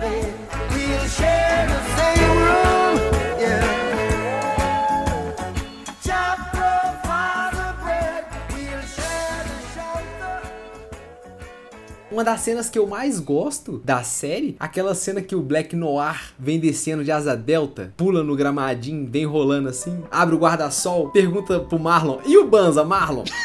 Uma 12.16 12.24
das 12.24 12.40
cenas 12.40 12.70
que 12.70 12.78
eu 12.78 12.86
mais 12.86 13.20
gosto 13.20 13.78
da 13.84 14.02
série, 14.02 14.56
aquela 14.58 14.94
cena 14.94 15.20
que 15.20 15.36
o 15.36 15.42
Black 15.42 15.76
Noir 15.76 16.32
vem 16.38 16.58
descendo 16.58 17.04
de 17.04 17.12
asa 17.12 17.36
delta, 17.36 17.92
pula 17.94 18.24
no 18.24 18.34
gramadinho, 18.34 19.06
vem 19.06 19.26
rolando 19.26 19.68
assim, 19.68 20.02
abre 20.10 20.34
o 20.34 20.38
guarda-sol, 20.38 21.10
pergunta 21.10 21.60
pro 21.60 21.78
Marlon, 21.78 22.20
e 22.24 22.38
o 22.38 22.48
Banza, 22.48 22.82
Marlon? 22.82 23.24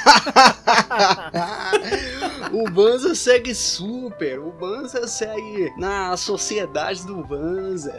O 2.54 2.70
Banza 2.70 3.16
segue 3.16 3.56
super. 3.56 4.40
O 4.40 4.52
Banza 4.52 5.08
segue 5.08 5.74
na 5.78 6.18
sociedade 6.18 7.06
do 7.06 7.24
Banza. 7.24 7.98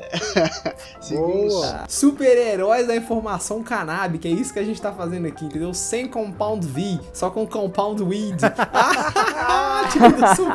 Boa. 1.10 1.84
Super-heróis 1.88 2.86
da 2.86 2.94
informação 2.94 3.62
canábica, 3.62 4.28
é 4.28 4.30
isso 4.30 4.52
que 4.52 4.58
a 4.58 4.64
gente 4.64 4.80
tá 4.80 4.92
fazendo 4.92 5.26
aqui, 5.26 5.46
entendeu? 5.46 5.72
Sem 5.72 6.06
Compound 6.06 6.66
V, 6.66 7.00
só 7.14 7.30
com 7.30 7.46
Compound 7.46 8.02
Weed. 8.02 8.40
Ah, 9.44 9.88
Tira 9.90 10.10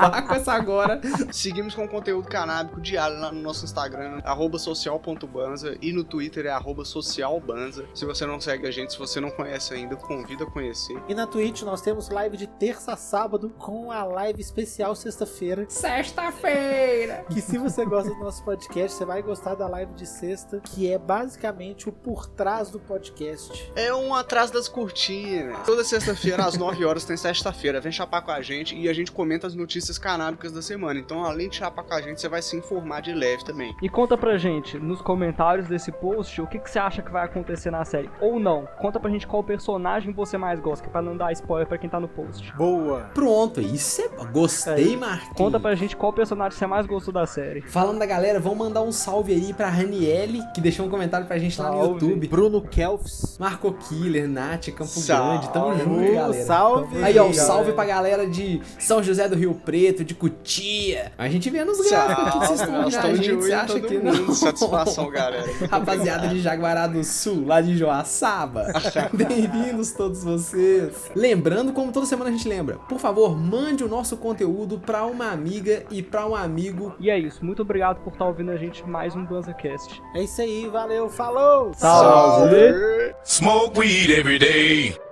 do 0.09 0.15
sovaco 0.15 0.33
essa 0.33 0.53
agora. 0.53 1.01
Seguimos 1.31 1.75
com 1.75 1.87
conteúdo 1.87 2.27
canábico 2.27 2.81
diário 2.81 3.19
lá 3.19 3.31
no 3.31 3.41
nosso 3.41 3.65
Instagram, 3.65 4.21
arroba 4.23 4.57
social.banza 4.57 5.77
e 5.81 5.91
no 5.91 6.03
Twitter 6.03 6.45
é 6.45 6.49
arroba 6.49 6.85
socialbanza. 6.85 7.85
Se 7.93 8.05
você 8.05 8.25
não 8.25 8.39
segue 8.39 8.67
a 8.67 8.71
gente, 8.71 8.93
se 8.93 8.99
você 8.99 9.19
não 9.19 9.29
conhece 9.29 9.73
ainda, 9.73 9.95
convido 9.95 10.43
a 10.43 10.51
conhecer. 10.51 11.01
E 11.07 11.15
na 11.15 11.27
Twitch 11.27 11.61
nós 11.63 11.81
temos 11.81 12.09
live 12.09 12.37
de 12.37 12.47
terça 12.47 12.93
a 12.93 12.97
sábado 12.97 13.49
com 13.57 13.91
a 13.91 14.03
live 14.03 14.41
especial 14.41 14.95
sexta-feira. 14.95 15.65
Sexta-feira. 15.69 17.25
Que 17.29 17.41
se 17.41 17.57
você 17.57 17.85
gosta 17.85 18.09
do 18.09 18.19
nosso 18.19 18.43
podcast, 18.43 18.97
você 18.97 19.05
vai 19.05 19.21
gostar 19.21 19.55
da 19.55 19.67
live 19.67 19.93
de 19.93 20.05
sexta, 20.05 20.59
que 20.59 20.91
é 20.91 20.97
basicamente 20.97 21.89
o 21.89 21.91
por 21.91 22.27
trás 22.27 22.69
do 22.69 22.79
podcast. 22.79 23.71
É 23.75 23.93
um 23.93 24.13
atrás 24.13 24.51
das 24.51 24.67
cortinas. 24.67 25.65
Toda 25.65 25.83
sexta-feira, 25.83 26.45
às 26.45 26.57
9 26.57 26.85
horas, 26.85 27.05
tem 27.05 27.17
sexta-feira. 27.17 27.81
Vem 27.81 27.91
chapar 27.91 28.21
com 28.21 28.31
a 28.31 28.41
gente 28.41 28.75
e 28.75 28.87
a 28.87 28.93
gente 28.93 29.11
comenta 29.11 29.47
as 29.47 29.55
notícias 29.55 29.96
canábicas 29.97 30.51
da 30.51 30.61
semana. 30.61 30.99
Então, 30.99 31.23
além 31.23 31.49
de 31.49 31.55
chapar 31.57 31.83
com 31.83 31.93
a 31.93 32.01
gente, 32.01 32.19
você 32.21 32.27
vai 32.29 32.41
se 32.41 32.55
informar 32.55 33.01
de 33.01 33.13
leve 33.13 33.43
também. 33.43 33.75
E 33.81 33.89
conta 33.89 34.17
pra 34.17 34.37
gente 34.37 34.77
nos 34.77 35.01
comentários 35.01 35.67
desse 35.67 35.91
post 35.91 36.41
o 36.41 36.47
que, 36.47 36.59
que 36.59 36.69
você 36.69 36.79
acha 36.79 37.01
que 37.01 37.11
vai 37.11 37.25
acontecer 37.25 37.71
na 37.71 37.83
série. 37.85 38.09
Ou 38.21 38.39
não. 38.39 38.67
Conta 38.79 38.99
pra 38.99 39.09
gente 39.09 39.27
qual 39.27 39.43
personagem 39.43 40.11
você 40.13 40.37
mais 40.37 40.59
gosta, 40.59 40.83
que 40.83 40.89
é 40.89 40.91
pra 40.91 41.01
não 41.01 41.15
dar 41.17 41.31
spoiler 41.33 41.67
pra 41.67 41.77
quem 41.77 41.89
tá 41.89 41.99
no 41.99 42.07
post. 42.07 42.53
Boa! 42.55 43.09
Pronto, 43.13 43.61
isso 43.61 44.01
é. 44.01 44.07
Gostei, 44.31 44.93
É. 44.93 44.97
Marquinhos. 44.97 45.37
Conta 45.37 45.59
pra 45.59 45.75
gente 45.75 45.95
qual 45.95 46.11
personagem 46.13 46.57
você 46.57 46.65
mais 46.67 46.85
gostou 46.85 47.13
da 47.13 47.25
série. 47.25 47.61
Falando 47.61 47.99
da 47.99 48.05
galera, 48.05 48.39
vamos 48.39 48.57
mandar 48.57 48.81
um 48.81 48.91
salve 48.91 49.33
aí 49.33 49.53
pra 49.53 49.69
Raniele, 49.69 50.41
que 50.53 50.61
deixou 50.61 50.85
um 50.85 50.89
comentário 50.89 51.25
pra 51.27 51.37
gente 51.37 51.59
lá 51.61 51.71
no 51.71 51.77
Salve. 51.77 51.93
YouTube. 52.05 52.27
Bruno 52.27 52.61
Kelfs. 52.61 53.37
Marco 53.39 53.71
Killer, 53.73 54.27
Nath, 54.27 54.67
Campo 54.69 54.85
Salve. 54.89 55.37
Grande, 55.39 55.53
tamo 55.53 55.77
junto, 55.77 56.13
galera. 56.13 56.43
salve, 56.45 57.03
Aí, 57.03 57.17
ó, 57.17 57.23
um 57.23 57.27
galera. 57.27 57.33
salve 57.47 57.71
pra 57.73 57.85
galera 57.85 58.27
de 58.27 58.61
São 58.79 59.01
José 59.03 59.27
do 59.29 59.35
Rio 59.35 59.53
Preto, 59.53 59.76
de 59.77 60.15
Cutia. 60.15 61.11
A 61.17 61.29
gente 61.29 61.49
vê 61.49 61.63
nos 61.63 61.79
gráficos 61.87 62.27
aqui 62.27 62.39
que 62.39 62.47
vocês 62.47 62.61
estão 62.61 62.83
vendo 62.83 62.97
a 62.97 63.15
gente, 63.15 63.35
você 63.35 63.51
em 63.51 63.53
acha 63.53 63.79
que 63.79 63.97
mundo. 63.99 64.25
não? 64.25 64.33
Satisfação, 64.33 65.09
galera. 65.09 65.45
Rapaziada 65.69 66.27
de 66.29 66.41
Jaguará 66.41 66.87
do 66.87 67.03
Sul, 67.03 67.45
lá 67.45 67.61
de 67.61 67.77
Joaçaba. 67.77 68.67
Bem-vindos 69.13 69.91
todos 69.91 70.23
vocês. 70.23 71.11
Lembrando, 71.15 71.71
como 71.73 71.91
toda 71.91 72.05
semana 72.05 72.29
a 72.29 72.33
gente 72.33 72.47
lembra, 72.47 72.77
por 72.89 72.99
favor, 72.99 73.37
mande 73.37 73.83
o 73.83 73.87
nosso 73.87 74.17
conteúdo 74.17 74.79
pra 74.79 75.05
uma 75.05 75.31
amiga 75.31 75.83
e 75.91 76.01
pra 76.01 76.27
um 76.27 76.35
amigo. 76.35 76.95
E 76.99 77.09
é 77.09 77.17
isso. 77.19 77.45
Muito 77.45 77.61
obrigado 77.61 78.01
por 78.03 78.13
estar 78.13 78.25
ouvindo 78.25 78.51
a 78.51 78.57
gente 78.57 78.83
mais 78.87 79.15
um 79.15 79.23
BanzaCast. 79.25 80.01
É 80.15 80.23
isso 80.23 80.41
aí, 80.41 80.67
valeu, 80.67 81.09
falou! 81.09 81.73
Salve. 81.75 82.55
Smoke 83.23 83.79
weed 83.79 84.09
every 84.09 84.39
day. 84.39 85.06